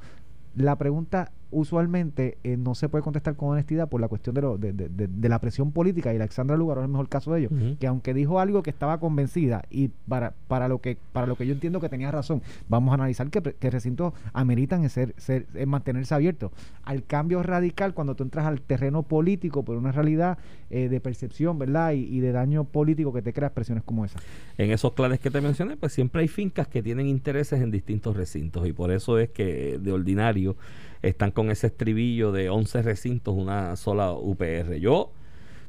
La 0.55 0.77
pregunta 0.77 1.31
usualmente 1.51 2.37
eh, 2.43 2.57
no 2.57 2.75
se 2.75 2.89
puede 2.89 3.03
contestar 3.03 3.35
con 3.35 3.49
honestidad 3.49 3.89
por 3.89 3.99
la 4.01 4.07
cuestión 4.07 4.35
de, 4.35 4.41
lo- 4.41 4.57
de, 4.57 4.71
de- 4.73 4.89
de- 4.89 5.29
la 5.29 5.39
presión 5.39 5.71
política 5.71 6.11
y 6.13 6.15
Alexandra 6.15 6.55
Lugaro 6.57 6.81
es 6.81 6.85
el 6.85 6.91
mejor 6.91 7.07
caso 7.09 7.33
de 7.33 7.41
ello 7.41 7.49
que 7.79 7.85
aunque 7.87 8.13
dijo 8.13 8.39
algo 8.39 8.63
que 8.63 8.69
estaba 8.71 8.99
convencida 8.99 9.63
y 9.69 9.89
para, 10.07 10.33
para 10.47 10.67
lo 10.67 10.79
que 10.79 10.97
para 11.13 11.27
lo 11.27 11.35
que 11.35 11.45
yo 11.45 11.53
entiendo 11.53 11.79
que 11.79 11.89
tenía 11.89 12.11
razón 12.11 12.41
vamos 12.67 12.91
a 12.91 12.95
analizar 12.95 13.29
que, 13.29 13.69
recintos 13.69 14.13
ameritan 14.33 14.83
en 14.83 14.89
ser, 14.89 15.13
ser 15.17 15.45
en 15.53 15.69
mantenerse 15.69 16.13
abiertos. 16.15 16.51
Al 16.83 17.03
cambio 17.03 17.43
radical 17.43 17.93
cuando 17.93 18.15
tú 18.15 18.23
entras 18.23 18.45
al 18.47 18.61
terreno 18.61 19.03
político 19.03 19.63
por 19.63 19.77
una 19.77 19.91
realidad 19.91 20.37
eh, 20.71 20.89
de 20.89 20.99
percepción 20.99 21.59
verdad 21.59 21.91
y, 21.93 22.05
y 22.05 22.19
de 22.19 22.31
daño 22.31 22.63
político 22.63 23.13
que 23.13 23.21
te 23.21 23.33
crea 23.33 23.47
expresiones 23.47 23.83
como 23.83 24.05
esa. 24.05 24.19
En 24.57 24.71
esos 24.71 24.93
clanes 24.93 25.19
que 25.19 25.29
te 25.29 25.41
mencioné, 25.41 25.77
pues 25.77 25.93
siempre 25.93 26.21
hay 26.21 26.27
fincas 26.27 26.67
que 26.67 26.81
tienen 26.81 27.05
intereses 27.07 27.61
en 27.61 27.69
distintos 27.71 28.15
recintos 28.17 28.67
y 28.67 28.73
por 28.73 28.91
eso 28.91 29.19
es 29.19 29.29
que 29.29 29.77
de 29.79 29.91
ordinario 29.91 30.55
están 31.01 31.31
con 31.31 31.51
ese 31.51 31.67
estribillo 31.67 32.31
de 32.31 32.49
11 32.49 32.81
recintos, 32.81 33.35
una 33.35 33.75
sola 33.75 34.11
UPR. 34.13 34.75
Yo 34.79 35.11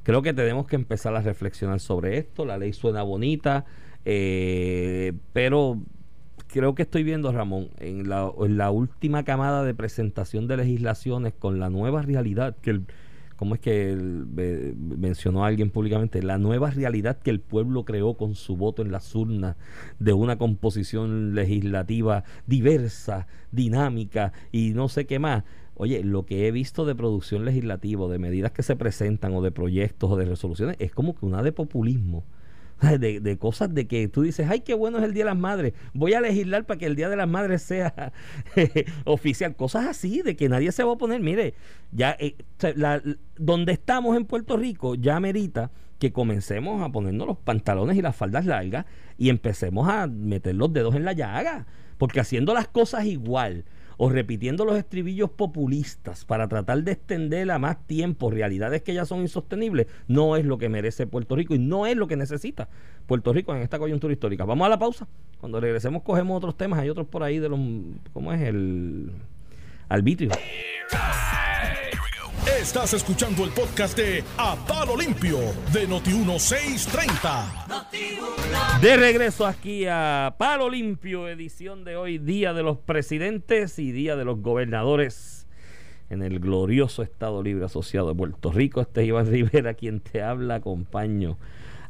creo 0.02 0.22
que 0.22 0.32
tenemos 0.32 0.66
que 0.66 0.76
empezar 0.76 1.14
a 1.14 1.20
reflexionar 1.20 1.80
sobre 1.80 2.18
esto. 2.18 2.44
La 2.44 2.58
ley 2.58 2.72
suena 2.72 3.02
bonita, 3.02 3.64
eh, 4.04 5.12
pero 5.32 5.78
creo 6.48 6.74
que 6.74 6.82
estoy 6.82 7.04
viendo, 7.04 7.32
Ramón, 7.32 7.70
en 7.78 8.08
la, 8.08 8.30
en 8.40 8.56
la 8.56 8.70
última 8.70 9.24
camada 9.24 9.64
de 9.64 9.74
presentación 9.74 10.48
de 10.48 10.56
legislaciones 10.56 11.32
con 11.38 11.60
la 11.60 11.70
nueva 11.70 12.02
realidad 12.02 12.56
que 12.60 12.70
el 12.70 12.86
¿cómo 13.40 13.54
es 13.54 13.62
que 13.62 13.96
mencionó 13.96 15.46
alguien 15.46 15.70
públicamente? 15.70 16.22
La 16.22 16.36
nueva 16.36 16.70
realidad 16.70 17.20
que 17.20 17.30
el 17.30 17.40
pueblo 17.40 17.86
creó 17.86 18.12
con 18.12 18.34
su 18.34 18.54
voto 18.54 18.82
en 18.82 18.92
las 18.92 19.14
urnas 19.14 19.56
de 19.98 20.12
una 20.12 20.36
composición 20.36 21.34
legislativa 21.34 22.24
diversa, 22.46 23.28
dinámica 23.50 24.34
y 24.52 24.74
no 24.74 24.90
sé 24.90 25.06
qué 25.06 25.18
más. 25.18 25.44
Oye, 25.74 26.04
lo 26.04 26.26
que 26.26 26.48
he 26.48 26.50
visto 26.50 26.84
de 26.84 26.94
producción 26.94 27.46
legislativa, 27.46 28.06
de 28.08 28.18
medidas 28.18 28.52
que 28.52 28.62
se 28.62 28.76
presentan 28.76 29.32
o 29.32 29.40
de 29.40 29.52
proyectos 29.52 30.10
o 30.10 30.16
de 30.18 30.26
resoluciones, 30.26 30.76
es 30.78 30.92
como 30.92 31.14
que 31.14 31.24
una 31.24 31.42
de 31.42 31.52
populismo. 31.52 32.24
De, 32.98 33.38
cosas 33.38 33.74
de 33.74 33.86
que 33.86 34.08
tú 34.08 34.22
dices, 34.22 34.46
ay, 34.48 34.60
qué 34.60 34.74
bueno 34.74 34.98
es 34.98 35.04
el 35.04 35.12
Día 35.12 35.24
de 35.24 35.30
las 35.30 35.38
Madres, 35.38 35.74
voy 35.92 36.14
a 36.14 36.20
legislar 36.20 36.64
para 36.64 36.78
que 36.78 36.86
el 36.86 36.96
Día 36.96 37.08
de 37.08 37.16
las 37.16 37.28
Madres 37.28 37.62
sea 37.62 38.12
oficial. 39.04 39.54
Cosas 39.54 39.86
así, 39.86 40.22
de 40.22 40.36
que 40.36 40.48
nadie 40.48 40.72
se 40.72 40.82
va 40.82 40.94
a 40.94 40.96
poner, 40.96 41.20
mire, 41.20 41.54
ya 41.92 42.16
eh, 42.18 42.36
donde 43.36 43.72
estamos 43.72 44.16
en 44.16 44.24
Puerto 44.24 44.56
Rico 44.56 44.94
ya 44.94 45.20
merita 45.20 45.70
que 45.98 46.12
comencemos 46.12 46.82
a 46.82 46.90
ponernos 46.90 47.26
los 47.26 47.38
pantalones 47.38 47.96
y 47.96 48.02
las 48.02 48.16
faldas 48.16 48.46
largas 48.46 48.86
y 49.18 49.28
empecemos 49.28 49.88
a 49.88 50.06
meter 50.06 50.54
los 50.54 50.72
dedos 50.72 50.94
en 50.94 51.04
la 51.04 51.12
llaga, 51.12 51.66
porque 51.98 52.20
haciendo 52.20 52.54
las 52.54 52.68
cosas 52.68 53.04
igual 53.04 53.64
o 54.02 54.08
repitiendo 54.08 54.64
los 54.64 54.78
estribillos 54.78 55.28
populistas 55.28 56.24
para 56.24 56.48
tratar 56.48 56.82
de 56.84 56.92
extender 56.92 57.50
a 57.50 57.58
más 57.58 57.86
tiempo 57.86 58.30
realidades 58.30 58.80
que 58.80 58.94
ya 58.94 59.04
son 59.04 59.20
insostenibles, 59.20 59.88
no 60.08 60.36
es 60.36 60.46
lo 60.46 60.56
que 60.56 60.70
merece 60.70 61.06
Puerto 61.06 61.36
Rico 61.36 61.54
y 61.54 61.58
no 61.58 61.84
es 61.84 61.98
lo 61.98 62.06
que 62.06 62.16
necesita 62.16 62.70
Puerto 63.06 63.30
Rico 63.34 63.54
en 63.54 63.60
esta 63.60 63.78
coyuntura 63.78 64.10
histórica. 64.14 64.46
Vamos 64.46 64.64
a 64.64 64.70
la 64.70 64.78
pausa. 64.78 65.06
Cuando 65.38 65.60
regresemos 65.60 66.00
cogemos 66.00 66.38
otros 66.38 66.56
temas. 66.56 66.78
Hay 66.78 66.88
otros 66.88 67.08
por 67.08 67.22
ahí 67.22 67.40
de 67.40 67.50
los... 67.50 67.60
¿Cómo 68.14 68.32
es? 68.32 68.40
El 68.40 69.12
arbitrio. 69.90 70.30
Estás 72.58 72.94
escuchando 72.94 73.44
el 73.44 73.50
podcast 73.50 73.96
de 73.96 74.24
A 74.36 74.56
Palo 74.66 74.96
Limpio 74.96 75.38
de 75.72 75.88
Noti1630. 75.88 78.80
De 78.80 78.96
regreso 78.96 79.46
aquí 79.46 79.86
a 79.86 80.34
Palo 80.38 80.68
Limpio, 80.68 81.28
edición 81.28 81.84
de 81.84 81.96
hoy, 81.96 82.18
Día 82.18 82.52
de 82.52 82.62
los 82.62 82.78
Presidentes 82.78 83.78
y 83.78 83.92
Día 83.92 84.16
de 84.16 84.24
los 84.24 84.40
Gobernadores 84.40 85.46
en 86.10 86.22
el 86.22 86.40
glorioso 86.40 87.02
Estado 87.02 87.42
Libre 87.42 87.64
Asociado 87.64 88.08
de 88.08 88.14
Puerto 88.14 88.52
Rico. 88.52 88.80
Este 88.80 89.02
es 89.02 89.08
Iván 89.08 89.30
Rivera 89.30 89.74
quien 89.74 90.00
te 90.00 90.22
habla, 90.22 90.56
acompaño 90.56 91.38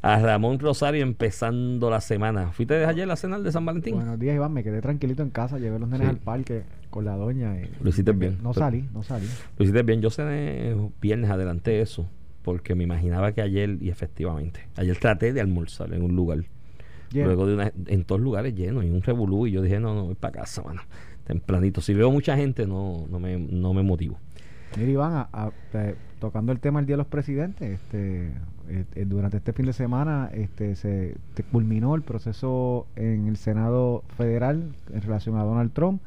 a 0.03 0.19
Ramón 0.19 0.59
Rosario 0.59 1.03
empezando 1.03 1.91
la 1.91 2.01
semana. 2.01 2.53
¿Fuiste 2.53 2.75
de 2.75 2.87
ayer 2.87 3.09
la 3.09 3.17
cena 3.17 3.39
de 3.39 3.53
San 3.53 3.65
Valentín? 3.65 3.95
Buenos 3.95 4.19
días, 4.19 4.37
Iván. 4.37 4.53
Me 4.53 4.63
quedé 4.63 4.81
tranquilito 4.81 5.23
en 5.23 5.31
casa, 5.31 5.59
llevé 5.59 5.79
los 5.79 5.89
nenes 5.89 6.09
al 6.09 6.19
parque 6.19 6.63
con 6.91 7.05
la 7.05 7.17
doña. 7.17 7.57
lo 7.81 7.89
hiciste 7.89 8.13
bien. 8.13 8.39
No 8.43 8.53
salí, 8.53 8.89
no 8.93 9.03
salí. 9.03 9.27
Lo 9.57 9.65
hiciste 9.65 9.83
bien. 9.83 10.03
Yo 10.03 10.11
cené 10.11 10.75
viernes, 11.01 11.31
adelanté 11.31 11.81
eso, 11.81 12.07
porque 12.43 12.75
me 12.75 12.85
imaginaba 12.85 13.33
que 13.33 13.43
ayer, 13.43 13.79
y 13.81 13.89
efectivamente, 13.89 14.69
ayer 14.77 14.97
traté 14.99 15.33
de 15.33 15.41
almorzar 15.41 15.93
en 15.95 16.03
un 16.03 16.15
lugar. 16.15 16.45
Luego 17.13 17.47
de 17.47 17.55
una, 17.55 17.73
en 17.87 18.05
todos 18.05 18.21
lugares 18.21 18.55
llenos, 18.55 18.85
y 18.85 18.91
un 18.91 19.03
revolú, 19.03 19.47
y 19.47 19.53
yo 19.53 19.63
dije, 19.63 19.81
no, 19.81 19.95
no, 19.95 20.05
voy 20.05 20.15
para 20.15 20.41
casa, 20.41 20.63
mano. 20.63 20.83
Tempranito. 21.27 21.81
Si 21.81 21.95
veo 21.95 22.11
mucha 22.11 22.37
gente, 22.37 22.67
no, 22.67 23.07
no, 23.11 23.19
me, 23.19 23.39
no 23.39 23.73
me 23.75 23.83
motivo. 23.83 24.19
Mira, 24.77 24.91
Iván, 24.91 25.27
tocando 26.21 26.53
el 26.53 26.61
tema 26.61 26.79
del 26.79 26.87
Día 26.87 26.95
de 26.95 26.99
los 26.99 27.07
Presidentes, 27.09 27.81
este, 27.81 28.29
eh, 28.69 28.85
eh, 28.95 29.05
durante 29.05 29.39
este 29.39 29.53
fin 29.53 29.67
de 29.67 29.73
semana 29.73 30.31
este, 30.33 30.77
se 30.77 31.17
culminó 31.51 31.97
el 31.97 32.03
proceso 32.03 32.87
en 32.95 33.27
el 33.27 33.37
Senado 33.37 34.05
Federal 34.17 34.73
en 34.93 35.03
relación 35.03 35.37
a 35.37 35.43
Donald 35.43 35.73
Trump. 35.73 36.01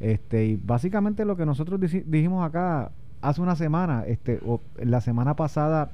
Este, 0.00 0.46
y 0.46 0.56
básicamente 0.56 1.24
lo 1.24 1.36
que 1.36 1.46
nosotros 1.46 1.78
dijimos 1.80 2.46
acá 2.46 2.90
hace 3.20 3.40
una 3.40 3.54
semana, 3.54 4.04
este, 4.06 4.40
o 4.46 4.60
la 4.78 5.00
semana 5.00 5.36
pasada, 5.36 5.90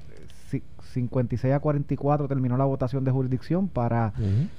56 0.93 1.53
a 1.53 1.61
44 1.61 2.29
terminó 2.29 2.57
la 2.57 2.65
votación 2.65 3.05
de 3.05 3.11
jurisdicción 3.11 3.69
para 3.69 4.15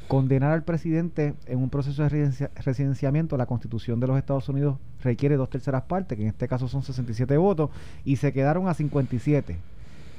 condenar 0.07 0.51
al 0.51 0.63
presidente 0.63 1.33
en 1.47 1.59
un 1.59 1.69
proceso 1.69 2.03
de 2.03 2.49
residenciamiento. 2.55 3.37
La 3.37 3.45
constitución 3.45 3.99
de 3.99 4.07
los 4.07 4.17
Estados 4.17 4.47
Unidos 4.49 4.77
requiere 5.01 5.35
dos 5.35 5.49
terceras 5.49 5.83
partes, 5.83 6.17
que 6.17 6.23
en 6.23 6.29
este 6.29 6.47
caso 6.47 6.67
son 6.67 6.83
67 6.83 7.37
votos, 7.37 7.71
y 8.05 8.17
se 8.17 8.33
quedaron 8.33 8.67
a 8.67 8.73
57. 8.73 9.57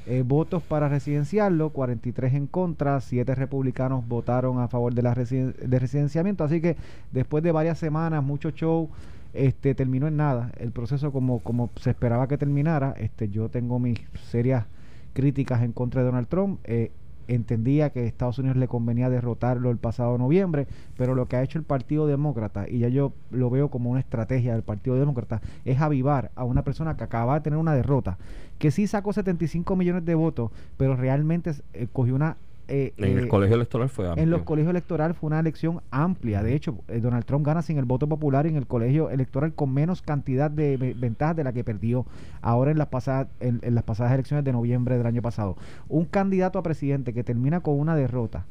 Eh, 0.07 0.23
votos 0.25 0.63
para 0.63 0.89
residenciarlo, 0.89 1.69
43 1.69 2.33
en 2.33 2.47
contra, 2.47 2.99
7 2.99 3.35
republicanos 3.35 4.07
votaron 4.07 4.59
a 4.59 4.67
favor 4.67 4.93
de, 4.93 5.03
la 5.03 5.13
de 5.13 5.79
residenciamiento, 5.79 6.43
así 6.43 6.61
que 6.61 6.77
después 7.11 7.43
de 7.43 7.51
varias 7.51 7.77
semanas, 7.77 8.23
mucho 8.23 8.49
show, 8.49 8.89
este 9.33 9.75
terminó 9.75 10.07
en 10.07 10.17
nada, 10.17 10.51
el 10.57 10.71
proceso 10.71 11.11
como, 11.11 11.39
como 11.39 11.69
se 11.79 11.91
esperaba 11.91 12.27
que 12.27 12.37
terminara, 12.37 12.93
este 12.97 13.29
yo 13.29 13.49
tengo 13.49 13.79
mis 13.79 13.99
serias 14.29 14.65
críticas 15.13 15.61
en 15.63 15.71
contra 15.71 16.01
de 16.01 16.07
Donald 16.07 16.27
Trump, 16.27 16.59
eh, 16.63 16.91
entendía 17.27 17.91
que 17.91 18.05
Estados 18.05 18.39
Unidos 18.39 18.57
le 18.57 18.67
convenía 18.67 19.09
derrotarlo 19.09 19.69
el 19.69 19.77
pasado 19.77 20.17
noviembre, 20.17 20.67
pero 20.97 21.13
lo 21.13 21.27
que 21.27 21.35
ha 21.35 21.43
hecho 21.43 21.59
el 21.59 21.63
Partido 21.63 22.07
Demócrata, 22.07 22.67
y 22.67 22.79
ya 22.79 22.89
yo 22.89 23.13
lo 23.29 23.49
veo 23.49 23.69
como 23.69 23.91
una 23.91 23.99
estrategia 23.99 24.53
del 24.53 24.63
Partido 24.63 24.95
Demócrata, 24.95 25.41
es 25.63 25.79
avivar 25.79 26.31
a 26.35 26.43
una 26.43 26.63
persona 26.63 26.97
que 26.97 27.03
acaba 27.03 27.35
de 27.35 27.41
tener 27.41 27.59
una 27.59 27.75
derrota, 27.75 28.17
que 28.57 28.71
sí 28.71 28.87
sacó 28.87 29.13
75 29.13 29.75
millones 29.75 30.05
de 30.05 30.15
votos, 30.15 30.51
pero 30.77 30.95
realmente 30.95 31.51
eh, 31.73 31.87
cogió 31.91 32.15
una 32.15 32.37
eh, 32.69 32.93
en 32.97 33.17
el 33.17 33.25
eh, 33.25 33.27
colegio 33.27 33.55
electoral 33.55 33.89
fue 33.89 34.07
En 34.15 34.29
los 34.29 34.43
colegios 34.43 34.69
electorales 34.69 35.17
fue 35.17 35.27
una 35.27 35.39
elección 35.39 35.81
amplia. 35.89 36.43
De 36.43 36.53
hecho, 36.53 36.77
eh, 36.87 36.99
Donald 36.99 37.25
Trump 37.25 37.45
gana 37.45 37.63
sin 37.63 37.79
el 37.79 37.85
voto 37.85 38.07
popular 38.07 38.45
en 38.45 38.55
el 38.55 38.67
colegio 38.67 39.09
electoral 39.09 39.53
con 39.53 39.73
menos 39.73 40.03
cantidad 40.03 40.51
de 40.51 40.77
ventajas 40.95 41.35
de 41.35 41.43
la 41.43 41.51
que 41.51 41.63
perdió 41.63 42.05
ahora 42.41 42.69
en 42.69 42.77
las 42.77 42.87
pasadas 42.87 43.27
en, 43.39 43.59
las 43.73 43.83
pasadas 43.83 44.13
elecciones 44.13 44.45
de 44.45 44.53
noviembre 44.53 44.97
del 44.97 45.07
año 45.07 45.23
pasado. 45.23 45.57
Un 45.87 46.05
candidato 46.05 46.59
a 46.59 46.63
presidente 46.63 47.11
que 47.11 47.23
termina 47.23 47.61
con 47.61 47.79
una 47.79 47.95
derrota. 47.95 48.45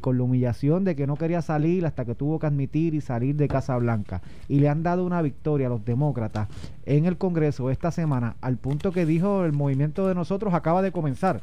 con 0.00 0.18
la 0.18 0.24
humillación 0.24 0.82
de 0.82 0.96
que 0.96 1.06
no 1.06 1.14
quería 1.14 1.40
salir 1.40 1.86
hasta 1.86 2.04
que 2.04 2.16
tuvo 2.16 2.40
que 2.40 2.48
admitir 2.48 2.94
y 2.94 3.00
salir 3.00 3.36
de 3.36 3.46
Casa 3.46 3.76
Blanca. 3.76 4.22
Y 4.48 4.58
le 4.58 4.68
han 4.68 4.82
dado 4.82 5.04
una 5.06 5.22
victoria 5.22 5.68
a 5.68 5.70
los 5.70 5.84
demócratas 5.84 6.48
en 6.84 7.06
el 7.06 7.16
Congreso 7.16 7.70
esta 7.70 7.92
semana, 7.92 8.34
al 8.40 8.56
punto 8.56 8.90
que 8.90 9.06
dijo 9.06 9.44
el 9.44 9.52
movimiento 9.52 10.08
de 10.08 10.16
nosotros 10.16 10.52
acaba 10.52 10.82
de 10.82 10.90
comenzar 10.90 11.42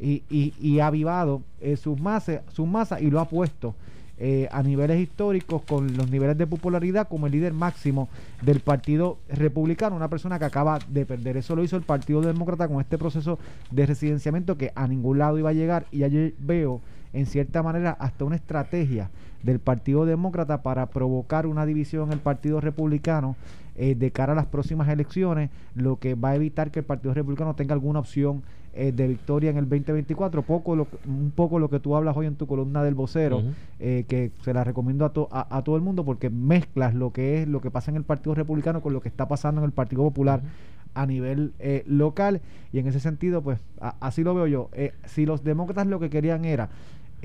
y, 0.00 0.22
y, 0.28 0.52
y 0.60 0.80
ha 0.80 0.88
avivado 0.88 1.42
eh, 1.60 1.76
sus 1.76 1.98
masas 2.00 3.00
y 3.00 3.10
lo 3.10 3.20
ha 3.20 3.28
puesto 3.28 3.74
eh, 4.16 4.48
a 4.52 4.62
niveles 4.62 5.00
históricos 5.00 5.62
con 5.62 5.96
los 5.96 6.08
niveles 6.08 6.38
de 6.38 6.46
popularidad 6.46 7.08
como 7.08 7.26
el 7.26 7.32
líder 7.32 7.52
máximo 7.52 8.08
del 8.42 8.60
Partido 8.60 9.18
Republicano, 9.28 9.96
una 9.96 10.08
persona 10.08 10.38
que 10.38 10.44
acaba 10.44 10.78
de 10.88 11.04
perder. 11.04 11.36
Eso 11.36 11.56
lo 11.56 11.64
hizo 11.64 11.76
el 11.76 11.82
Partido 11.82 12.20
Demócrata 12.20 12.68
con 12.68 12.80
este 12.80 12.96
proceso 12.96 13.40
de 13.72 13.86
residenciamiento 13.86 14.56
que 14.56 14.70
a 14.76 14.86
ningún 14.86 15.18
lado 15.18 15.36
iba 15.36 15.50
a 15.50 15.52
llegar 15.52 15.86
y 15.90 16.04
ayer 16.04 16.34
veo 16.38 16.80
en 17.12 17.26
cierta 17.26 17.64
manera 17.64 17.96
hasta 17.98 18.24
una 18.24 18.36
estrategia 18.36 19.10
del 19.42 19.58
Partido 19.58 20.06
Demócrata 20.06 20.62
para 20.62 20.86
provocar 20.86 21.46
una 21.46 21.66
división 21.66 22.06
en 22.06 22.12
el 22.12 22.20
Partido 22.20 22.60
Republicano 22.60 23.34
eh, 23.76 23.96
de 23.96 24.12
cara 24.12 24.32
a 24.32 24.36
las 24.36 24.46
próximas 24.46 24.88
elecciones, 24.88 25.50
lo 25.74 25.98
que 25.98 26.14
va 26.14 26.30
a 26.30 26.36
evitar 26.36 26.70
que 26.70 26.78
el 26.78 26.84
Partido 26.84 27.14
Republicano 27.14 27.56
tenga 27.56 27.74
alguna 27.74 27.98
opción 27.98 28.44
eh, 28.76 28.92
de 28.92 29.08
victoria 29.08 29.50
en 29.50 29.56
el 29.56 29.68
2024. 29.68 30.42
Poco 30.42 30.76
lo, 30.76 30.88
un 31.06 31.32
poco 31.34 31.58
lo 31.58 31.68
que 31.68 31.80
tú 31.80 31.96
hablas 31.96 32.16
hoy 32.16 32.26
en 32.26 32.36
tu 32.36 32.46
columna 32.46 32.82
del 32.82 32.94
vocero, 32.94 33.42
eh, 33.78 34.04
que 34.08 34.32
se 34.42 34.52
la 34.52 34.64
recomiendo 34.64 35.04
a, 35.04 35.56
a, 35.56 35.62
todo 35.62 35.76
el 35.76 35.82
mundo 35.82 36.04
porque 36.04 36.30
mezclas 36.30 36.94
lo 36.94 37.12
que 37.12 37.42
es 37.42 37.48
lo 37.48 37.60
que 37.60 37.70
pasa 37.70 37.90
en 37.90 37.96
el 37.96 38.04
Partido 38.04 38.34
Republicano 38.34 38.82
con 38.82 38.92
lo 38.92 39.00
que 39.00 39.08
está 39.08 39.28
pasando 39.28 39.60
en 39.60 39.66
el 39.66 39.72
Partido 39.72 40.02
Popular. 40.02 40.42
a 40.94 41.06
nivel 41.06 41.54
eh, 41.58 41.82
local 41.88 42.40
y 42.72 42.78
en 42.78 42.86
ese 42.86 43.00
sentido 43.00 43.42
pues 43.42 43.58
así 43.98 44.22
lo 44.22 44.32
veo 44.32 44.46
yo 44.46 44.70
si 45.06 45.26
los 45.26 45.42
demócratas 45.42 45.88
lo 45.88 45.98
que 45.98 46.08
querían 46.08 46.44
era 46.44 46.68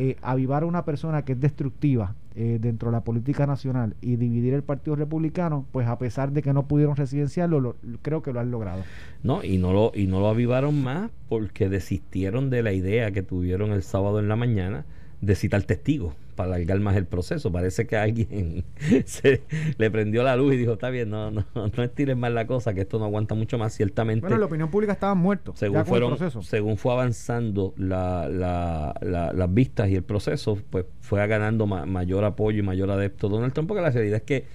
eh, 0.02 0.16
avivar 0.22 0.64
a 0.64 0.66
una 0.66 0.86
persona 0.86 1.24
que 1.26 1.34
es 1.34 1.42
destructiva 1.42 2.16
eh, 2.34 2.58
dentro 2.62 2.90
de 2.90 2.94
la 2.94 3.04
política 3.04 3.46
nacional 3.46 3.98
y 4.00 4.16
dividir 4.16 4.54
el 4.54 4.64
Partido 4.64 4.96
Republicano, 4.96 5.66
pues 5.74 5.90
a 5.90 5.98
pesar 5.98 6.32
de 6.32 6.42
que 6.42 6.54
no 6.54 6.70
pudieron 6.70 6.96
residenciarlo, 6.96 7.76
creo 8.02 8.22
que 8.22 8.32
lo 8.32 8.40
han 8.40 8.50
logrado. 8.50 8.84
No, 9.24 9.44
y 9.44 9.58
no 9.58 9.74
lo, 9.74 9.92
y 9.94 10.08
no 10.08 10.22
lo 10.22 10.30
avivaron 10.30 10.82
más 10.82 11.12
porque 11.28 11.68
desistieron 11.68 12.50
de 12.50 12.64
la 12.64 12.72
idea 12.72 13.12
que 13.12 13.24
tuvieron 13.24 13.72
el 13.72 13.84
sábado 13.84 14.22
en 14.22 14.30
la 14.30 14.38
mañana 14.38 14.86
de 15.20 15.36
citar 15.36 15.64
testigos 15.64 16.14
para 16.40 16.56
alargar 16.56 16.80
más 16.80 16.96
el 16.96 17.06
proceso. 17.06 17.52
Parece 17.52 17.86
que 17.86 17.98
alguien 17.98 18.64
se 19.06 19.42
le 19.78 19.92
prendió 19.92 20.24
la 20.24 20.38
luz 20.38 20.54
y 20.54 20.58
dijo, 20.58 20.72
está 20.72 20.90
bien, 20.90 21.10
no, 21.10 21.32
no, 21.32 21.44
no 21.54 21.84
estiren 21.84 22.18
más 22.18 22.32
la 22.32 22.48
cosa, 22.48 22.74
que 22.74 22.80
esto 22.80 22.98
no 22.98 23.04
aguanta 23.04 23.36
mucho 23.36 23.58
más, 23.58 23.74
ciertamente. 23.74 24.22
Bueno, 24.22 24.38
la 24.38 24.46
opinión 24.46 24.72
pública 24.72 24.94
estaba 24.94 25.16
muerto. 25.16 25.52
Según, 25.58 25.86
fueron, 25.86 26.18
según 26.42 26.78
fue 26.78 26.94
avanzando 26.94 27.74
la, 27.76 28.30
la, 28.30 28.94
las 29.34 29.54
vistas 29.54 29.90
y 29.90 29.96
el 29.96 30.04
proceso, 30.04 30.58
pues 30.70 30.86
fue 31.02 31.28
ganando 31.28 31.68
mayor 31.68 32.24
apoyo 32.24 32.60
y 32.60 32.62
mayor 32.62 32.90
adepto 32.90 33.28
Donald 33.28 33.52
Trump, 33.52 33.68
porque 33.68 33.82
la 33.82 33.90
realidad 33.90 34.16
es 34.16 34.24
que 34.24 34.46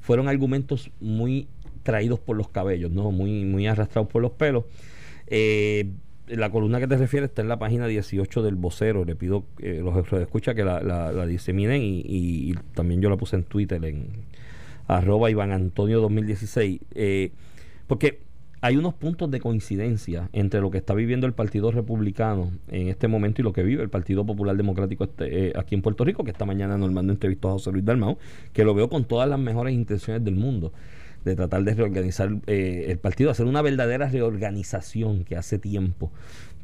fueron 0.00 0.28
argumentos 0.28 0.92
muy 0.98 1.46
traídos 1.82 2.20
por 2.20 2.38
los 2.38 2.48
cabellos, 2.48 2.90
¿no? 2.90 3.10
Muy, 3.10 3.44
muy 3.44 3.66
arrastrados 3.66 4.10
por 4.10 4.22
los 4.22 4.30
pelos. 4.30 4.64
Eh, 5.26 5.90
la 6.28 6.50
columna 6.50 6.80
que 6.80 6.86
te 6.86 6.96
refieres 6.96 7.30
está 7.30 7.42
en 7.42 7.48
la 7.48 7.58
página 7.58 7.86
18 7.86 8.42
del 8.42 8.54
vocero. 8.56 9.04
Le 9.04 9.14
pido 9.14 9.44
eh, 9.58 9.80
los 9.82 10.12
escucha 10.20 10.54
que 10.54 10.64
la, 10.64 10.80
la, 10.80 11.26
diseminen 11.26 11.80
y, 11.82 12.54
también 12.74 13.00
yo 13.00 13.10
la 13.10 13.16
puse 13.16 13.36
en 13.36 13.44
Twitter 13.44 13.84
en 13.84 14.08
arroba 14.86 15.30
Iván 15.30 15.52
Antonio 15.52 16.00
2016. 16.00 16.80
Eh, 16.94 17.32
porque 17.86 18.20
hay 18.60 18.78
unos 18.78 18.94
puntos 18.94 19.30
de 19.30 19.40
coincidencia 19.40 20.30
entre 20.32 20.62
lo 20.62 20.70
que 20.70 20.78
está 20.78 20.94
viviendo 20.94 21.26
el 21.26 21.34
Partido 21.34 21.70
Republicano 21.70 22.50
en 22.68 22.88
este 22.88 23.08
momento 23.08 23.42
y 23.42 23.44
lo 23.44 23.52
que 23.52 23.62
vive 23.62 23.82
el 23.82 23.90
Partido 23.90 24.24
Popular 24.24 24.56
Democrático 24.56 25.04
este, 25.04 25.48
eh, 25.48 25.52
aquí 25.54 25.74
en 25.74 25.82
Puerto 25.82 26.02
Rico, 26.04 26.24
que 26.24 26.30
esta 26.30 26.46
mañana 26.46 26.78
Normando 26.78 27.12
entrevistó 27.12 27.48
a 27.48 27.52
José 27.52 27.72
Luis 27.72 27.84
Dalmau, 27.84 28.16
que 28.54 28.64
lo 28.64 28.74
veo 28.74 28.88
con 28.88 29.04
todas 29.04 29.28
las 29.28 29.38
mejores 29.38 29.74
intenciones 29.74 30.24
del 30.24 30.36
mundo 30.36 30.72
de 31.24 31.36
tratar 31.36 31.64
de 31.64 31.74
reorganizar 31.74 32.30
eh, 32.46 32.86
el 32.88 32.98
partido, 32.98 33.30
hacer 33.30 33.46
una 33.46 33.62
verdadera 33.62 34.08
reorganización 34.08 35.24
que 35.24 35.36
hace 35.36 35.58
tiempo 35.58 36.12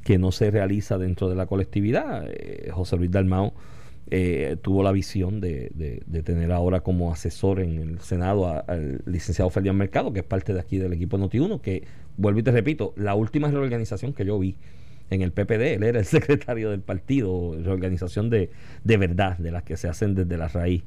que 0.04 0.18
no 0.18 0.32
se 0.32 0.50
realiza 0.50 0.98
dentro 0.98 1.28
de 1.28 1.36
la 1.36 1.46
colectividad. 1.46 2.26
Eh, 2.28 2.70
José 2.72 2.96
Luis 2.96 3.10
Dalmau 3.10 3.52
eh, 4.10 4.56
tuvo 4.60 4.82
la 4.82 4.92
visión 4.92 5.40
de, 5.40 6.02
tener 6.24 6.52
ahora 6.52 6.80
como 6.80 7.12
asesor 7.12 7.60
en 7.60 7.78
el 7.78 8.00
Senado 8.00 8.48
al 8.66 9.02
licenciado 9.06 9.50
Ferdinand 9.50 9.78
Mercado, 9.78 10.12
que 10.12 10.20
es 10.20 10.26
parte 10.26 10.52
de 10.52 10.60
aquí 10.60 10.78
del 10.78 10.92
equipo 10.92 11.18
Noti1, 11.18 11.60
que, 11.60 11.84
vuelvo 12.16 12.40
y 12.40 12.42
te 12.42 12.50
repito, 12.50 12.92
la 12.96 13.14
última 13.14 13.50
reorganización 13.50 14.12
que 14.12 14.24
yo 14.24 14.38
vi 14.38 14.56
en 15.10 15.22
el 15.22 15.32
PPD, 15.32 15.74
él 15.74 15.82
era 15.82 15.98
el 15.98 16.04
secretario 16.06 16.70
del 16.70 16.80
partido, 16.80 17.56
reorganización 17.62 18.30
de, 18.30 18.50
de 18.84 18.96
verdad, 18.96 19.38
de 19.38 19.50
las 19.50 19.62
que 19.62 19.76
se 19.76 19.88
hacen 19.88 20.14
desde 20.14 20.36
la 20.36 20.48
raíz. 20.48 20.82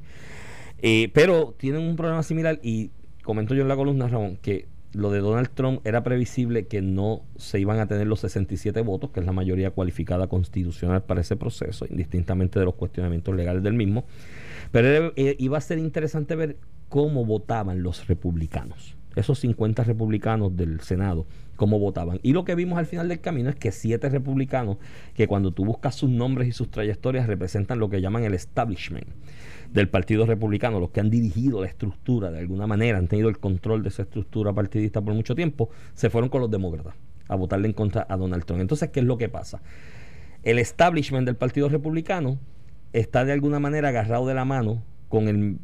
Eh, 0.82 1.10
pero 1.14 1.54
tienen 1.56 1.82
un 1.82 1.96
problema 1.96 2.22
similar 2.22 2.58
y 2.62 2.90
comento 3.24 3.54
yo 3.54 3.62
en 3.62 3.68
la 3.68 3.76
columna, 3.76 4.06
Ramón, 4.06 4.38
que 4.40 4.66
lo 4.92 5.10
de 5.10 5.18
Donald 5.18 5.50
Trump 5.54 5.80
era 5.84 6.04
previsible 6.04 6.66
que 6.66 6.80
no 6.80 7.22
se 7.36 7.58
iban 7.58 7.80
a 7.80 7.86
tener 7.86 8.06
los 8.06 8.20
67 8.20 8.80
votos, 8.82 9.10
que 9.10 9.20
es 9.20 9.26
la 9.26 9.32
mayoría 9.32 9.70
cualificada 9.70 10.28
constitucional 10.28 11.02
para 11.02 11.20
ese 11.20 11.34
proceso, 11.34 11.86
indistintamente 11.90 12.60
de 12.60 12.64
los 12.64 12.74
cuestionamientos 12.74 13.34
legales 13.34 13.62
del 13.64 13.74
mismo. 13.74 14.04
Pero 14.70 15.12
eh, 15.16 15.34
iba 15.38 15.58
a 15.58 15.60
ser 15.60 15.78
interesante 15.78 16.36
ver 16.36 16.56
cómo 16.88 17.24
votaban 17.24 17.82
los 17.82 18.06
republicanos, 18.06 18.96
esos 19.16 19.40
50 19.40 19.82
republicanos 19.82 20.56
del 20.56 20.80
Senado, 20.80 21.26
cómo 21.56 21.80
votaban. 21.80 22.20
Y 22.22 22.32
lo 22.32 22.44
que 22.44 22.54
vimos 22.54 22.78
al 22.78 22.86
final 22.86 23.08
del 23.08 23.20
camino 23.20 23.50
es 23.50 23.56
que 23.56 23.72
siete 23.72 24.08
republicanos, 24.08 24.76
que 25.14 25.26
cuando 25.26 25.50
tú 25.50 25.64
buscas 25.64 25.96
sus 25.96 26.10
nombres 26.10 26.46
y 26.48 26.52
sus 26.52 26.70
trayectorias, 26.70 27.26
representan 27.26 27.80
lo 27.80 27.90
que 27.90 28.00
llaman 28.00 28.22
el 28.22 28.34
establishment 28.34 29.08
del 29.74 29.88
Partido 29.88 30.24
Republicano, 30.24 30.78
los 30.78 30.90
que 30.90 31.00
han 31.00 31.10
dirigido 31.10 31.60
la 31.60 31.66
estructura 31.66 32.30
de 32.30 32.38
alguna 32.38 32.66
manera, 32.66 32.96
han 32.96 33.08
tenido 33.08 33.28
el 33.28 33.38
control 33.38 33.82
de 33.82 33.88
esa 33.88 34.02
estructura 34.02 34.52
partidista 34.52 35.02
por 35.02 35.12
mucho 35.14 35.34
tiempo, 35.34 35.68
se 35.94 36.10
fueron 36.10 36.30
con 36.30 36.40
los 36.40 36.50
demócratas 36.50 36.94
a 37.26 37.34
votarle 37.34 37.66
en 37.66 37.74
contra 37.74 38.06
a 38.08 38.16
Donald 38.16 38.44
Trump. 38.44 38.60
Entonces, 38.60 38.90
¿qué 38.90 39.00
es 39.00 39.06
lo 39.06 39.18
que 39.18 39.28
pasa? 39.28 39.60
El 40.44 40.60
establishment 40.60 41.26
del 41.26 41.36
Partido 41.36 41.68
Republicano 41.68 42.38
está 42.92 43.24
de 43.24 43.32
alguna 43.32 43.58
manera 43.58 43.88
agarrado 43.88 44.26
de 44.28 44.34
la 44.34 44.44
mano 44.44 44.82
con 45.08 45.26
el 45.26 45.58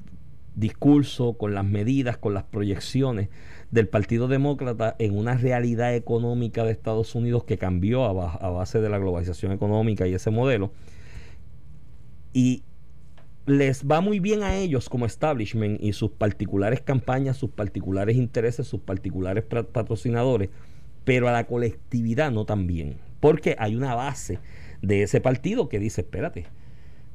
discurso, 0.56 1.34
con 1.34 1.54
las 1.54 1.64
medidas, 1.64 2.16
con 2.16 2.34
las 2.34 2.42
proyecciones 2.42 3.28
del 3.70 3.86
Partido 3.86 4.26
Demócrata 4.26 4.96
en 4.98 5.16
una 5.16 5.36
realidad 5.36 5.94
económica 5.94 6.64
de 6.64 6.72
Estados 6.72 7.14
Unidos 7.14 7.44
que 7.44 7.58
cambió 7.58 8.04
a, 8.06 8.50
base 8.50 8.80
de 8.80 8.88
la 8.88 8.98
globalización 8.98 9.52
económica 9.52 10.08
y 10.08 10.14
ese 10.14 10.30
modelo. 10.30 10.72
Y 12.32 12.64
les 13.46 13.86
va 13.86 14.00
muy 14.00 14.20
bien 14.20 14.42
a 14.42 14.56
ellos 14.56 14.88
como 14.88 15.06
establishment 15.06 15.82
y 15.82 15.92
sus 15.92 16.10
particulares 16.10 16.80
campañas, 16.80 17.36
sus 17.36 17.50
particulares 17.50 18.16
intereses, 18.16 18.66
sus 18.66 18.80
particulares 18.80 19.44
patrocinadores, 19.44 20.50
pero 21.04 21.28
a 21.28 21.32
la 21.32 21.46
colectividad 21.46 22.30
no 22.30 22.44
tan 22.44 22.66
bien. 22.66 22.96
Porque 23.20 23.56
hay 23.58 23.76
una 23.76 23.94
base 23.94 24.38
de 24.82 25.02
ese 25.02 25.20
partido 25.20 25.68
que 25.68 25.78
dice, 25.78 26.02
espérate, 26.02 26.46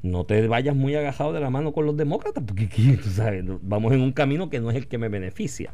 no 0.02 0.24
te 0.24 0.46
vayas 0.46 0.76
muy 0.76 0.94
agajado 0.94 1.32
de 1.32 1.40
la 1.40 1.50
mano 1.50 1.72
con 1.72 1.86
los 1.86 1.96
demócratas, 1.96 2.44
porque 2.46 2.68
vamos 3.62 3.92
en 3.92 4.00
un 4.02 4.12
camino 4.12 4.50
que 4.50 4.60
no 4.60 4.70
es 4.70 4.76
el 4.76 4.88
que 4.88 4.98
me 4.98 5.08
beneficia. 5.08 5.72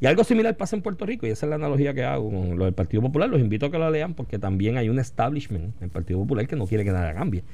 Y 0.00 0.06
algo 0.06 0.24
similar 0.24 0.56
pasa 0.56 0.76
en 0.76 0.82
Puerto 0.82 1.04
Rico, 1.04 1.26
y 1.26 1.30
esa 1.30 1.44
es 1.44 1.50
la 1.50 1.56
analogía 1.56 1.92
que 1.92 2.04
hago 2.04 2.30
con 2.30 2.58
lo 2.58 2.64
del 2.64 2.72
Partido 2.72 3.02
Popular. 3.02 3.28
Los 3.28 3.40
invito 3.40 3.66
a 3.66 3.70
que 3.70 3.78
la 3.78 3.90
lean 3.90 4.14
porque 4.14 4.38
también 4.38 4.78
hay 4.78 4.88
un 4.88 4.98
establishment 4.98 5.76
en 5.76 5.84
el 5.84 5.90
Partido 5.90 6.18
Popular 6.20 6.46
que 6.46 6.56
no 6.56 6.66
quiere 6.66 6.84
que 6.84 6.90
nada 6.90 7.12
cambie 7.12 7.44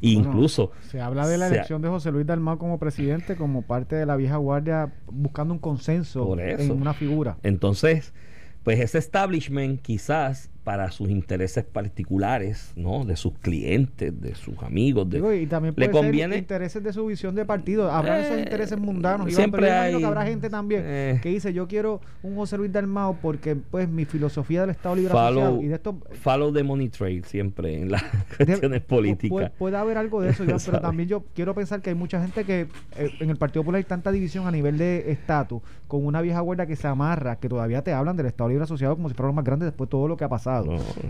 incluso. 0.00 0.72
Se 0.88 1.00
habla 1.00 1.26
de 1.26 1.38
la 1.38 1.48
elección 1.48 1.82
de 1.82 1.88
José 1.88 2.12
Luis 2.12 2.26
Dalmau 2.26 2.58
como 2.58 2.78
presidente, 2.78 3.36
como 3.36 3.62
parte 3.62 3.96
de 3.96 4.06
la 4.06 4.16
vieja 4.16 4.36
guardia, 4.36 4.92
buscando 5.06 5.54
un 5.54 5.60
consenso 5.60 6.38
en 6.38 6.70
una 6.70 6.94
figura. 6.94 7.38
Entonces, 7.42 8.14
pues 8.62 8.80
ese 8.80 8.98
establishment 8.98 9.80
quizás 9.80 10.50
para 10.66 10.90
sus 10.90 11.08
intereses 11.10 11.64
particulares, 11.64 12.72
¿no? 12.74 13.04
De 13.04 13.14
sus 13.14 13.34
clientes, 13.38 14.20
de 14.20 14.34
sus 14.34 14.60
amigos. 14.64 15.08
De, 15.08 15.18
y 15.40 15.46
también 15.46 15.76
puede 15.76 15.86
le 15.86 15.92
conviene 15.92 16.38
intereses 16.38 16.82
de 16.82 16.92
su 16.92 17.06
visión 17.06 17.36
de 17.36 17.44
partido. 17.44 17.88
Habrá 17.88 18.18
esos 18.18 18.36
eh, 18.36 18.40
intereses 18.40 18.76
mundanos. 18.76 19.32
Siempre 19.32 19.70
hay, 19.70 19.96
que 19.96 20.04
habrá 20.04 20.26
gente 20.26 20.50
también 20.50 20.82
eh, 20.84 21.20
que 21.22 21.28
dice 21.28 21.52
yo 21.52 21.68
quiero 21.68 22.00
un 22.24 22.34
José 22.34 22.58
Luis 22.58 22.72
Dalmao 22.72 23.16
porque 23.22 23.54
pues 23.54 23.88
mi 23.88 24.06
filosofía 24.06 24.62
del 24.62 24.70
Estado 24.70 24.96
Libre 24.96 25.12
follow, 25.12 25.62
y 25.62 25.68
de 25.68 25.76
esto 25.76 26.00
follow 26.20 26.52
the 26.52 26.64
money 26.64 26.88
trade 26.88 27.22
siempre 27.26 27.82
en 27.82 27.92
las 27.92 28.02
cuestiones 28.36 28.82
políticas. 28.82 29.52
Puede, 29.56 29.76
haber 29.76 29.98
algo 29.98 30.20
de 30.20 30.30
eso, 30.30 30.44
pero 30.66 30.80
también 30.80 31.08
yo 31.08 31.22
quiero 31.32 31.54
pensar 31.54 31.80
que 31.80 31.90
hay 31.90 31.96
mucha 31.96 32.20
gente 32.20 32.42
que 32.42 32.66
eh, 32.96 33.10
en 33.20 33.30
el 33.30 33.36
Partido 33.36 33.62
Popular 33.62 33.78
hay 33.78 33.84
tanta 33.84 34.10
división 34.10 34.48
a 34.48 34.50
nivel 34.50 34.78
de 34.78 35.12
estatus 35.12 35.62
con 35.86 36.04
una 36.04 36.20
vieja 36.22 36.42
huelga 36.42 36.66
que 36.66 36.74
se 36.74 36.88
amarra, 36.88 37.36
que 37.36 37.48
todavía 37.48 37.82
te 37.82 37.92
hablan 37.92 38.16
del 38.16 38.26
Estado 38.26 38.48
Libre 38.48 38.64
Asociado 38.64 38.96
como 38.96 39.08
si 39.08 39.14
fuera 39.14 39.28
lo 39.28 39.34
más 39.34 39.44
grande 39.44 39.64
después 39.64 39.86
de 39.86 39.92
todo 39.92 40.08
lo 40.08 40.16
que 40.16 40.24
ha 40.24 40.28
pasado. 40.28 40.55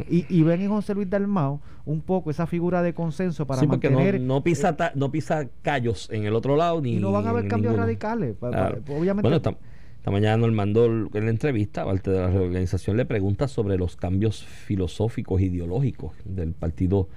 Y, 0.08 0.42
ven 0.42 0.62
en 0.62 0.70
José 0.70 0.94
Luis 0.94 1.08
Dalmao 1.08 1.60
un 1.84 2.00
poco 2.00 2.30
esa 2.30 2.46
figura 2.46 2.82
de 2.82 2.94
consenso 2.94 3.46
para 3.46 3.62
mantener... 3.62 4.20
No, 4.20 4.42
pisa, 4.42 4.76
eh, 4.78 4.90
no 4.94 5.10
pisa 5.10 5.48
callos 5.62 6.08
en 6.10 6.24
el 6.24 6.34
otro 6.34 6.56
lado 6.56 6.80
ni... 6.80 6.94
Y 6.94 7.00
no 7.00 7.12
van 7.12 7.26
a 7.26 7.30
haber 7.30 7.48
cambios 7.48 7.76
radicales. 7.76 8.36
Obviamente... 8.40 9.22
Bueno, 9.22 9.36
esta, 9.36 9.56
mañana 10.10 10.36
Normando 10.36 10.86
en 10.86 11.24
la 11.24 11.30
entrevista, 11.30 11.84
parte 11.84 12.10
de 12.10 12.20
la 12.20 12.28
reorganización, 12.28 12.96
le 12.96 13.04
pregunta 13.04 13.48
sobre 13.48 13.76
los 13.76 13.96
cambios 13.96 14.44
filosóficos, 14.44 15.40
ideológicos 15.40 16.12
del 16.24 16.52
Partido 16.52 17.08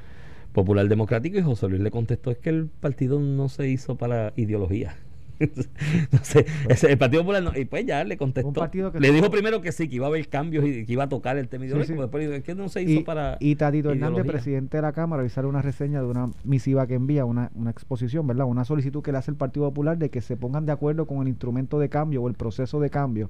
Popular 0.54 0.88
Democrático 0.88 1.38
y 1.38 1.42
José 1.42 1.68
Luis 1.70 1.82
le 1.82 1.92
contestó 1.92 2.32
es 2.32 2.39
que 2.39 2.50
el 2.50 2.68
partido 2.68 3.20
no 3.20 3.50
se 3.50 3.70
hizo 3.70 3.96
para 3.96 4.34
ideología 4.36 4.96
no 6.12 6.19
sé, 6.23 6.45
el 6.88 6.97
Partido 6.97 7.23
Popular 7.23 7.43
no, 7.43 7.52
y 7.56 7.65
pues 7.65 7.86
ya 7.86 8.04
le 8.04 8.17
contestó. 8.17 8.69
le 8.99 9.12
dijo 9.12 9.32
primero 9.32 9.62
que 9.62 9.71
sí, 9.71 9.88
que 9.88 9.95
iba 9.95 10.08
a 10.08 10.10
haber 10.10 10.28
cambios 10.28 10.65
y 10.65 10.86
que 10.86 10.93
iba 10.93 11.06
a 11.06 11.10
tocar 11.10 11.38
el 11.38 11.47
tema 11.47 11.65
ideológico. 11.65 12.02
Después 12.02 12.43
que 12.43 12.56
no 12.56 12.69
se 12.69 12.84
hizo 12.84 12.99
y, 12.99 13.04
para. 13.04 13.38
Y 13.39 13.56
Tatito 13.56 13.91
Hernández, 13.91 14.25
presidente 14.25 14.78
de 14.78 14.82
la 14.82 14.91
Cámara, 14.91 15.28
sale 15.30 15.47
una 15.47 15.62
reseña 15.62 16.02
de 16.02 16.08
una 16.08 16.32
misiva 16.43 16.88
que 16.88 16.95
envía, 16.95 17.25
una, 17.25 17.52
una 17.56 17.71
exposición, 17.71 18.28
¿verdad? 18.28 18.45
Una 18.45 18.65
solicitud 18.65 19.02
que 19.02 19.12
le 19.12 19.17
hace 19.17 19.32
el 19.32 19.38
Partido 19.38 19.67
Popular 19.67 19.97
de 19.97 20.10
que 20.10 20.21
se 20.21 20.36
pongan 20.36 20.65
de 20.65 20.71
acuerdo 20.71 21.06
con 21.06 21.21
el 21.21 21.28
instrumento 21.28 21.80
de 21.80 21.89
cambio 21.89 22.21
o 22.23 22.28
el 22.28 22.36
proceso 22.36 22.80
de 22.80 22.89
cambio 22.89 23.30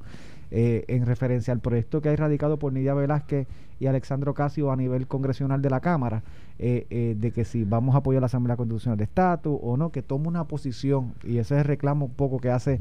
eh, 0.52 0.86
en 0.88 1.06
referencia 1.06 1.54
al 1.54 1.60
proyecto 1.60 2.02
que 2.02 2.10
ha 2.10 2.16
radicado 2.16 2.58
por 2.58 2.74
Nidia 2.74 2.96
Velázquez 2.96 3.48
y 3.80 3.86
Alexandro 3.86 4.34
Casio 4.34 4.72
a 4.72 4.76
nivel 4.76 5.08
congresional 5.08 5.62
de 5.62 5.70
la 5.70 5.80
Cámara, 5.80 6.24
eh, 6.58 6.88
eh, 6.90 7.16
de 7.18 7.32
que 7.32 7.46
si 7.46 7.64
vamos 7.64 7.96
a 7.96 8.00
apoyar 8.00 8.22
la 8.22 8.26
Asamblea 8.26 8.58
Constitucional 8.58 8.98
de 8.98 9.06
Estatus 9.06 9.58
o 9.62 9.78
no, 9.78 9.92
que 9.92 10.02
tome 10.02 10.28
una 10.28 10.46
posición, 10.46 11.14
y 11.24 11.38
ese 11.38 11.56
es 11.56 11.62
el 11.62 11.66
reclamo 11.66 12.08
un 12.08 12.14
poco 12.14 12.40
que 12.40 12.50
hace 12.50 12.80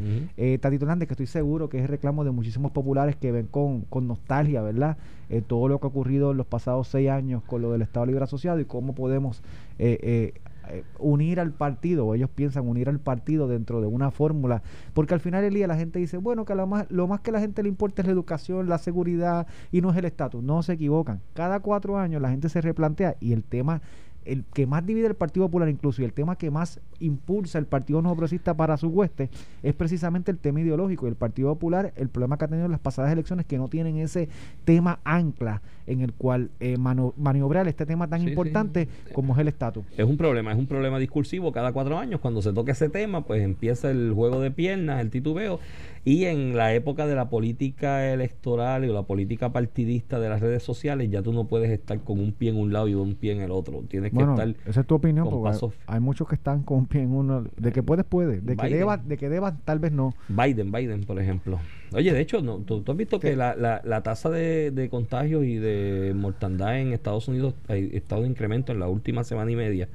Tatito 0.61 0.87
Hernández, 0.87 1.09
que 1.09 1.15
estoy 1.15 1.27
seguro 1.27 1.69
que 1.69 1.77
es 1.77 1.85
el 1.85 1.89
reclamo 1.89 2.25
de 2.25 2.31
muchísimos 2.31 2.73
populares 2.73 3.17
que 3.17 3.31
ven 3.31 3.47
con, 3.47 3.83
con 3.83 4.09
nostalgia, 4.09 4.63
¿verdad? 4.63 4.97
todo 5.47 5.69
lo 5.69 5.79
que 5.79 5.87
ha 5.87 5.91
ocurrido 5.91 6.33
en 6.33 6.39
los 6.39 6.47
pasados 6.47 6.89
seis 6.89 7.11
años 7.11 7.43
con 7.45 7.61
lo 7.61 7.71
del 7.71 7.83
Estado 7.83 8.07
Libre 8.07 8.25
Asociado 8.25 8.59
y 8.61 8.65
cómo 8.65 8.95
podemos 8.95 9.43
eh, 10.71 10.85
unir 10.99 11.41
al 11.41 11.53
partido, 11.53 12.07
o 12.07 12.15
ellos 12.15 12.31
piensan 12.31 12.69
unir 12.69 12.89
al 12.89 13.01
partido 13.01 13.49
dentro 13.49 13.81
de 13.81 13.87
una 13.87 14.11
fórmula, 14.11 14.63
porque 14.95 15.15
al 15.15 15.21
final 15.21 15.43
del 15.43 15.55
día 15.55 15.67
la 15.67 15.77
gente 15.77 15.99
dice, 15.99 16.17
bueno, 16.17 16.45
que 16.45 16.55
lo 16.55 16.67
más, 16.67 16.91
lo 16.91 17.07
más 17.07 17.21
que 17.21 17.33
la 17.33 17.41
gente 17.41 17.63
le 17.63 17.69
importa 17.69 18.03
es 18.03 18.07
la 18.07 18.13
educación, 18.13 18.69
la 18.69 18.79
seguridad 18.79 19.47
y 19.71 19.81
no 19.81 19.91
es 19.91 19.97
el 19.97 20.05
estatus. 20.05 20.43
No 20.43 20.63
se 20.63 20.75
equivocan. 20.75 21.21
Cada 21.35 21.61
cuatro 21.61 21.99
años 21.99 22.23
la 22.23 22.31
gente 22.31 22.49
se 22.49 22.61
replantea 22.61 23.17
y 23.21 23.33
el 23.33 23.45
tema 23.45 23.83
el 24.29 24.45
que 24.53 24.67
más 24.67 24.85
divide 24.85 25.07
el 25.07 25.15
Partido 25.15 25.47
Popular 25.47 25.69
incluso 25.69 26.03
y 26.03 26.05
el 26.05 26.13
tema 26.13 26.37
que 26.37 26.51
más 26.51 26.81
impulsa 27.01 27.59
el 27.59 27.67
Partido 27.67 28.03
No 28.03 28.11
Progresista 28.11 28.55
para 28.55 28.77
su 28.77 28.89
hueste 28.89 29.31
es 29.63 29.75
precisamente 29.75 30.31
el 30.31 30.39
tema 30.39 30.61
ideológico. 30.61 31.07
Y 31.07 31.11
el 31.11 31.17
Partido 31.17 31.53
Popular 31.55 31.93
el 31.97 32.09
problema 32.09 32.37
que 32.37 32.45
ha 32.45 32.49
tenido 32.49 32.67
en 32.67 32.73
las 32.73 32.81
pasadas 32.81 33.13
elecciones 33.13 33.47
que 33.47 33.59
no 33.59 33.69
tienen 33.69 33.97
ese 33.99 34.29
tema 34.65 35.01
ancla 35.05 35.63
en 35.87 36.03
el 36.03 36.13
cual 36.13 36.51
eh, 36.61 36.77
maniobrar 36.77 37.67
este 37.67 37.87
tema 37.87 38.09
tan 38.09 38.27
importante 38.29 38.89
como 39.15 39.33
es 39.33 39.39
el 39.39 39.49
estatus. 39.49 39.85
Es 39.97 40.05
un 40.05 40.19
problema, 40.19 40.53
es 40.53 40.59
un 40.59 40.67
problema 40.67 40.99
discursivo. 40.99 41.51
Cada 41.51 41.73
cuatro 41.73 41.99
años 41.99 42.21
cuando 42.21 42.43
se 42.43 42.53
toca 42.53 42.73
ese 42.73 42.91
tema 42.91 43.25
pues 43.25 43.43
empieza 43.43 43.91
el 43.91 44.13
juego 44.13 44.41
de 44.41 44.51
piernas, 44.51 45.01
el 45.01 45.11
titubeo. 45.11 45.61
Y 46.05 46.25
en 46.25 46.57
la 46.57 46.75
época 46.75 47.07
de 47.07 47.15
la 47.15 47.29
política 47.29 48.13
electoral 48.13 48.89
o 48.89 48.93
la 48.93 49.03
política 49.03 49.53
partidista 49.53 50.21
de 50.21 50.29
las 50.29 50.41
redes 50.41 50.63
sociales 50.63 51.11
ya 51.11 51.23
tú 51.23 51.33
no 51.33 51.45
puedes 51.45 51.71
estar 51.71 52.01
con 52.01 52.21
un 52.21 52.33
pie 52.33 52.51
en 52.51 52.57
un 52.57 52.73
lado 52.73 52.89
y 52.89 52.95
un 52.95 53.15
pie 53.15 53.33
en 53.33 53.41
el 53.41 53.51
otro, 53.51 53.83
tienes 53.89 54.13
bueno, 54.25 54.55
esa 54.67 54.81
es 54.81 54.87
tu 54.87 54.95
opinión, 54.95 55.29
porque 55.29 55.57
hay 55.87 56.01
muchos 56.01 56.29
que 56.29 56.35
están 56.35 56.63
con 56.63 56.79
un 56.79 56.87
pie 56.87 57.03
en 57.03 57.13
uno. 57.13 57.45
De 57.57 57.73
que 57.73 57.83
puedes, 57.83 58.05
puedes. 58.05 58.45
De 58.45 58.57
que 58.57 58.69
debas, 58.69 59.07
de 59.07 59.17
que 59.17 59.29
debas, 59.29 59.55
tal 59.65 59.79
vez 59.79 59.93
no. 59.93 60.15
Biden, 60.29 60.73
Biden, 60.73 61.05
por 61.05 61.21
ejemplo. 61.21 61.59
Oye, 61.93 62.13
de 62.13 62.21
hecho, 62.21 62.43
no, 62.43 62.59
¿tú, 62.59 62.85
has 62.87 62.97
visto 62.97 63.19
que 63.19 63.35
la, 63.35 63.55
la, 63.55 63.81
la, 63.85 64.03
tasa 64.03 64.29
de, 64.29 64.71
de 64.71 64.91
contagios 64.91 65.45
y 65.45 65.57
de 65.57 66.13
mortandad 66.15 66.79
en 66.79 66.93
Estados 66.93 67.29
Unidos 67.29 67.55
ha 67.69 67.77
estado 67.77 68.23
de 68.23 68.29
incremento 68.29 68.73
en 68.73 68.81
la 68.81 68.89
última 68.89 69.25
semana 69.25 69.51
y 69.51 69.57
media 69.57 69.89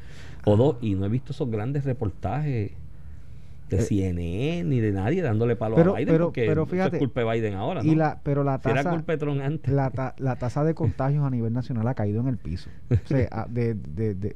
o 0.45 0.57
dos, 0.57 0.77
y 0.81 0.95
no 0.95 1.05
he 1.05 1.09
visto 1.09 1.31
esos 1.31 1.49
grandes 1.49 1.85
reportajes 1.85 2.71
de 3.69 3.81
CNN 3.81 4.63
ni 4.65 4.79
de 4.79 4.91
nadie 4.91 5.21
dándole 5.21 5.55
palo 5.55 5.75
pero- 5.75 5.95
a 5.95 5.97
Biden 5.99 6.13
pero- 6.13 6.25
porque 6.25 6.45
pero 6.47 6.63
eso 6.71 6.85
es 6.87 6.99
culpa 6.99 7.21
de 7.23 7.31
Biden 7.31 7.53
ahora, 7.55 7.81
¿no? 7.83 7.91
Y 7.91 7.95
la, 7.95 8.19
pero 8.23 8.43
la 8.43 8.59
tasa, 8.59 8.89
culpa 8.91 9.13
de 9.13 9.17
Trump 9.17 9.41
antes. 9.41 9.73
la, 9.73 9.89
ta- 9.89 10.15
la 10.19 10.35
tasa 10.35 10.63
de 10.63 10.73
contagios 10.73 11.23
a 11.25 11.29
nivel 11.29 11.53
nacional 11.53 11.87
ha 11.87 11.93
caído 11.95 12.21
en 12.21 12.27
el 12.27 12.37
piso. 12.37 12.69
O 12.91 12.95
sea, 13.07 13.27
a- 13.31 13.47
de, 13.49 13.73
de, 13.73 14.13
de- 14.15 14.35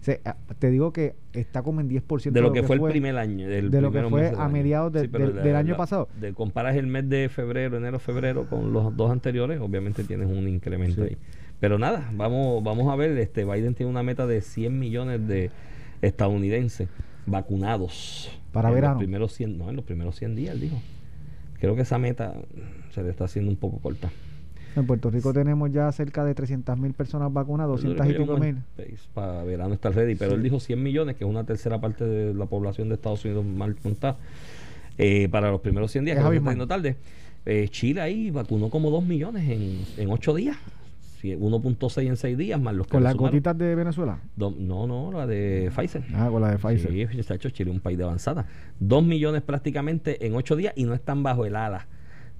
o 0.00 0.04
sea, 0.04 0.16
a- 0.24 0.36
te 0.58 0.70
digo 0.70 0.92
que 0.92 1.16
está 1.32 1.62
como 1.62 1.80
en 1.80 1.88
10% 1.90 2.30
de 2.30 2.40
lo 2.40 2.52
que 2.52 2.62
fue 2.62 2.76
el 2.76 2.82
primer 2.82 3.18
año 3.18 3.48
del 3.48 3.70
de 3.70 3.80
lo 3.80 3.90
que 3.92 4.02
fue 4.04 4.32
a 4.36 4.48
mediados 4.48 4.92
del- 4.92 5.10
del 5.10 5.56
año 5.56 5.76
pasado. 5.76 6.08
de 6.20 6.32
comparas 6.32 6.76
el 6.76 6.86
mes 6.86 7.08
de 7.08 7.28
febrero 7.28 7.76
enero 7.76 7.98
febrero 7.98 8.46
con 8.48 8.72
los 8.72 8.96
dos 8.96 9.10
anteriores 9.10 9.60
obviamente 9.60 10.04
tienes 10.04 10.28
un 10.28 10.48
incremento 10.48 11.02
Sí. 11.04 11.10
ahí 11.10 11.16
pero 11.60 11.78
nada 11.78 12.08
vamos 12.14 12.62
vamos 12.62 12.90
a 12.92 12.96
ver 12.96 13.16
este 13.18 13.44
Biden 13.44 13.74
tiene 13.74 13.90
una 13.90 14.02
meta 14.02 14.26
de 14.26 14.40
100 14.40 14.78
millones 14.78 15.26
de 15.26 15.50
estadounidenses 16.00 16.88
vacunados 17.26 18.37
Para 18.52 18.68
en 18.68 18.74
verano. 18.74 18.94
los 18.94 18.98
primeros 19.00 19.32
100 19.34 19.58
no 19.58 19.70
en 19.70 19.76
los 19.76 19.84
primeros 19.84 20.16
100 20.16 20.34
días 20.36 20.54
él 20.54 20.60
dijo 20.60 20.80
creo 21.60 21.74
que 21.76 21.82
esa 21.82 21.98
meta 21.98 22.34
se 22.92 23.02
le 23.02 23.10
está 23.10 23.24
haciendo 23.24 23.50
un 23.50 23.56
poco 23.56 23.78
corta 23.78 24.10
En 24.76 24.86
Puerto 24.86 25.10
Rico 25.10 25.32
tenemos 25.32 25.70
ya 25.72 25.90
cerca 25.92 26.24
de 26.24 26.34
300 26.34 26.78
mil 26.78 26.92
personas 26.94 27.32
vacunadas, 27.32 27.70
200 27.72 28.06
y 28.06 28.12
pico 28.14 28.36
mil. 28.38 28.56
para 29.14 29.42
verano 29.44 29.74
está 29.74 29.90
ready 29.90 30.14
pero 30.14 30.30
Sí. 30.32 30.36
él 30.36 30.42
dijo 30.42 30.60
100 30.60 30.82
millones 30.82 31.16
que 31.16 31.24
es 31.24 31.30
una 31.30 31.44
tercera 31.44 31.80
parte 31.80 32.04
de 32.04 32.32
la 32.34 32.46
población 32.46 32.88
de 32.88 32.94
Estados 32.94 33.24
Unidos 33.24 33.44
mal 33.44 33.74
contada 33.76 34.16
eh, 34.98 35.28
para 35.30 35.50
los 35.50 35.60
primeros 35.60 35.90
100 35.92 36.04
días 36.04 36.18
Es 36.18 36.24
que 36.24 36.36
está 36.36 36.50
yendo 36.50 36.66
tarde 36.66 36.96
Eh, 37.46 37.68
Chile 37.70 38.00
ahí 38.02 38.30
vacunó 38.30 38.68
como 38.68 38.90
2 38.90 39.04
millones 39.04 39.48
en, 39.48 39.80
en 39.96 40.10
8 40.10 40.34
días 40.34 40.56
1.6 41.24 42.06
en 42.06 42.16
6 42.16 42.38
días 42.38 42.60
más 42.60 42.74
los 42.74 42.86
que 42.86 42.92
Con 42.92 43.02
las 43.02 43.12
sumaron. 43.12 43.30
gotitas 43.32 43.58
de 43.58 43.74
Venezuela. 43.74 44.20
Do- 44.36 44.54
no 44.58 44.86
no 44.86 45.10
la 45.12 45.26
de 45.26 45.70
Pfizer 45.74 46.02
Ah, 46.14 46.28
con 46.30 46.40
la 46.42 46.50
de 46.52 46.58
Pfizer. 46.58 46.90
Sí, 46.92 47.16
muchacho, 47.16 47.50
Chile 47.50 47.70
es 47.70 47.76
un 47.76 47.80
país 47.82 47.98
de 47.98 48.04
avanzada. 48.04 48.46
Dos 48.78 49.02
millones 49.04 49.42
prácticamente 49.42 50.26
en 50.26 50.34
ocho 50.34 50.54
días 50.56 50.72
y 50.76 50.84
no 50.84 50.94
están 50.94 51.22
bajo 51.22 51.44
el 51.44 51.56
ala 51.56 51.88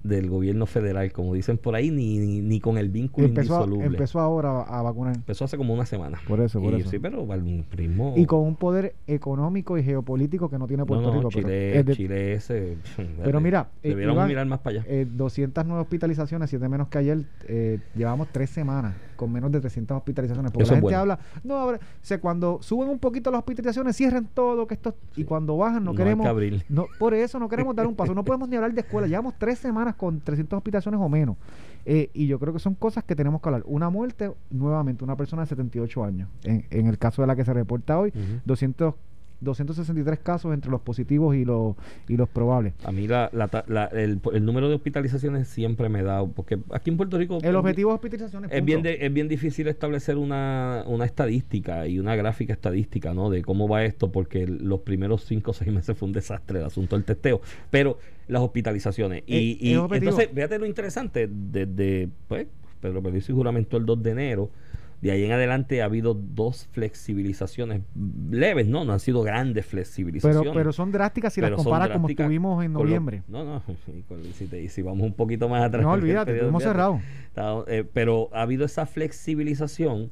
del 0.03 0.31
gobierno 0.31 0.65
federal, 0.67 1.13
como 1.13 1.35
dicen 1.35 1.59
por 1.59 1.75
ahí, 1.75 1.91
ni, 1.91 2.19
ni, 2.19 2.41
ni 2.41 2.61
con 2.61 2.79
el 2.79 2.89
vínculo 2.89 3.27
empezó, 3.27 3.55
a- 3.57 3.61
indisoluble. 3.65 3.87
empezó 3.87 4.21
ahora 4.21 4.63
a 4.63 4.81
vacunar. 4.83 5.17
Empezó 5.17 5.45
hace 5.45 5.57
como 5.57 5.75
una 5.75 5.87
semana. 5.87 6.19
Por 6.27 6.41
eso, 6.41 6.61
por 6.61 6.73
Y 6.75 6.81
eso. 6.83 6.91
Sí, 6.91 6.99
pero 6.99 7.31
al 7.33 7.65
ritmo. 7.73 8.15
Y 8.17 8.25
con 8.27 8.41
un 8.41 8.57
poder 8.57 8.95
económico 9.07 9.77
y 9.77 9.83
geopolítico 9.83 10.49
que 10.49 10.59
no 10.59 10.67
tiene 10.67 10.83
No, 10.83 10.87
Puerto 10.87 11.09
no, 11.09 11.15
Rico. 11.19 11.29
pero 11.35 11.43
Chile, 11.49 11.79
es 11.79 11.87
de- 11.87 11.97
Chile 11.97 12.33
es. 12.35 12.51
eh, 12.51 12.77
Pero 13.25 13.41
mira, 13.41 13.69
eh, 13.83 13.89
deberíamos 13.91 14.17
Iván, 14.17 14.29
mirar 14.29 14.47
más 14.47 14.61
para 14.61 14.81
allá. 14.81 14.85
eh, 14.89 15.07
200 15.11 15.67
nuevas 15.67 15.83
hospitalizaciones, 15.85 16.49
7 16.51 16.69
menos 16.69 16.89
que 16.89 16.99
ayer. 16.99 17.25
eh, 17.47 17.79
llevamos 17.95 18.29
tres 18.33 18.51
semanas 18.51 18.95
con 19.19 19.31
menos 19.33 19.51
de 19.53 19.61
300 19.61 19.97
hospitalizaciones. 19.99 20.51
Porque 20.53 20.63
Eso 20.63 20.73
la 20.73 20.77
gente 20.77 20.83
bueno. 20.85 20.99
habla, 21.01 21.19
no, 21.43 21.57
ahora, 21.57 21.79
o 21.79 21.81
sea, 22.01 22.21
cuando 22.21 22.61
suben 22.63 22.89
un 22.89 22.99
poquito 23.01 23.31
las 23.31 23.41
hospitalizaciones, 23.41 23.97
cierren 23.97 24.29
todo, 24.33 24.67
que 24.67 24.75
esto, 24.75 24.95
y 25.17 25.25
cuando 25.25 25.57
bajan 25.59 25.85
no, 25.85 25.91
No 25.93 25.97
queremos, 25.97 26.25
que 26.25 26.31
abrir. 26.31 26.65
no, 26.69 26.87
por 26.99 27.13
eso 27.13 27.39
no 27.39 27.49
queremos 27.49 27.75
dar 27.77 27.87
un 27.87 27.95
paso, 27.97 28.15
no 28.15 28.25
podemos 28.25 28.49
ni 28.49 28.55
hablar 28.57 28.73
de 28.73 28.81
escuela, 28.81 29.07
llevamos 29.09 29.35
tres 29.37 29.59
semanas 29.59 29.97
con 29.97 30.21
300 30.21 30.57
hospitalizaciones 30.57 31.01
o 31.01 31.09
menos, 31.09 31.37
Eh, 31.91 32.11
y 32.13 32.27
yo 32.27 32.39
creo 32.39 32.53
que 32.53 32.59
son 32.59 32.75
cosas 32.75 33.03
que 33.05 33.17
tenemos 33.17 33.41
que 33.41 33.49
hablar. 33.49 33.63
Una 33.67 33.89
muerte, 33.91 34.31
nuevamente, 34.51 35.03
una 35.05 35.17
persona 35.17 35.43
de 35.43 35.49
78 35.49 36.05
años, 36.05 36.29
en, 36.45 36.65
en 36.71 36.87
el 36.87 36.99
caso 36.99 37.23
de 37.23 37.29
la 37.29 37.35
que 37.35 37.45
se 37.45 37.53
reporta 37.55 37.99
hoy, 37.99 38.11
Ujú. 38.11 38.41
200, 38.45 38.95
263 39.41 40.19
casos 40.19 40.53
entre 40.53 40.71
los 40.71 40.81
positivos 40.81 41.37
y 41.37 41.45
los, 41.45 41.77
y 42.09 42.17
los 42.17 42.29
probables. 42.29 42.75
A 42.85 42.93
mí 42.93 43.07
la, 43.07 43.31
la 43.33 43.49
la- 43.69 43.87
el, 43.87 44.21
el 44.33 44.45
número 44.45 44.69
de 44.69 44.75
hospitalizaciones 44.75 45.49
siempre 45.49 45.89
me 45.89 46.03
da, 46.03 46.27
porque 46.27 46.59
aquí 46.73 46.91
en 46.91 46.97
Puerto 46.97 47.19
Rico 47.19 47.39
El 47.43 47.55
objetivo 47.57 47.91
de 47.91 47.95
hospitalizaciones 47.97 48.51
es 48.53 48.65
bien, 48.65 48.83
de- 48.83 49.07
es 49.07 49.13
bien 49.13 49.29
difícil 49.29 49.69
establecer 49.69 50.17
una, 50.17 50.85
una 50.87 51.05
estadística 51.05 51.87
y 51.87 51.99
una 51.99 52.17
gráfica 52.17 52.53
estadística, 52.53 53.15
¿no? 53.15 53.31
De 53.31 53.43
cómo 53.43 53.69
va 53.69 53.85
esto, 53.85 54.11
porque 54.11 54.47
los 54.47 54.81
primeros 54.81 55.25
cinco 55.25 55.53
o 55.53 55.55
seis 55.55 55.73
meses 55.73 55.97
fue 55.97 56.07
un 56.07 56.13
desastre 56.13 56.59
el 56.59 56.65
asunto 56.65 56.97
del 56.97 57.05
testeo. 57.05 57.41
Pero 57.71 57.99
las 58.27 58.43
hospitalizaciones. 58.43 59.23
Y, 59.27 59.59
y 59.61 59.75
entonces, 59.99 60.29
fíjate 60.35 60.59
lo 60.59 60.67
interesante, 60.67 61.29
desde, 61.31 62.09
pues, 62.27 62.47
Pedro 62.81 63.03
Pérez 63.03 63.29
y 63.29 63.33
juramentó 63.33 63.77
el 63.77 63.87
2 63.87 64.03
de 64.03 64.11
enero. 64.11 64.51
De 65.01 65.13
ahí 65.13 65.23
en 65.25 65.31
adelante 65.31 65.81
ha 65.81 65.85
habido 65.85 66.13
dos 66.15 66.67
flexibilizaciones 66.73 67.83
leves, 68.31 68.67
¿no? 68.67 68.85
No 68.85 68.93
han 68.93 69.01
sido 69.01 69.23
grandes 69.23 69.65
flexibilizaciones. 69.67 70.41
pero, 70.43 70.53
pero 70.55 70.73
son 70.73 70.91
drásticas 70.91 71.33
si 71.33 71.41
las 71.41 71.53
comparas 71.53 71.91
como 71.91 72.09
estuvimos 72.09 72.65
en 72.65 72.73
lo- 72.73 72.81
noviembre. 72.81 73.23
no, 73.29 73.45
no, 73.45 73.63
y 73.97 74.03
con- 74.03 74.21
y 74.25 74.33
si, 74.33 74.47
te- 74.47 74.61
y 74.61 74.69
si 74.69 74.83
vamos 74.83 75.07
un 75.07 75.13
poquito 75.15 75.49
más 75.49 75.63
atrás. 75.63 75.83
No, 75.85 75.93
olvídate, 75.93 76.33
estuvimos 76.33 76.63
cerrados. 76.63 77.01
Eh, 77.69 77.85
pero 77.93 78.29
ha 78.33 78.43
habido 78.43 78.65
esa 78.65 78.87
flexibilización 78.87 80.11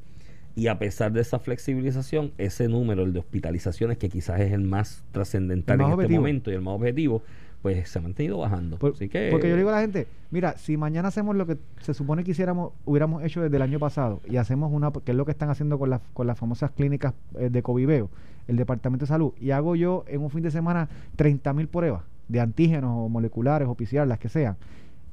y 0.54 0.68
a 0.68 0.78
pesar 0.78 1.12
de 1.12 1.20
esa 1.20 1.38
flexibilización, 1.38 2.32
ese 2.38 2.68
número, 2.68 3.02
el 3.02 3.12
de 3.12 3.18
hospitalizaciones, 3.18 3.98
que 3.98 4.08
quizás 4.08 4.40
es 4.40 4.52
el 4.52 4.62
más 4.62 5.04
trascendental 5.12 5.74
en 5.80 5.86
este 5.90 5.96
momento 6.20 6.50
y 6.50 6.54
el 6.54 6.62
más 6.62 6.74
objetivo, 6.76 7.22
pues 7.62 7.88
se 7.88 7.98
ha 7.98 8.02
mantenido 8.02 8.38
bajando. 8.38 8.78
Por- 8.78 8.92
Así 8.92 9.08
que, 9.08 9.28
Porque 9.30 9.48
yo 9.48 9.54
le 9.54 9.58
digo 9.58 9.70
a 9.70 9.74
la 9.74 9.80
gente, 9.80 10.06
mira, 10.30 10.56
si 10.56 10.76
mañana 10.76 11.08
hacemos 11.08 11.34
lo 11.36 11.46
que 11.46 11.56
se 11.80 11.94
supone 11.94 12.22
que 12.24 12.30
hiciéramos, 12.30 12.72
hubiéramos 12.84 13.22
hecho 13.24 13.42
desde 13.42 13.56
el 13.56 13.62
año 13.62 13.78
pasado 13.78 14.20
y 14.28 14.36
hacemos 14.36 14.72
una, 14.72 14.92
que 14.92 15.10
es 15.12 15.16
lo 15.16 15.24
que 15.24 15.32
están 15.32 15.50
haciendo 15.50 15.78
con 15.78 15.90
las, 15.90 16.00
con 16.14 16.26
las 16.26 16.38
famosas 16.38 16.70
clínicas 16.70 17.14
eh, 17.38 17.48
de 17.50 17.62
Coviveo, 17.62 18.08
el 18.46 18.56
Departamento 18.56 19.04
de 19.04 19.08
Salud, 19.08 19.32
y 19.40 19.50
hago 19.50 19.74
yo 19.76 20.04
en 20.06 20.22
un 20.22 20.30
fin 20.30 20.42
de 20.42 20.50
semana 20.52 20.88
30 21.16 21.52
mil 21.52 21.66
pruebas 21.68 22.02
de 22.28 22.40
antígenos 22.40 22.92
o 22.94 23.08
moleculares 23.08 23.66
o 23.68 23.74
PCR, 23.74 24.06
las 24.06 24.18
que 24.18 24.28
sean, 24.28 24.56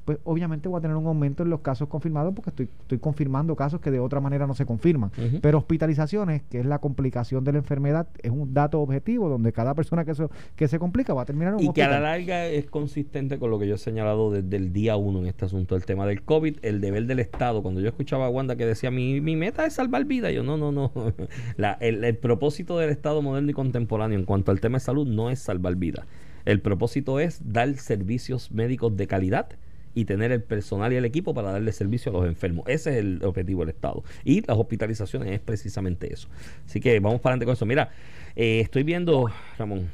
pues 0.04 0.18
obviamente 0.24 0.68
voy 0.68 0.78
a 0.78 0.82
tener 0.82 0.96
un 0.96 1.06
aumento 1.06 1.42
en 1.42 1.50
los 1.50 1.60
casos 1.60 1.88
confirmados 1.88 2.34
porque 2.34 2.50
estoy, 2.50 2.68
estoy 2.82 2.98
confirmando 2.98 3.56
casos 3.56 3.80
que 3.80 3.90
de 3.90 4.00
otra 4.00 4.20
manera 4.20 4.46
no 4.46 4.54
se 4.54 4.66
confirman. 4.66 5.10
Pero 5.40 5.58
hospitalizaciones, 5.58 6.42
que 6.50 6.60
es 6.60 6.66
la 6.66 6.78
complicación 6.78 7.42
de 7.44 7.52
la 7.52 7.58
enfermedad, 7.58 8.06
es 8.22 8.30
un 8.30 8.52
dato 8.54 8.80
objetivo 8.80 9.28
donde 9.28 9.52
cada 9.52 9.74
persona 9.74 10.04
que 10.04 10.14
se, 10.14 10.26
que 10.56 10.68
se 10.68 10.78
complica 10.78 11.14
va 11.14 11.22
a 11.22 11.24
terminar 11.24 11.54
en 11.54 11.60
un 11.60 11.64
Y 11.64 11.72
que 11.72 11.82
a 11.82 11.88
la 11.88 12.00
larga 12.00 12.46
es 12.46 12.66
consistente 12.66 13.38
con 13.38 13.50
lo 13.50 13.58
que 13.58 13.66
yo 13.66 13.76
he 13.76 13.78
señalado 13.78 14.30
desde 14.30 14.56
el 14.56 14.72
día 14.72 14.96
uno 14.96 15.20
en 15.20 15.26
este 15.26 15.46
asunto, 15.46 15.74
el 15.76 15.84
tema 15.86 16.06
del 16.06 16.22
COVID, 16.22 16.58
el 16.62 16.80
deber 16.80 17.06
del 17.06 17.20
Estado. 17.20 17.62
Cuando 17.62 17.80
yo 17.80 17.88
escuchaba 17.88 18.26
a 18.26 18.28
Wanda 18.30 18.56
que 18.56 18.66
decía, 18.66 18.90
mi, 18.90 19.20
mi 19.20 19.36
meta 19.36 19.64
es 19.66 19.72
salvar 19.74 20.04
vidas, 20.04 20.32
yo 20.32 20.42
no, 20.42 20.56
no, 20.56 20.70
no. 20.70 20.92
La- 21.56 21.78
el, 21.80 22.04
el 22.04 22.16
propósito 22.16 22.78
del 22.78 22.90
Estado 22.90 23.22
moderno 23.22 23.50
y 23.50 23.54
contemporáneo 23.54 24.18
en 24.18 24.24
cuanto 24.24 24.50
al 24.52 24.60
tema 24.60 24.76
de 24.76 24.80
salud 24.84 25.06
no 25.06 25.30
es 25.30 25.38
salvar 25.38 25.76
vidas. 25.76 26.06
El 26.44 26.60
propósito 26.60 27.20
es 27.20 27.40
dar 27.42 27.74
servicios 27.76 28.50
médicos 28.52 28.96
de 28.96 29.06
calidad 29.06 29.48
y 29.94 30.04
tener 30.04 30.32
el 30.32 30.42
personal 30.42 30.92
y 30.92 30.96
el 30.96 31.04
equipo 31.04 31.34
para 31.34 31.52
darle 31.52 31.72
servicio 31.72 32.10
a 32.10 32.14
los 32.14 32.26
enfermos. 32.26 32.64
Ese 32.68 32.90
es 32.90 32.96
el 32.96 33.20
objetivo 33.24 33.60
del 33.62 33.70
Estado. 33.70 34.02
Y 34.24 34.40
las 34.46 34.56
hospitalizaciones 34.58 35.30
es 35.30 35.40
precisamente 35.40 36.12
eso. 36.12 36.28
Así 36.66 36.80
que 36.80 36.98
vamos 37.00 37.20
para 37.20 37.34
adelante 37.34 37.46
con 37.46 37.52
eso. 37.54 37.66
Mira, 37.66 37.90
eh, 38.36 38.60
estoy 38.60 38.82
viendo, 38.82 39.30
Ramón, 39.58 39.90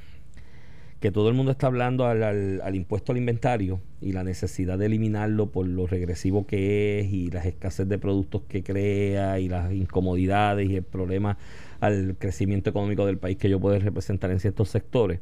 que 1.01 1.11
todo 1.11 1.29
el 1.31 1.35
mundo 1.35 1.53
está 1.53 1.67
hablando 1.67 2.05
al, 2.07 2.23
al- 2.23 2.75
impuesto 2.75 3.13
al 3.13 3.19
inventario 3.19 3.81
y 4.03 4.13
la 4.13 4.23
necesidad 4.23 4.77
de 4.79 4.85
eliminarlo 4.87 5.47
por 5.51 5.67
lo 5.67 5.87
regresivo 5.87 6.47
que 6.47 7.01
es 7.01 7.13
y 7.13 7.31
las 7.31 7.47
escasez 7.47 7.89
de 7.89 7.99
productos 7.99 8.43
que 8.49 8.63
crea 8.63 9.41
y 9.41 9.49
las 9.49 9.73
incomodidades 9.73 10.69
y 10.69 10.77
el 10.77 10.83
problema 10.83 11.39
al 11.81 12.17
crecimiento 12.19 12.69
económico 12.69 13.07
del 13.07 13.17
país 13.17 13.39
que 13.39 13.49
yo 13.49 13.59
puedo 13.59 13.79
representar 13.79 14.31
en 14.31 14.41
ciertos 14.41 14.69
sectores. 14.69 15.21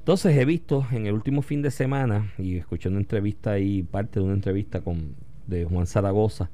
Entonces 0.00 0.34
he 0.36 0.46
visto 0.46 0.86
en 0.92 1.06
el 1.06 1.12
último 1.12 1.42
fin 1.42 1.60
de 1.60 1.70
semana 1.70 2.32
y 2.38 2.56
escuché 2.56 2.88
una 2.88 3.00
entrevista 3.00 3.52
ahí, 3.52 3.82
parte 3.82 4.18
de 4.18 4.24
una 4.24 4.34
entrevista 4.34 4.80
con 4.80 5.14
de 5.46 5.66
Juan 5.66 5.86
Zaragoza 5.86 6.48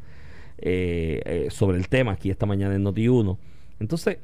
eh, 0.58 1.22
eh, 1.24 1.46
sobre 1.50 1.78
el 1.78 1.88
tema 1.88 2.12
aquí 2.12 2.28
esta 2.28 2.44
mañana 2.44 2.74
en 2.74 2.84
Noti1. 2.84 3.38
Entonces, 3.78 4.18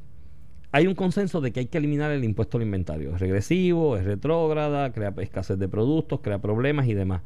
hay 0.73 0.89
un 0.89 0.97
consenso 0.97 1.41
de 1.41 1.53
que 1.53 1.61
hay 1.61 1.67
que 1.67 1.79
eliminar 1.79 2.11
el 2.11 2.25
impuesto 2.25 2.57
al 2.57 2.65
inventario. 2.65 3.15
Es 3.15 3.21
regresivo, 3.21 3.97
es 3.97 4.05
retrógrada, 4.05 4.93
crea 4.93 5.15
escasez 5.19 5.57
de 5.57 5.69
productos, 5.69 6.21
crea 6.21 6.41
problemas 6.41 6.89
y 6.89 6.95
demás. 6.95 7.23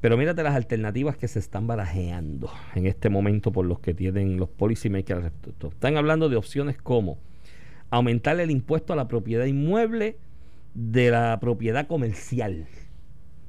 Pero 0.00 0.16
mírate 0.16 0.44
las 0.44 0.54
alternativas 0.54 1.16
que 1.16 1.26
se 1.26 1.40
están 1.40 1.66
barajeando 1.66 2.50
en 2.76 2.86
este 2.86 3.08
momento 3.08 3.50
por 3.50 3.66
los 3.66 3.80
que 3.80 3.94
tienen 3.94 4.36
los 4.36 4.48
policymakers. 4.48 5.16
al 5.16 5.22
respecto. 5.24 5.68
Están 5.68 5.96
hablando 5.96 6.28
de 6.28 6.36
opciones 6.36 6.76
como 6.80 7.18
aumentar 7.90 8.38
el 8.38 8.52
impuesto 8.52 8.92
a 8.92 8.96
la 8.96 9.08
propiedad 9.08 9.46
inmueble 9.46 10.18
de 10.76 11.10
la 11.10 11.38
propiedad 11.40 11.86
comercial. 11.86 12.66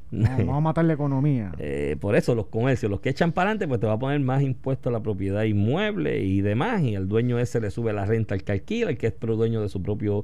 No, 0.10 0.30
vamos 0.38 0.58
a 0.58 0.60
matar 0.62 0.86
la 0.86 0.94
economía. 0.94 1.52
Eh, 1.60 1.98
por 2.00 2.16
eso 2.16 2.34
los 2.34 2.48
comercios, 2.48 2.90
los 2.90 3.02
que 3.02 3.10
echan 3.10 3.34
para 3.34 3.50
adelante, 3.50 3.68
pues 3.68 3.82
te 3.82 3.88
va 3.88 3.94
a 3.94 4.00
poner 4.00 4.20
más 4.22 4.42
impuesto 4.42 4.88
a 4.88 4.92
la 4.94 5.02
propiedad 5.02 5.44
inmueble 5.44 6.24
y 6.24 6.40
demás, 6.42 6.82
y 6.82 6.96
al 6.96 7.10
dueño 7.10 7.38
ese 7.40 7.60
le 7.60 7.70
sube 7.72 7.92
la 7.92 8.06
renta 8.06 8.34
al 8.34 8.44
que 8.44 8.54
alquila, 8.54 8.90
el 8.92 8.98
que 8.98 9.08
es 9.08 9.14
pro- 9.14 9.36
dueño 9.36 9.62
de 9.62 9.68
su 9.68 9.82
propio 9.82 10.24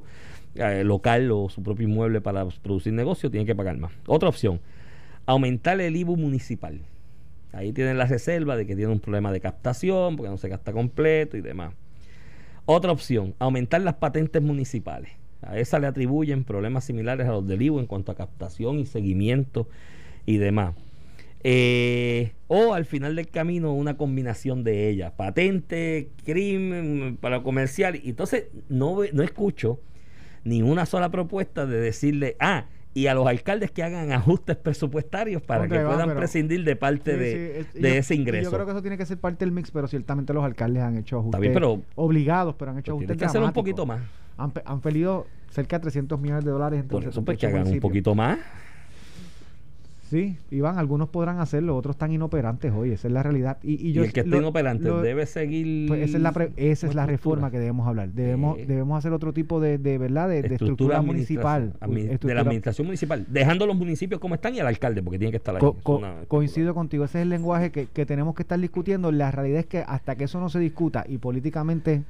eh, 0.54 0.84
local 0.84 1.30
o 1.32 1.50
su 1.50 1.62
propio 1.62 1.86
inmueble 1.86 2.22
para 2.22 2.46
producir 2.62 2.94
negocio, 2.94 3.30
tiene 3.30 3.44
que 3.44 3.54
pagar 3.54 3.76
más. 3.76 3.92
Otra 4.06 4.30
opción, 4.30 4.60
aumentar 5.26 5.78
el 5.80 5.94
IBU 5.96 6.16
municipal. 6.16 6.80
Ahí 7.52 7.72
tienen 7.74 7.98
la 7.98 8.06
reserva 8.06 8.56
de 8.56 8.66
que 8.66 8.74
tiene 8.74 8.90
un 8.90 9.00
problema 9.00 9.30
de 9.32 9.40
captación, 9.40 10.16
porque 10.16 10.30
no 10.30 10.38
se 10.38 10.48
gasta 10.48 10.72
completo 10.72 11.36
y 11.36 11.42
demás. 11.42 11.74
Otra 12.64 12.90
opción, 12.90 13.34
aumentar 13.38 13.82
las 13.82 13.94
patentes 13.96 14.40
municipales. 14.42 15.10
A 15.46 15.58
esa 15.58 15.78
le 15.78 15.86
atribuyen 15.86 16.44
problemas 16.44 16.84
similares 16.84 17.26
a 17.26 17.32
los 17.32 17.46
del 17.46 17.62
IVU 17.62 17.80
en 17.80 17.86
cuanto 17.86 18.12
a 18.12 18.14
captación 18.14 18.78
y 18.78 18.86
seguimiento 18.86 19.68
y 20.26 20.38
demás. 20.38 20.74
Eh, 21.46 22.32
o 22.48 22.72
al 22.72 22.86
final 22.86 23.16
del 23.16 23.28
camino 23.28 23.74
una 23.74 23.96
combinación 23.96 24.64
de 24.64 24.88
ellas. 24.88 25.12
Patente, 25.12 26.08
crimen, 26.24 27.18
para 27.20 27.42
comercial. 27.42 28.00
Y 28.02 28.10
entonces 28.10 28.46
no, 28.68 29.00
no 29.12 29.22
escucho 29.22 29.80
ni 30.44 30.62
una 30.62 30.86
sola 30.86 31.10
propuesta 31.10 31.66
de 31.66 31.78
decirle, 31.78 32.36
ah, 32.40 32.66
y 32.94 33.08
a 33.08 33.14
los 33.14 33.26
alcaldes 33.26 33.72
que 33.72 33.82
hagan 33.82 34.12
ajustes 34.12 34.56
presupuestarios 34.56 35.42
para 35.42 35.68
que 35.68 35.80
puedan 35.80 36.14
prescindir 36.14 36.64
de 36.64 36.76
parte 36.76 37.16
de, 37.16 37.66
ese 37.98 38.14
ingreso. 38.14 38.50
Yo 38.50 38.56
creo 38.56 38.66
que 38.66 38.72
eso 38.72 38.82
tiene 38.82 38.96
que 38.96 39.04
ser 39.04 39.18
parte 39.18 39.44
del 39.44 39.52
mix, 39.52 39.70
pero 39.70 39.88
ciertamente 39.88 40.32
los 40.32 40.44
alcaldes 40.44 40.82
han 40.82 40.96
hecho 40.98 41.18
ajustes 41.18 41.50
pero, 41.52 41.82
obligados, 41.96 42.54
pero 42.54 42.70
han 42.70 42.78
hecho 42.78 42.92
ajustes. 42.92 43.08
Tienen 43.08 43.18
que 43.18 43.24
hacer 43.24 43.42
un 43.42 43.52
poquito 43.52 43.84
más. 43.84 44.00
Han, 44.36 44.52
han 44.64 44.80
pedido 44.80 45.26
cerca 45.50 45.78
de 45.78 45.82
300 45.82 46.20
millones 46.20 46.44
de 46.44 46.50
dólares. 46.50 46.84
Por 46.84 47.04
eso, 47.04 47.24
pues 47.24 47.38
que 47.38 47.46
hagan 47.46 47.66
un 47.66 47.80
poquito 47.80 48.14
más. 48.14 48.38
Sí, 50.10 50.36
Iván, 50.50 50.78
algunos 50.78 51.08
podrán 51.08 51.40
hacerlo, 51.40 51.76
otros 51.76 51.96
están 51.96 52.12
inoperantes 52.12 52.70
hoy, 52.72 52.92
esa 52.92 53.08
es 53.08 53.12
la 53.12 53.22
realidad. 53.22 53.58
Y, 53.62 53.92
yo, 53.92 54.04
el 54.04 54.12
que 54.12 54.20
esté 54.20 54.36
inoperante 54.36 54.88
debe 54.88 55.24
seguir... 55.24 55.88
Pues 55.88 56.02
esa 56.02 56.18
es 56.18 56.22
la, 56.22 56.48
esa 56.56 56.86
es 56.86 56.94
la 56.94 57.06
reforma 57.06 57.50
que 57.50 57.58
debemos 57.58 57.88
hablar. 57.88 58.10
Debemos 58.10 58.58
debemos 58.58 58.98
hacer 58.98 59.12
otro 59.12 59.32
tipo 59.32 59.60
de, 59.60 59.78
de 59.78 59.96
¿verdad? 59.98 60.28
De, 60.28 60.40
estructura, 60.40 61.00
municipal. 61.00 61.72
de 61.80 62.34
la 62.34 62.42
administración 62.42 62.86
municipal, 62.86 63.26
dejando 63.28 63.66
los 63.66 63.76
municipios 63.76 64.20
como 64.20 64.34
están 64.34 64.54
y 64.54 64.60
al 64.60 64.66
alcalde, 64.66 65.02
porque 65.02 65.18
tiene 65.18 65.32
que 65.32 65.38
estar 65.38 65.56
ahí. 65.56 65.62
coincido 66.28 66.74
contigo, 66.74 67.04
ese 67.04 67.18
es 67.18 67.22
el 67.22 67.30
lenguaje 67.30 67.72
que, 67.72 67.86
que 67.86 68.04
tenemos 68.04 68.34
que 68.34 68.42
estar 68.42 68.60
discutiendo. 68.60 69.10
La 69.10 69.30
realidad 69.30 69.60
es 69.60 69.66
que 69.66 69.78
hasta 69.78 70.16
que 70.16 70.24
eso 70.24 70.38
no 70.38 70.48
se 70.50 70.58
discuta 70.60 71.04
y 71.08 71.18
políticamente 71.18 72.04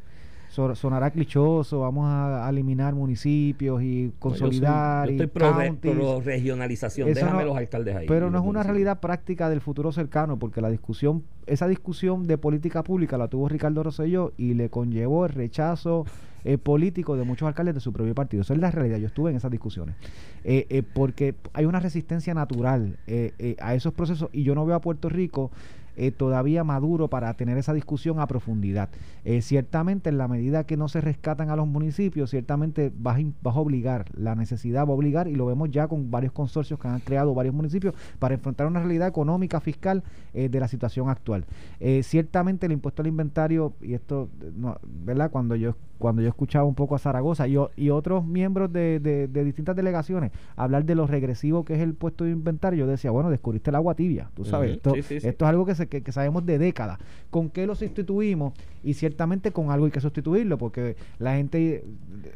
sonará 0.55 1.11
clichoso, 1.11 1.81
vamos 1.81 2.07
a, 2.09 2.49
eliminar 2.49 2.95
municipios 2.95 3.83
y 3.83 4.13
consolidar. 4.19 5.09
Yo, 5.09 5.25
estoy 5.25 5.27
pro, 5.27 6.21
regionalización, 6.21 7.13
déjame 7.13 7.45
los 7.45 7.57
alcaldes 7.57 7.97
ahí. 7.97 8.07
Pero 8.07 8.31
no 8.31 8.39
es 8.39 8.45
una 8.45 8.63
realidad 8.63 9.01
práctica 9.01 9.49
del 9.49 9.61
futuro 9.61 9.93
cercano, 9.93 10.39
porque 10.39 10.61
la 10.61 10.71
discusión, 10.71 11.25
esa 11.47 11.67
discusión 11.69 12.27
de 12.27 12.39
política 12.39 12.83
pública 12.83 13.19
la 13.19 13.29
tuvo 13.29 13.49
Ricardo 13.49 13.83
Rosselló 13.83 14.33
y 14.37 14.55
le 14.55 14.71
conllevó 14.71 15.27
el 15.27 15.33
rechazo 15.33 16.05
eh, 16.45 16.59
político 16.59 17.17
de 17.17 17.25
muchos 17.25 17.49
alcaldes 17.49 17.75
de 17.75 17.81
su 17.81 17.93
propio 17.93 18.15
partido. 18.15 18.43
Esa 18.43 18.55
es 18.55 18.61
la 18.61 18.71
realidad, 18.71 18.99
yo 18.99 19.07
estuve 19.07 19.31
en 19.31 19.37
esas 19.37 19.51
discusiones. 19.51 19.97
Eh, 20.45 20.67
eh, 20.69 20.83
porque 20.83 21.35
hay 21.53 21.65
una 21.65 21.81
resistencia 21.81 22.35
natural 22.35 22.99
a 23.61 23.75
esos 23.75 23.93
procesos 23.95 24.29
y 24.33 24.43
yo 24.43 24.55
no 24.55 24.67
veo 24.67 24.77
a 24.77 24.81
Puerto 24.81 25.09
Rico 25.09 25.51
eh, 25.97 26.11
todavía 26.11 26.65
maduro 26.65 27.09
para 27.09 27.33
tener 27.35 27.59
esa 27.59 27.73
discusión 27.73 28.21
a 28.21 28.27
profundidad. 28.27 28.89
Eh, 29.25 29.43
ciertamente, 29.43 30.09
en 30.09 30.19
la 30.19 30.29
medida 30.29 30.65
que 30.65 30.77
no 30.77 30.89
se 30.89 31.01
rescatan 31.01 31.51
a 31.51 31.57
los 31.57 31.67
municipios, 31.67 32.31
ciertamente 32.31 32.93
vas, 32.97 33.19
a 33.45 33.49
obligar, 33.61 34.07
la 34.17 34.35
necesidad 34.35 34.87
va 34.87 34.91
a 34.91 34.95
obligar, 34.95 35.29
y 35.29 35.35
lo 35.35 35.47
vemos 35.47 35.71
ya 35.71 35.89
con 35.89 36.11
varios 36.11 36.33
consorcios 36.33 36.79
que 36.81 36.89
han 36.89 37.01
creado 37.01 37.35
varios 37.35 37.55
municipios 37.55 37.95
para 38.19 38.35
enfrentar 38.35 38.67
una 38.67 38.81
realidad 38.81 39.09
económica, 39.09 39.61
fiscal 39.61 40.03
eh, 40.33 40.49
de 40.49 40.61
la 40.61 40.69
situación 40.69 41.09
actual. 41.09 41.45
ciertamente, 42.03 42.67
el 42.67 42.73
impuesto 42.73 43.03
al 43.03 43.09
inventario, 43.09 43.75
y 43.81 43.95
esto, 43.95 44.29
¿verdad? 45.05 45.31
Cuando 45.31 45.57
yo 45.57 45.77
cuando 46.05 46.21
yo 46.21 46.29
escuchaba 46.29 46.67
un 46.67 46.75
poco 46.75 46.95
a 46.95 46.99
Zaragoza 46.99 47.49
y, 47.49 47.57
y 47.77 47.89
otros 47.89 48.27
miembros 48.27 48.71
de, 48.71 49.01
de, 49.01 49.45
distintas 49.45 49.75
delegaciones 49.75 50.33
hablar 50.55 50.85
de 50.85 50.95
lo 50.95 51.07
regresivo 51.07 51.65
que 51.65 51.73
es 51.73 51.81
el 51.81 51.95
puesto 51.95 52.25
de 52.25 52.31
inventario, 52.31 52.85
yo 52.85 52.91
decía, 52.91 53.11
bueno, 53.11 53.31
descubriste 53.31 53.71
el 53.71 53.77
agua 53.77 53.95
tibia, 53.95 54.29
tú 54.35 54.45
sabes, 54.45 54.73
esto, 54.73 54.95
esto 54.95 55.27
es 55.27 55.49
algo 55.49 55.65
que, 55.65 55.75
se, 55.75 55.89
que, 55.89 56.13
sabemos 56.13 56.45
de 56.45 56.59
décadas. 56.59 56.99
¿Con 57.31 57.49
qué 57.49 57.67
lo 57.67 57.75
sustituimos? 57.75 58.53
Y 58.83 58.93
ciertamente 58.93 59.51
con 59.51 59.71
algo 59.71 59.87
hay 59.87 59.93
que 59.93 60.01
sustituirlo, 60.03 60.59
porque 60.59 60.95
la 61.19 61.37
gente, 61.37 61.87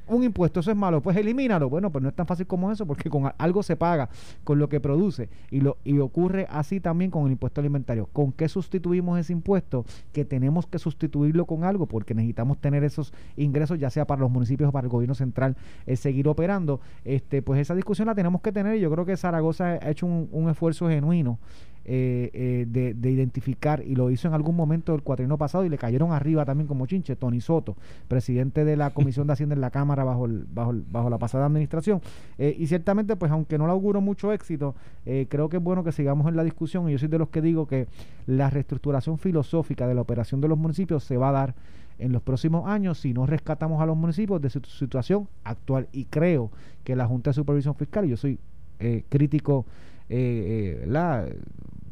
un 0.07 0.25
impuesto, 0.25 0.61
eso 0.61 0.71
es 0.71 0.77
malo, 0.77 1.03
pues 1.03 1.15
elimínalo. 1.19 1.69
Bueno, 1.69 1.93
pues 1.93 2.03
no 2.03 2.09
es 2.09 2.15
tan 2.15 2.27
fácil 2.27 2.47
como 2.47 2.73
eso, 2.73 2.87
porque 2.87 3.11
con 3.11 3.31
algo 3.37 3.63
se 3.63 3.77
paga, 3.77 4.09
con 4.45 4.59
lo 4.59 4.71
que 4.71 4.81
produce, 4.81 5.29
y, 5.51 5.61
lo, 5.61 5.77
y 5.85 5.99
ocurre 5.99 6.47
así 6.49 6.81
también 6.81 7.11
con 7.11 7.27
el 7.27 7.33
impuesto 7.33 7.61
alimentario. 7.61 8.09
¿Con 8.15 8.33
qué 8.33 8.49
sustituimos 8.49 9.19
ese 9.21 9.35
impuesto? 9.35 9.85
Que 10.15 10.25
tenemos 10.25 10.67
que 10.67 10.79
sustituirlo 10.79 11.45
con 11.45 11.65
algo, 11.65 11.85
porque 11.85 12.15
necesitamos 12.15 12.59
tener 12.59 12.83
esos 12.83 13.13
ingresos, 13.37 13.58
ya 13.67 13.91
sea 13.91 14.07
para 14.07 14.21
los 14.21 14.31
municipios 14.31 14.69
o 14.69 14.73
para 14.73 14.87
el 14.87 14.91
gobierno 14.91 15.15
central, 15.15 15.57
eh, 15.87 15.97
seguir 15.97 16.29
operando, 16.29 16.81
este, 17.05 17.43
pues 17.43 17.61
esa 17.61 17.75
discusión 17.75 18.07
la 18.07 18.15
tenemos 18.15 18.41
que 18.41 18.53
tener 18.53 18.77
y 18.77 18.81
yo 18.81 18.91
creo 18.91 19.05
que 19.05 19.17
Zaragoza 19.17 19.79
ha 19.83 19.91
hecho 19.91 20.07
un, 20.07 20.49
esfuerzo 20.49 20.89
genuino 20.89 21.39
eh, 21.85 22.31
eh, 22.33 22.95
de, 22.95 23.11
identificar 23.11 23.83
y 23.83 23.95
lo 23.95 24.11
hizo 24.11 24.29
en 24.29 24.35
algún 24.35 24.57
momento 24.57 24.95
el 24.95 25.03
cuatrino 25.03 25.39
pasado 25.39 25.65
y 25.65 25.69
le 25.69 25.79
cayeron 25.79 26.13
arriba 26.13 26.45
también 26.45 26.67
como 26.67 26.87
chinche 26.87 27.17
Tony 27.17 27.41
Soto, 27.41 27.77
presidente 28.09 28.65
de 28.65 28.77
la 28.77 28.91
Comisión 28.95 29.27
de 29.27 29.33
Hacienda 29.33 29.55
en 29.55 29.61
la 29.61 29.71
Cámara 29.71 30.05
bajo, 30.05 30.29
bajo, 30.53 30.75
bajo 30.91 31.11
la 31.11 31.19
pasada 31.19 31.47
administración. 31.47 32.01
y 32.39 32.67
ciertamente, 32.67 33.17
pues 33.17 33.33
aunque 33.33 33.59
no 33.59 33.67
le 33.67 33.73
auguro 33.73 34.01
mucho 34.01 34.33
éxito, 34.33 34.75
creo 35.05 35.49
que 35.49 35.57
es 35.57 35.63
bueno 35.63 35.85
que 35.85 35.93
sigamos 35.93 36.29
en 36.29 36.37
la 36.37 36.45
discusión 36.45 36.89
y 36.89 36.93
yo 36.93 36.99
soy 36.99 37.09
de 37.09 37.19
los 37.19 37.29
que 37.29 37.41
digo 37.41 37.67
que 37.67 37.89
la 38.27 38.51
reestructuración 38.51 39.19
filosófica 39.19 39.87
de 39.87 39.95
la 39.95 40.03
operación 40.03 40.41
de 40.41 40.49
los 40.49 40.59
municipios 40.59 41.05
se 41.05 41.17
va 41.17 41.31
a 41.31 41.33
dar 41.33 41.55
en 41.99 42.13
los 42.13 42.23
próximos 42.23 42.69
años 42.69 42.99
si 42.99 43.13
no 43.13 43.27
rescatamos 43.27 43.81
a 43.81 43.87
los 43.87 43.97
municipios 43.97 44.41
de 44.41 44.51
su 44.51 44.61
situación 44.61 45.29
actual. 45.45 45.89
Y 45.93 46.05
creo 46.05 46.51
que 46.85 46.97
la 46.97 47.07
Junta 47.07 47.31
de 47.31 47.35
Supervisión 47.35 47.75
Fiscal, 47.75 48.07
yo 48.07 48.17
soy 48.17 48.39
eh, 48.79 49.05
crítico 49.09 49.67
eh, 50.09 50.81
eh 50.85 51.39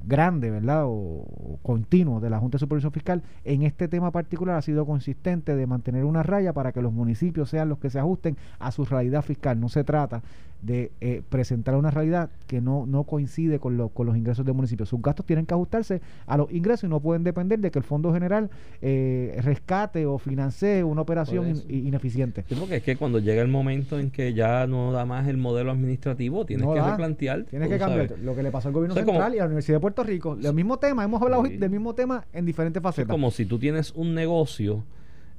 grande, 0.07 0.51
¿verdad? 0.51 0.85
O, 0.87 1.59
continuo 1.63 2.21
de 2.21 2.31
la 2.31 2.39
Junta 2.39 2.57
de 2.57 2.61
Supervisión 2.61 2.93
Fiscal 2.93 3.23
en 3.45 3.63
este 3.63 3.89
tema 3.89 4.13
particular 4.13 4.57
ha 4.57 4.63
sido 4.63 4.87
consistente 4.87 5.57
de 5.57 5.67
mantener 5.67 6.05
una 6.05 6.23
raya 6.23 6.53
para 6.53 6.73
que 6.73 6.81
los 6.81 6.93
municipios 6.93 7.51
sean 7.51 7.69
los 7.69 7.79
que 7.79 7.91
se 7.91 7.99
ajusten 7.99 8.37
a 8.59 8.71
su 8.71 8.85
realidad 8.85 9.23
fiscal. 9.23 9.59
No 9.59 9.69
se 9.69 9.85
trata 9.85 10.23
de 10.63 10.91
eh, 11.01 11.23
presentar 11.29 11.77
una 11.77 11.91
realidad 11.91 12.31
que 12.47 12.61
no, 12.61 12.87
no 12.87 13.05
coincide 13.05 13.59
con, 13.59 13.77
lo, 13.77 13.89
con 13.89 14.07
los 14.07 14.17
ingresos 14.17 14.45
del 14.45 14.55
municipio. 14.55 14.87
Sus 14.87 15.01
gastos 15.01 15.27
tienen 15.27 15.47
que 15.47 15.55
ajustarse 15.55 16.01
a 16.27 16.37
los 16.37 16.51
ingresos 16.51 16.85
y 16.85 16.89
no 16.89 17.01
pueden 17.01 17.25
depender 17.25 17.59
de 17.59 17.71
que 17.71 17.79
el 17.79 17.85
Fondo 17.85 18.13
General 18.13 18.51
eh, 18.83 19.39
rescate 19.43 20.07
o 20.07 20.19
financie 20.19 20.83
una 20.85 21.03
operación 21.03 21.63
ineficiente. 21.69 22.45
Sí, 22.49 22.55
porque 22.59 22.77
es 22.77 22.83
que 22.83 22.97
cuando 22.97 23.19
llega 23.19 23.43
el 23.43 23.49
momento 23.49 23.99
en 23.99 24.11
que 24.11 24.35
ya 24.35 24.67
no 24.67 24.93
da 24.93 25.05
más 25.05 25.29
el 25.29 25.37
modelo 25.37 25.71
administrativo, 25.71 26.45
tienes 26.45 26.67
que 26.67 26.83
replantear. 26.83 27.45
Tienes 27.45 27.69
que 27.69 27.79
cambiar 27.79 28.19
lo 28.19 28.35
que 28.35 28.43
le 28.43 28.51
pasó 28.51 28.69
al 28.69 28.75
gobierno 28.75 28.95
central 28.95 29.35
y 29.35 29.39
a 29.39 29.43
la 29.43 29.47
Universidad 29.47 29.77
de 29.77 29.81
Puerto 29.81 30.03
Rico. 30.03 30.37
El 30.43 30.55
mismo 30.55 30.79
tema, 30.79 31.05
hemos 31.05 31.21
hablado 31.23 31.43
del 31.45 31.71
mismo 31.71 31.95
tema 31.95 32.25
en 32.33 32.45
diferentes 32.45 32.83
facetas. 32.83 33.09
Es 33.09 33.13
como 33.13 33.31
si 33.31 33.47
tú 33.47 33.59
tienes 33.59 33.93
un 33.95 34.15
negocio 34.15 34.85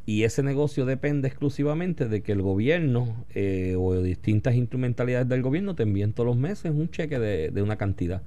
y 0.07 0.23
ese 0.23 0.41
negocio 0.41 0.85
depende 0.85 1.27
exclusivamente 1.27 2.07
de 2.07 2.23
que 2.23 2.31
el 2.31 2.41
gobierno 2.41 3.25
eh, 3.35 3.75
o 3.77 3.93
distintas 4.01 4.55
instrumentalidades 4.55 5.27
del 5.27 5.41
gobierno 5.41 5.75
te 5.75 5.83
envíen 5.83 6.13
todos 6.13 6.27
los 6.27 6.37
meses 6.37 6.71
un 6.71 6.89
cheque 6.89 7.19
de, 7.19 7.61
una 7.61 7.75
cantidad. 7.75 8.21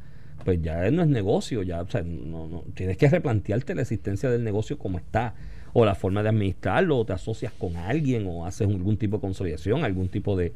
Pues 0.44 0.60
ya 0.60 0.90
no 0.90 1.00
es 1.00 1.08
negocio, 1.08 1.62
ya, 1.62 1.86
no, 2.04 2.48
no, 2.48 2.64
tienes 2.74 2.98
que 2.98 3.08
replantearte 3.08 3.74
la 3.74 3.80
existencia 3.80 4.28
del 4.28 4.44
negocio 4.44 4.76
como 4.76 4.98
está, 4.98 5.32
o 5.72 5.86
la 5.86 5.94
forma 5.94 6.22
de 6.22 6.28
administrarlo, 6.28 6.98
o 6.98 7.06
te 7.06 7.14
asocias 7.14 7.54
con 7.54 7.74
alguien, 7.76 8.26
o 8.28 8.44
haces 8.44 8.68
algún 8.68 8.98
tipo 8.98 9.16
de 9.16 9.22
consolidación, 9.22 9.82
algún 9.82 10.10
tipo 10.10 10.36
de, 10.36 10.52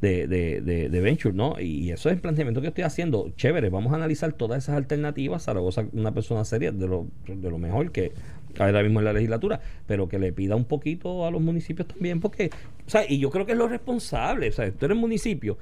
de, 0.00 0.26
de, 0.26 0.88
de, 0.88 1.00
venture, 1.00 1.34
¿no? 1.34 1.60
Y 1.60 1.92
eso 1.92 2.08
es 2.08 2.16
el 2.16 2.20
planteamiento 2.20 2.60
que 2.60 2.68
estoy 2.68 2.82
haciendo. 2.82 3.30
Chévere, 3.36 3.70
vamos 3.70 3.92
a 3.92 3.96
analizar 3.96 4.32
todas 4.32 4.64
esas 4.64 4.76
alternativas. 4.76 5.44
Zaragoza, 5.44 5.86
una 5.92 6.12
persona 6.12 6.44
seria, 6.44 6.72
de 6.72 6.86
lo, 6.86 7.06
de 7.26 7.50
lo 7.50 7.58
mejor 7.58 7.92
que 7.92 8.12
ahora 8.62 8.82
mismo 8.82 9.00
en 9.00 9.06
la 9.06 9.12
legislatura, 9.12 9.60
pero 9.86 10.08
que 10.08 10.18
le 10.18 10.32
pida 10.32 10.56
un 10.56 10.64
poquito 10.64 11.26
a 11.26 11.30
los 11.30 11.40
municipios 11.40 11.88
también, 11.88 12.20
porque, 12.20 12.50
o 12.86 12.90
sea, 12.90 13.04
y 13.08 13.18
yo 13.18 13.30
creo 13.30 13.46
que 13.46 13.52
es 13.52 13.58
lo 13.58 13.68
responsable, 13.68 14.48
o 14.48 14.52
sea, 14.52 14.70
tú 14.70 14.86
eres 14.86 14.96
municipio 14.96 15.58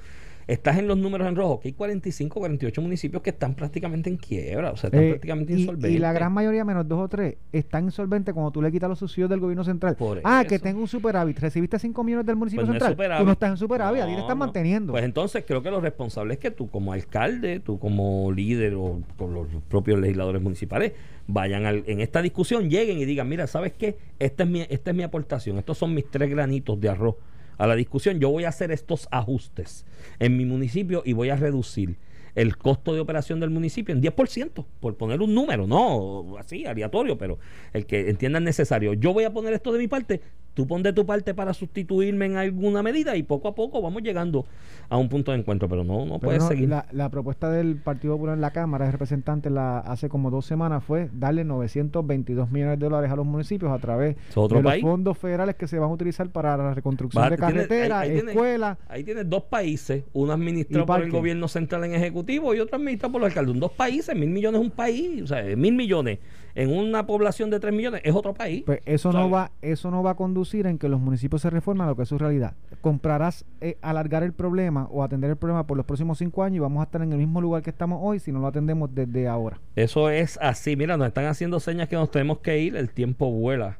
estás 0.47 0.77
en 0.77 0.87
los 0.87 0.97
números 0.97 1.27
en 1.27 1.35
rojo, 1.35 1.59
que 1.59 1.69
hay 1.69 1.73
45, 1.73 2.39
48 2.39 2.81
municipios 2.81 3.21
que 3.21 3.31
están 3.31 3.55
prácticamente 3.55 4.09
en 4.09 4.17
quiebra, 4.17 4.71
o 4.71 4.77
sea, 4.77 4.87
están 4.87 5.03
eh, 5.03 5.09
prácticamente 5.11 5.53
insolventes. 5.53 5.91
Y 5.91 5.97
la 5.99 6.13
gran 6.13 6.33
mayoría, 6.33 6.65
menos 6.65 6.87
dos 6.87 6.99
o 6.99 7.07
tres, 7.07 7.37
están 7.51 7.85
insolventes 7.85 8.33
cuando 8.33 8.51
tú 8.51 8.61
le 8.61 8.71
quitas 8.71 8.89
los 8.89 8.99
subsidios 8.99 9.29
del 9.29 9.39
gobierno 9.39 9.63
central. 9.63 9.97
ah, 10.23 10.45
que 10.47 10.59
tengo 10.59 10.81
un 10.81 10.87
superávit, 10.87 11.39
recibiste 11.39 11.79
5 11.79 12.03
millones 12.03 12.25
del 12.25 12.35
municipio 12.35 12.65
pues 12.65 12.79
central, 12.79 13.17
tú 13.17 13.25
no 13.25 13.31
estás 13.31 13.51
en 13.51 13.57
superávit, 13.57 14.01
no, 14.01 14.07
ahí 14.07 14.13
le 14.13 14.21
están 14.21 14.37
manteniendo. 14.37 14.93
Pues 14.93 15.03
entonces 15.03 15.43
creo 15.47 15.61
que 15.61 15.71
lo 15.71 15.81
responsable 15.81 16.33
es 16.33 16.39
que 16.39 16.51
tú 16.51 16.69
como 16.69 16.93
alcalde, 16.93 17.59
tú 17.59 17.79
como 17.79 18.31
líder 18.31 18.75
o 18.75 19.01
con 19.17 19.33
los 19.33 19.47
propios 19.67 19.99
legisladores 19.99 20.41
municipales, 20.41 20.93
vayan 21.27 21.65
en 21.65 22.01
esta 22.01 22.21
discusión, 22.21 22.69
lleguen 22.69 22.99
y 22.99 23.05
digan, 23.05 23.29
mira, 23.29 23.47
¿sabes 23.47 23.73
qué? 23.73 23.97
Esta 24.19 24.43
es 24.43 24.49
mi, 24.49 24.61
esta 24.61 24.91
es 24.91 24.97
mi 24.97 25.03
aportación, 25.03 25.57
estos 25.57 25.77
son 25.77 25.93
mis 25.93 26.09
tres 26.09 26.29
granitos 26.29 26.79
de 26.79 26.89
arroz 26.89 27.15
a 27.57 27.67
la 27.67 27.75
discusión, 27.75 28.19
yo 28.19 28.29
voy 28.29 28.45
a 28.45 28.49
hacer 28.49 28.71
estos 28.71 29.07
ajustes 29.11 29.85
en 30.19 30.37
mi 30.37 30.45
municipio 30.45 31.03
y 31.05 31.13
voy 31.13 31.29
a 31.29 31.35
reducir 31.35 31.97
el 32.35 32.57
costo 32.57 32.93
de 32.93 32.99
operación 32.99 33.39
del 33.39 33.49
municipio 33.49 33.93
en 33.93 34.01
10%, 34.01 34.65
por 34.79 34.97
poner 34.97 35.21
un 35.21 35.35
número, 35.35 35.67
no 35.67 36.37
así, 36.39 36.65
aleatorio, 36.65 37.17
pero 37.17 37.39
el 37.73 37.85
que 37.85 38.09
entiendan 38.09 38.43
necesario. 38.43 38.93
Yo 38.93 39.13
voy 39.13 39.23
a 39.23 39.31
poner 39.31 39.53
esto 39.53 39.71
de 39.71 39.79
mi 39.79 39.87
parte, 39.87 40.21
tú 40.53 40.67
pon 40.67 40.83
de 40.83 40.93
tu 40.93 41.05
parte 41.05 41.33
para 41.33 41.53
sustituirme 41.53 42.25
en 42.25 42.37
alguna 42.37 42.83
medida 42.83 43.15
y 43.15 43.23
poco 43.23 43.47
a 43.47 43.55
poco 43.55 43.81
vamos 43.81 44.01
llegando 44.01 44.45
a 44.89 44.97
un 44.97 45.09
punto 45.09 45.31
de 45.31 45.39
encuentro, 45.39 45.67
pero 45.67 45.83
no, 45.83 46.05
no 46.05 46.19
puedes 46.19 46.43
seguir. 46.43 46.69
La, 46.91 47.09
propuesta 47.09 47.51
del 47.51 47.77
Partido 47.77 48.13
Popular 48.13 48.35
en 48.35 48.41
la 48.41 48.51
Cámara 48.51 48.85
de 48.85 48.91
Representantes 48.91 49.51
la, 49.51 49.79
hace 49.79 50.09
como 50.09 50.31
dos 50.31 50.45
semanas 50.45 50.83
fue 50.83 51.09
darle 51.13 51.43
922 51.43 52.51
millones 52.51 52.79
de 52.79 52.85
dólares 52.85 53.11
a 53.11 53.15
los 53.15 53.25
municipios 53.25 53.71
a 53.71 53.79
través 53.79 54.15
de 54.15 54.61
los 54.61 54.81
fondos 54.81 55.17
federales 55.17 55.55
que 55.55 55.67
se 55.67 55.79
van 55.79 55.89
a 55.89 55.93
utilizar 55.93 56.29
para 56.29 56.57
la 56.57 56.73
reconstrucción 56.73 57.29
de 57.29 57.37
carreteras, 57.37 58.07
escuelas. 58.07 58.77
ahí 58.87 59.03
tienes 59.03 59.29
dos 59.29 59.43
países, 59.43 60.03
uno 60.13 60.33
administrado 60.33 60.85
por 60.85 61.01
el 61.01 61.11
gobierno 61.11 61.47
central 61.47 61.83
en 61.85 61.95
ejecutivo 61.95 62.53
y 62.53 62.59
otro 62.59 62.77
administrado 62.77 63.11
por 63.13 63.21
los 63.21 63.29
alcaldes. 63.29 63.59
Dos 63.59 63.71
países, 63.71 64.15
mil 64.15 64.29
millones 64.29 64.61
es 64.61 64.65
un 64.65 64.71
país, 64.71 65.21
o 65.21 65.27
sea, 65.27 65.43
mil 65.55 65.73
millones 65.73 66.19
en 66.55 66.75
una 66.75 67.05
población 67.05 67.49
de 67.49 67.59
tres 67.59 67.73
millones 67.73 68.01
es 68.03 68.13
otro 68.13 68.33
país. 68.33 68.63
Pues 68.65 68.79
eso 68.85 69.11
no 69.11 69.29
va, 69.29 69.51
eso 69.61 69.91
no 69.91 70.03
va 70.03 70.11
a 70.11 70.15
conducir 70.15 70.67
en 70.67 70.77
que 70.77 70.89
los 70.89 70.99
municipios 70.99 71.41
se 71.41 71.49
reforman 71.49 71.87
lo 71.87 71.95
que 71.95 72.03
es 72.03 72.09
su 72.09 72.17
realidad. 72.17 72.53
Comprarás 72.81 73.45
eh, 73.61 73.77
alargar 73.81 74.23
el 74.23 74.33
problema 74.33 74.87
o 74.91 75.03
atender 75.03 75.29
el 75.29 75.37
problema 75.37 75.65
por 75.65 75.77
los 75.77 75.85
próximos 75.85 76.17
cinco 76.17 76.43
años 76.43 76.57
y 76.57 76.59
vamos 76.59 76.81
a 76.81 76.83
estar 76.83 77.01
en 77.01 77.11
el 77.11 77.17
mismo 77.17 77.41
lugar 77.41 77.63
que 77.63 77.69
estamos 77.69 77.99
hoy 78.01 78.19
si 78.19 78.31
no 78.31 78.39
lo 78.39 78.47
atendemos 78.47 78.93
desde 78.93 79.27
ahora. 79.27 79.59
Eso 79.75 80.09
es 80.09 80.37
así. 80.41 80.75
Mira, 80.75 80.97
nos 80.97 81.07
están 81.07 81.25
haciendo 81.25 81.59
señas 81.59 81.89
que 81.89 81.95
nos 81.95 82.11
tenemos 82.11 82.39
que 82.39 82.59
ir. 82.59 82.75
El 82.75 82.89
tiempo 82.89 83.31
vuela 83.31 83.79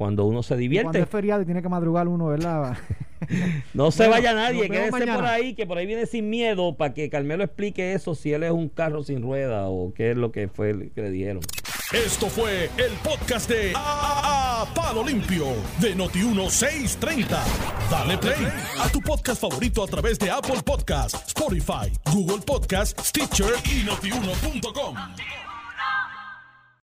cuando 0.00 0.24
uno 0.24 0.42
se 0.42 0.56
divierte. 0.56 0.84
Cuando 0.86 0.98
es 1.00 1.08
feriado 1.10 1.42
y 1.42 1.44
tiene 1.44 1.60
que 1.60 1.68
madrugar 1.68 2.08
uno, 2.08 2.28
¿verdad? 2.28 2.74
No 3.74 3.90
se 3.90 4.04
Bueno, 4.08 4.12
vaya 4.12 4.32
nadie, 4.32 4.66
quédese 4.66 4.90
por 4.92 5.00
mañana. 5.00 5.30
ahí, 5.32 5.52
que 5.54 5.66
por 5.66 5.76
ahí 5.76 5.84
viene 5.84 6.06
sin 6.06 6.30
miedo 6.30 6.74
para 6.78 6.94
que 6.94 7.10
Carmelo 7.10 7.44
explique 7.44 7.92
eso, 7.92 8.14
si 8.14 8.32
él 8.32 8.44
es 8.44 8.50
un 8.50 8.70
carro 8.70 9.02
sin 9.04 9.20
rueda 9.20 9.66
o 9.68 9.92
qué 9.92 10.12
es 10.12 10.16
lo 10.16 10.32
que 10.32 10.48
fue 10.48 10.70
el 10.70 10.90
que 10.92 11.02
le 11.02 11.10
dieron. 11.10 11.42
Esto 11.92 12.28
fue 12.28 12.70
el 12.78 12.92
podcast 13.04 13.50
de 13.50 13.72
A, 13.76 14.62
A- 14.62 14.74
Palo 14.74 15.04
Limpio 15.04 15.48
de 15.80 15.94
Noti1630. 15.94 17.26
Dale 17.90 18.16
play 18.16 18.46
a 18.82 18.88
tu 18.88 19.02
podcast 19.02 19.38
favorito 19.42 19.84
a 19.84 19.86
través 19.86 20.18
de 20.18 20.30
Apple 20.30 20.62
Podcasts, 20.64 21.22
Spotify, 21.28 21.92
Google 22.14 22.40
Podcasts, 22.46 23.06
Stitcher 23.06 23.52
y 23.70 23.84
notiuno.com. 23.84 24.96